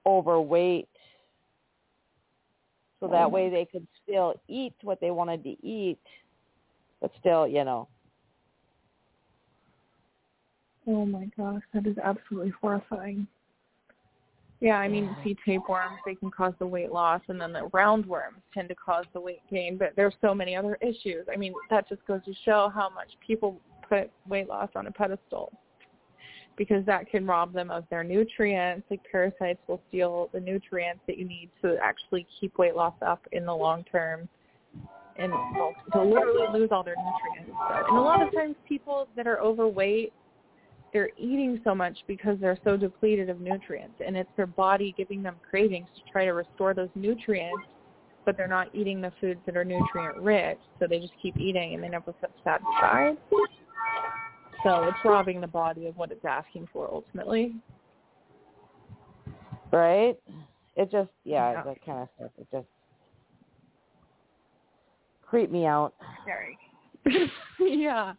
overweight. 0.06 0.90
So 3.00 3.08
that 3.08 3.32
way 3.32 3.50
they 3.50 3.66
could 3.66 3.88
still 4.04 4.34
eat 4.50 4.74
what 4.82 5.00
they 5.00 5.12
wanted 5.12 5.44
to 5.44 5.56
eat 5.66 6.00
but 7.02 7.12
still 7.20 7.48
you 7.48 7.64
know. 7.64 7.88
Oh 10.88 11.06
my 11.06 11.30
gosh 11.38 11.62
that 11.74 11.88
is 11.88 11.98
absolutely 11.98 12.54
horrifying 12.62 13.28
yeah 14.62 14.76
i 14.76 14.88
mean 14.88 15.16
see 15.24 15.36
tapeworms 15.46 15.98
they 16.06 16.16
can 16.16 16.30
cause 16.30 16.54
the 16.60 16.68
weight 16.68 16.92
loss 16.92 17.22
and 17.28 17.40
then 17.40 17.54
the 17.54 17.70
roundworms 17.74 18.42
tend 18.54 18.68
to 18.68 18.76
cause 18.76 19.06
the 19.14 19.20
weight 19.20 19.42
gain 19.50 19.78
but 19.78 19.94
there's 19.96 20.14
so 20.22 20.34
many 20.34 20.56
other 20.56 20.78
issues 20.82 21.26
i 21.34 21.38
mean 21.38 21.54
that 21.70 21.88
just 21.88 22.06
goes 22.06 22.24
to 22.26 22.34
show 22.46 22.72
how 22.74 22.90
much 22.90 23.10
people 23.26 23.62
put 23.90 24.12
weight 24.28 24.48
loss 24.48 24.70
on 24.76 24.88
a 24.88 24.92
pedestal. 24.92 25.52
because 26.58 26.86
that 26.86 27.10
can 27.10 27.26
rob 27.26 27.54
them 27.54 27.72
of 27.72 27.86
their 27.90 28.04
nutrients. 28.04 28.86
Like 28.90 29.00
parasites 29.10 29.60
will 29.68 29.82
steal 29.88 30.30
the 30.34 30.40
nutrients 30.40 31.02
that 31.08 31.18
you 31.18 31.26
need 31.26 31.50
to 31.62 31.78
actually 31.82 32.28
keep 32.40 32.58
weight 32.58 32.76
loss 32.76 32.94
up 33.02 33.26
in 33.32 33.46
the 33.46 33.56
long 33.56 33.84
term 33.92 34.30
and 35.18 35.34
they'll, 35.54 35.74
they'll 35.94 36.10
literally 36.10 36.48
lose 36.58 36.70
all 36.72 36.84
their 36.84 36.96
nutrients. 36.96 37.52
So, 37.70 37.88
and 37.90 37.98
a 37.98 38.02
lot 38.02 38.22
of 38.22 38.34
times 38.34 38.56
people 38.68 39.10
that 39.18 39.28
are 39.28 39.40
overweight, 39.40 40.14
they're 40.94 41.10
eating 41.18 41.60
so 41.64 41.76
much 41.76 41.98
because 42.08 42.38
they're 42.40 42.58
so 42.64 42.76
depleted 42.78 43.30
of 43.30 43.40
nutrients 43.40 43.96
and 44.06 44.18
it's 44.18 44.30
their 44.38 44.48
body 44.48 44.94
giving 44.98 45.22
them 45.22 45.36
cravings 45.48 45.88
to 45.96 46.02
try 46.12 46.26
to 46.26 46.32
restore 46.32 46.74
those 46.74 46.90
nutrients 46.96 47.64
but 48.26 48.36
they're 48.38 48.48
not 48.48 48.74
eating 48.74 49.02
the 49.02 49.12
foods 49.22 49.40
that 49.46 49.56
are 49.56 49.66
nutrient 49.66 50.18
rich 50.18 50.58
so 50.80 50.88
they 50.88 51.00
just 51.00 51.14
keep 51.22 51.38
eating 51.38 51.74
and 51.76 51.84
they 51.84 51.90
never 51.90 52.14
feel 52.20 52.30
satisfied 52.44 53.18
so 54.64 54.84
it's 54.86 54.98
robbing 55.06 55.40
the 55.40 55.48
body 55.48 55.88
of 55.88 55.96
what 55.96 56.12
it's 56.12 56.26
asking 56.26 56.68
for 56.74 56.90
ultimately 56.92 57.56
Right? 59.72 60.18
It 60.76 60.90
just 60.92 61.12
yeah, 61.24 61.52
Yeah. 61.52 61.64
that 61.64 61.86
kind 61.86 62.00
of 62.00 62.10
stuff. 62.16 62.32
It 62.40 62.48
just 62.52 62.68
creep 65.22 65.52
me 65.52 65.66
out. 65.66 65.94
scary 66.24 66.58
yeah 67.60 68.14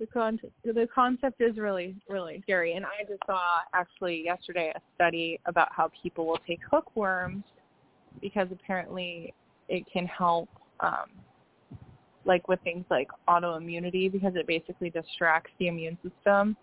the 0.00 0.06
concept 0.06 0.52
the 0.64 0.88
concept 0.92 1.40
is 1.40 1.56
really 1.58 1.94
really 2.08 2.40
scary. 2.42 2.72
And 2.72 2.84
i 2.86 3.04
just 3.06 3.20
saw 3.26 3.58
actually 3.74 4.24
yesterday 4.24 4.72
a 4.74 4.80
study 4.96 5.38
about 5.46 5.68
how 5.70 5.90
people 6.02 6.26
will 6.26 6.40
take 6.46 6.60
hookworms 6.68 7.44
because 8.20 8.48
apparently 8.50 9.32
it 9.68 9.84
can 9.92 10.06
help 10.06 10.48
um 10.80 11.10
like 12.24 12.48
with 12.48 12.60
things 12.62 12.84
like 12.90 13.08
autoimmunity 13.28 14.10
because 14.10 14.34
it 14.34 14.46
basically 14.46 14.90
distracts 14.90 15.50
the 15.58 15.68
immune 15.68 15.96
system. 16.02 16.56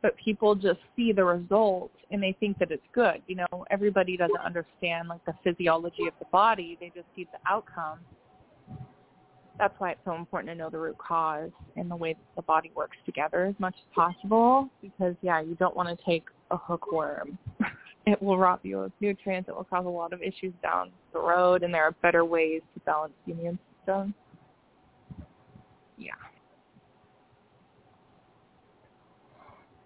But 0.00 0.16
people 0.16 0.54
just 0.54 0.80
see 0.96 1.12
the 1.12 1.24
results 1.24 1.94
and 2.10 2.22
they 2.22 2.36
think 2.40 2.58
that 2.58 2.70
it's 2.70 2.86
good. 2.92 3.22
You 3.26 3.36
know 3.36 3.64
everybody 3.70 4.16
doesn't 4.16 4.40
understand 4.44 5.08
like 5.08 5.24
the 5.24 5.34
physiology 5.42 6.06
of 6.06 6.14
the 6.18 6.26
body. 6.30 6.76
They 6.78 6.92
just 6.94 7.06
see 7.16 7.26
the 7.32 7.38
outcome 7.50 8.00
that's 9.58 9.74
why 9.78 9.92
it's 9.92 10.00
so 10.04 10.14
important 10.14 10.50
to 10.50 10.54
know 10.54 10.70
the 10.70 10.78
root 10.78 10.96
cause 10.98 11.50
and 11.76 11.90
the 11.90 11.96
way 11.96 12.14
that 12.14 12.36
the 12.36 12.42
body 12.42 12.70
works 12.74 12.96
together 13.06 13.44
as 13.44 13.54
much 13.58 13.74
as 13.76 13.94
possible 13.94 14.68
because 14.80 15.14
yeah 15.22 15.40
you 15.40 15.54
don't 15.56 15.76
want 15.76 15.88
to 15.88 16.04
take 16.04 16.24
a 16.50 16.56
hookworm 16.56 17.38
it 18.06 18.20
will 18.20 18.38
rob 18.38 18.60
you 18.62 18.80
of 18.80 18.92
nutrients 19.00 19.48
it 19.48 19.54
will 19.54 19.64
cause 19.64 19.86
a 19.86 19.88
lot 19.88 20.12
of 20.12 20.22
issues 20.22 20.52
down 20.62 20.90
the 21.12 21.18
road 21.18 21.62
and 21.62 21.72
there 21.72 21.84
are 21.84 21.92
better 22.02 22.24
ways 22.24 22.62
to 22.74 22.80
balance 22.80 23.12
the 23.26 23.32
immune 23.32 23.58
system 23.78 24.14
yeah 25.96 26.12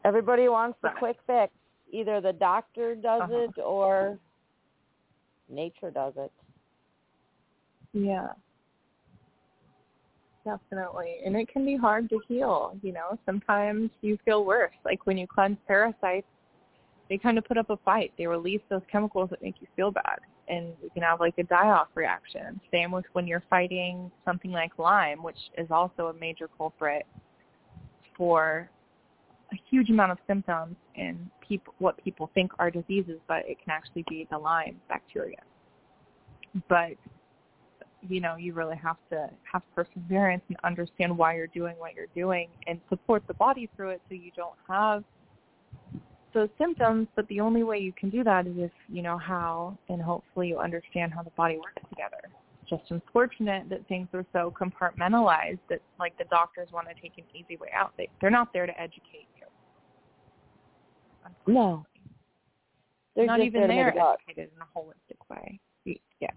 Everybody 0.06 0.48
wants 0.48 0.78
the 0.82 0.90
quick 1.00 1.16
fix. 1.26 1.52
Either 1.90 2.20
the 2.20 2.32
doctor 2.32 2.94
does 2.94 3.22
Uh-huh. 3.22 3.34
it 3.34 3.58
or 3.58 4.20
nature 5.48 5.90
does 5.90 6.16
it. 6.16 6.32
Yeah. 7.92 8.32
Definitely. 10.46 11.16
And 11.24 11.34
it 11.34 11.48
can 11.48 11.66
be 11.66 11.76
hard 11.76 12.08
to 12.10 12.20
heal, 12.28 12.78
you 12.80 12.92
know. 12.92 13.18
Sometimes 13.26 13.90
you 14.00 14.16
feel 14.24 14.44
worse. 14.44 14.74
Like 14.84 15.04
when 15.04 15.18
you 15.18 15.26
cleanse 15.26 15.58
parasites, 15.66 16.26
they 17.10 17.18
kind 17.18 17.36
of 17.36 17.44
put 17.44 17.58
up 17.58 17.68
a 17.70 17.76
fight. 17.78 18.12
They 18.16 18.28
release 18.28 18.60
those 18.70 18.82
chemicals 18.90 19.30
that 19.30 19.42
make 19.42 19.56
you 19.60 19.66
feel 19.74 19.90
bad. 19.90 20.20
And 20.48 20.68
you 20.80 20.88
can 20.94 21.02
have 21.02 21.18
like 21.18 21.34
a 21.38 21.42
die-off 21.42 21.88
reaction. 21.96 22.60
Same 22.72 22.92
with 22.92 23.04
when 23.12 23.26
you're 23.26 23.42
fighting 23.50 24.08
something 24.24 24.52
like 24.52 24.70
Lyme, 24.78 25.20
which 25.20 25.38
is 25.58 25.66
also 25.72 26.06
a 26.06 26.14
major 26.14 26.48
culprit 26.56 27.06
for 28.16 28.70
a 29.52 29.56
huge 29.68 29.90
amount 29.90 30.12
of 30.12 30.18
symptoms 30.28 30.76
and 30.96 31.28
people, 31.46 31.74
what 31.78 32.02
people 32.04 32.30
think 32.34 32.52
are 32.60 32.70
diseases, 32.70 33.18
but 33.26 33.38
it 33.46 33.58
can 33.64 33.70
actually 33.70 34.04
be 34.08 34.28
the 34.30 34.38
Lyme 34.38 34.80
bacteria. 34.88 35.40
But 36.68 36.92
you 38.08 38.20
know, 38.20 38.36
you 38.36 38.52
really 38.52 38.76
have 38.76 38.96
to 39.10 39.28
have 39.50 39.62
perseverance 39.74 40.42
and 40.48 40.56
understand 40.64 41.16
why 41.16 41.36
you're 41.36 41.46
doing 41.48 41.76
what 41.78 41.94
you're 41.94 42.06
doing 42.14 42.48
and 42.66 42.80
support 42.88 43.22
the 43.26 43.34
body 43.34 43.68
through 43.76 43.90
it 43.90 44.02
so 44.08 44.14
you 44.14 44.30
don't 44.36 44.56
have 44.68 45.04
those 46.34 46.48
symptoms. 46.58 47.08
But 47.16 47.26
the 47.28 47.40
only 47.40 47.62
way 47.62 47.78
you 47.78 47.92
can 47.92 48.10
do 48.10 48.22
that 48.24 48.46
is 48.46 48.54
if 48.56 48.70
you 48.88 49.02
know 49.02 49.18
how 49.18 49.78
and 49.88 50.00
hopefully 50.00 50.48
you 50.48 50.58
understand 50.58 51.12
how 51.12 51.22
the 51.22 51.30
body 51.30 51.56
works 51.56 51.82
together. 51.90 52.20
It's 52.62 52.70
just 52.70 52.90
unfortunate 52.90 53.68
that 53.70 53.86
things 53.88 54.08
are 54.12 54.26
so 54.32 54.52
compartmentalized 54.60 55.60
that 55.70 55.80
like 55.98 56.16
the 56.18 56.24
doctors 56.24 56.68
want 56.72 56.88
to 56.88 56.94
take 57.00 57.18
an 57.18 57.24
easy 57.34 57.56
way 57.56 57.68
out. 57.74 57.92
They 57.96 58.08
they're 58.20 58.30
not 58.30 58.52
there 58.52 58.66
to 58.66 58.80
educate 58.80 59.28
you. 59.36 59.46
No. 61.46 61.86
They're 63.14 63.26
not 63.26 63.40
even 63.40 63.62
there 63.62 63.92
there 63.94 64.14
educated 64.28 64.50
in 64.54 64.60
a 64.60 64.78
holistic 64.78 65.18
way. 65.30 65.58
Yeah. 66.20 66.28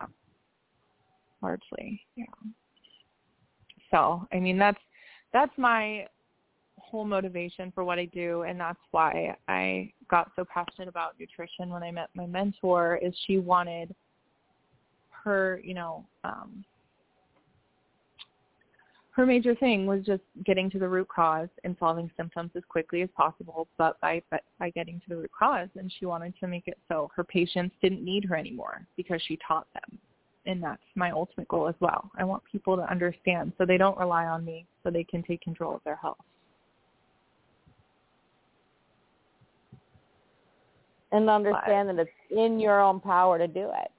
Largely. 1.41 2.01
Yeah. 2.15 2.25
So, 3.91 4.27
I 4.31 4.39
mean 4.39 4.57
that's 4.57 4.79
that's 5.33 5.55
my 5.57 6.07
whole 6.77 7.05
motivation 7.05 7.71
for 7.71 7.83
what 7.83 7.99
I 7.99 8.05
do 8.05 8.43
and 8.43 8.59
that's 8.59 8.79
why 8.91 9.35
I 9.47 9.93
got 10.09 10.31
so 10.35 10.43
passionate 10.45 10.87
about 10.87 11.19
nutrition 11.19 11.69
when 11.69 11.83
I 11.83 11.91
met 11.91 12.09
my 12.15 12.25
mentor 12.25 12.97
is 13.01 13.13
she 13.27 13.37
wanted 13.37 13.93
her, 15.23 15.61
you 15.63 15.73
know, 15.73 16.05
um 16.23 16.63
her 19.19 19.25
major 19.25 19.53
thing 19.53 19.85
was 19.85 20.05
just 20.05 20.23
getting 20.45 20.69
to 20.69 20.79
the 20.79 20.87
root 20.87 21.09
cause 21.09 21.49
and 21.65 21.75
solving 21.77 22.09
symptoms 22.15 22.51
as 22.55 22.63
quickly 22.69 23.01
as 23.01 23.09
possible, 23.17 23.67
but 23.77 23.99
by 23.99 24.21
but 24.31 24.43
by 24.59 24.69
getting 24.69 24.97
to 25.01 25.09
the 25.09 25.15
root 25.17 25.31
cause, 25.37 25.67
and 25.75 25.91
she 25.99 26.05
wanted 26.05 26.33
to 26.39 26.47
make 26.47 26.69
it 26.69 26.77
so 26.87 27.11
her 27.13 27.23
patients 27.25 27.75
didn't 27.81 28.01
need 28.01 28.23
her 28.23 28.37
anymore 28.37 28.87
because 28.95 29.21
she 29.27 29.37
taught 29.45 29.67
them, 29.73 29.99
and 30.45 30.63
that's 30.63 30.81
my 30.95 31.11
ultimate 31.11 31.47
goal 31.47 31.67
as 31.67 31.75
well. 31.79 32.09
I 32.17 32.23
want 32.23 32.43
people 32.51 32.75
to 32.75 32.89
understand 32.89 33.53
so 33.57 33.65
they 33.65 33.77
don't 33.77 33.97
rely 33.97 34.25
on 34.25 34.45
me, 34.45 34.65
so 34.83 34.89
they 34.89 35.03
can 35.03 35.23
take 35.23 35.41
control 35.41 35.75
of 35.75 35.81
their 35.83 35.95
health. 35.95 36.17
And 41.11 41.29
understand 41.29 41.89
that 41.89 41.99
it's 41.99 42.11
in 42.29 42.59
your 42.59 42.81
own 42.81 42.99
power 42.99 43.37
to 43.39 43.47
do 43.47 43.71
it. 43.73 43.91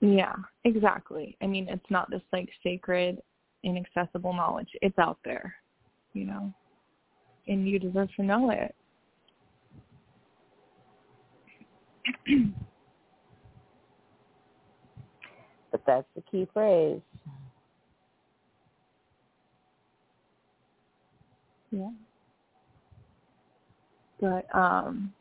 Yeah, 0.00 0.34
exactly. 0.64 1.36
I 1.42 1.46
mean, 1.46 1.68
it's 1.68 1.90
not 1.90 2.10
this 2.10 2.22
like 2.32 2.48
sacred, 2.62 3.18
inaccessible 3.64 4.32
knowledge. 4.32 4.68
It's 4.82 4.98
out 4.98 5.18
there, 5.24 5.54
you 6.12 6.24
know, 6.24 6.52
and 7.48 7.68
you 7.68 7.78
deserve 7.78 8.08
to 8.16 8.22
know 8.22 8.50
it. 8.50 8.74
But 15.76 15.84
that's 15.86 16.06
the 16.14 16.22
key 16.22 16.48
phrase. 16.54 17.00
Yeah. 21.70 21.90
But 24.18 24.46
um 24.54 25.12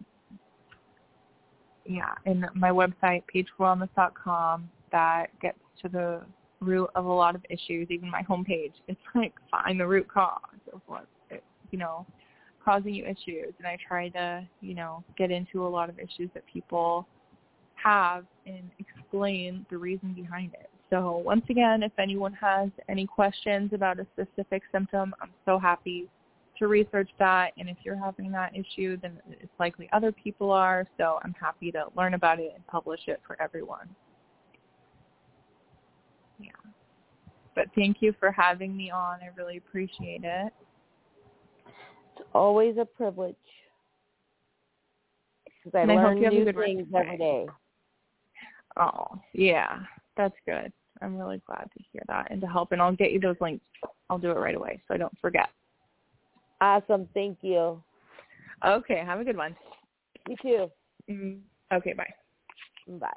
yeah, 1.86 2.14
and 2.26 2.46
my 2.56 2.70
website, 2.70 3.24
paigewellness.com, 3.34 4.70
that 4.92 5.28
gets 5.42 5.60
to 5.82 5.90
the 5.90 6.22
root 6.62 6.90
of 6.96 7.06
a 7.06 7.12
lot 7.12 7.36
of 7.36 7.46
issues, 7.50 7.88
even 7.92 8.10
my 8.10 8.24
homepage. 8.24 8.72
It's 8.88 9.00
like 9.14 9.34
find 9.52 9.78
the 9.78 9.86
root 9.86 10.08
cause 10.08 10.40
of 10.72 10.82
what 10.88 11.06
you 11.72 11.78
know, 11.78 12.06
causing 12.64 12.94
you 12.94 13.04
issues 13.04 13.54
and 13.58 13.68
I 13.68 13.78
try 13.86 14.08
to, 14.10 14.48
you 14.62 14.74
know, 14.74 15.04
get 15.18 15.32
into 15.32 15.68
a 15.68 15.70
lot 15.70 15.90
of 15.90 16.00
issues 16.00 16.30
that 16.34 16.46
people 16.46 17.06
have 17.86 18.26
and 18.46 18.70
explain 18.80 19.66
the 19.70 19.78
reason 19.78 20.14
behind 20.14 20.54
it. 20.54 20.70
So 20.90 21.18
once 21.26 21.46
again, 21.50 21.84
if 21.84 21.92
anyone 21.98 22.34
has 22.34 22.70
any 22.90 23.08
questions 23.08 23.72
about 23.74 24.00
a 24.00 24.08
specific 24.14 24.64
symptom, 24.72 25.14
I'm 25.22 25.32
so 25.46 25.58
happy 25.58 26.08
to 26.58 26.68
research 26.68 27.10
that. 27.20 27.52
And 27.58 27.70
if 27.70 27.78
you're 27.84 27.98
having 27.98 28.32
that 28.32 28.54
issue, 28.56 28.98
then 29.02 29.20
it's 29.30 29.52
likely 29.60 29.90
other 29.94 30.12
people 30.12 30.52
are. 30.52 30.88
So 30.98 31.20
I'm 31.24 31.34
happy 31.40 31.72
to 31.72 31.86
learn 31.96 32.14
about 32.14 32.40
it 32.40 32.52
and 32.56 32.66
publish 32.68 33.02
it 33.08 33.22
for 33.26 33.40
everyone. 33.42 33.90
Yeah. 36.40 36.52
But 37.56 37.66
thank 37.76 37.98
you 38.02 38.14
for 38.20 38.32
having 38.32 38.76
me 38.76 38.92
on. 38.92 39.20
I 39.22 39.30
really 39.36 39.58
appreciate 39.58 40.24
it. 40.24 40.54
It's 42.16 42.28
always 42.34 42.78
a 42.78 42.86
privilege. 42.86 43.36
Because 45.64 45.78
I 45.78 45.82
And 45.82 45.92
I 45.92 45.96
learn 45.96 46.24
a 46.24 46.30
new 46.30 46.46
things 46.54 46.88
every 46.96 47.18
day. 47.18 47.48
Oh, 48.80 49.20
yeah. 49.34 49.80
That's 50.18 50.36
good. 50.46 50.72
I'm 51.02 51.18
really 51.18 51.42
glad 51.46 51.70
to 51.78 51.84
hear 51.92 52.02
that 52.08 52.28
and 52.32 52.40
to 52.42 52.48
help. 52.48 52.72
And 52.72 52.82
I'll 52.82 52.96
get 52.96 53.12
you 53.12 53.20
those 53.20 53.36
links. 53.42 53.66
I'll 54.10 54.18
do 54.18 54.32
it 54.32 54.38
right 54.38 54.56
away 54.56 54.82
so 54.88 54.94
I 54.94 54.98
don't 54.98 55.18
forget. 55.20 55.50
Awesome. 56.62 57.08
Thank 57.14 57.40
you. 57.42 57.82
Okay. 58.66 59.04
Have 59.06 59.20
a 59.20 59.24
good 59.24 59.38
one. 59.38 59.56
You 60.28 60.36
too. 60.42 60.72
Mm, 61.10 61.40
Okay. 61.74 61.94
Bye. 61.94 62.14
Bye. 62.88 63.10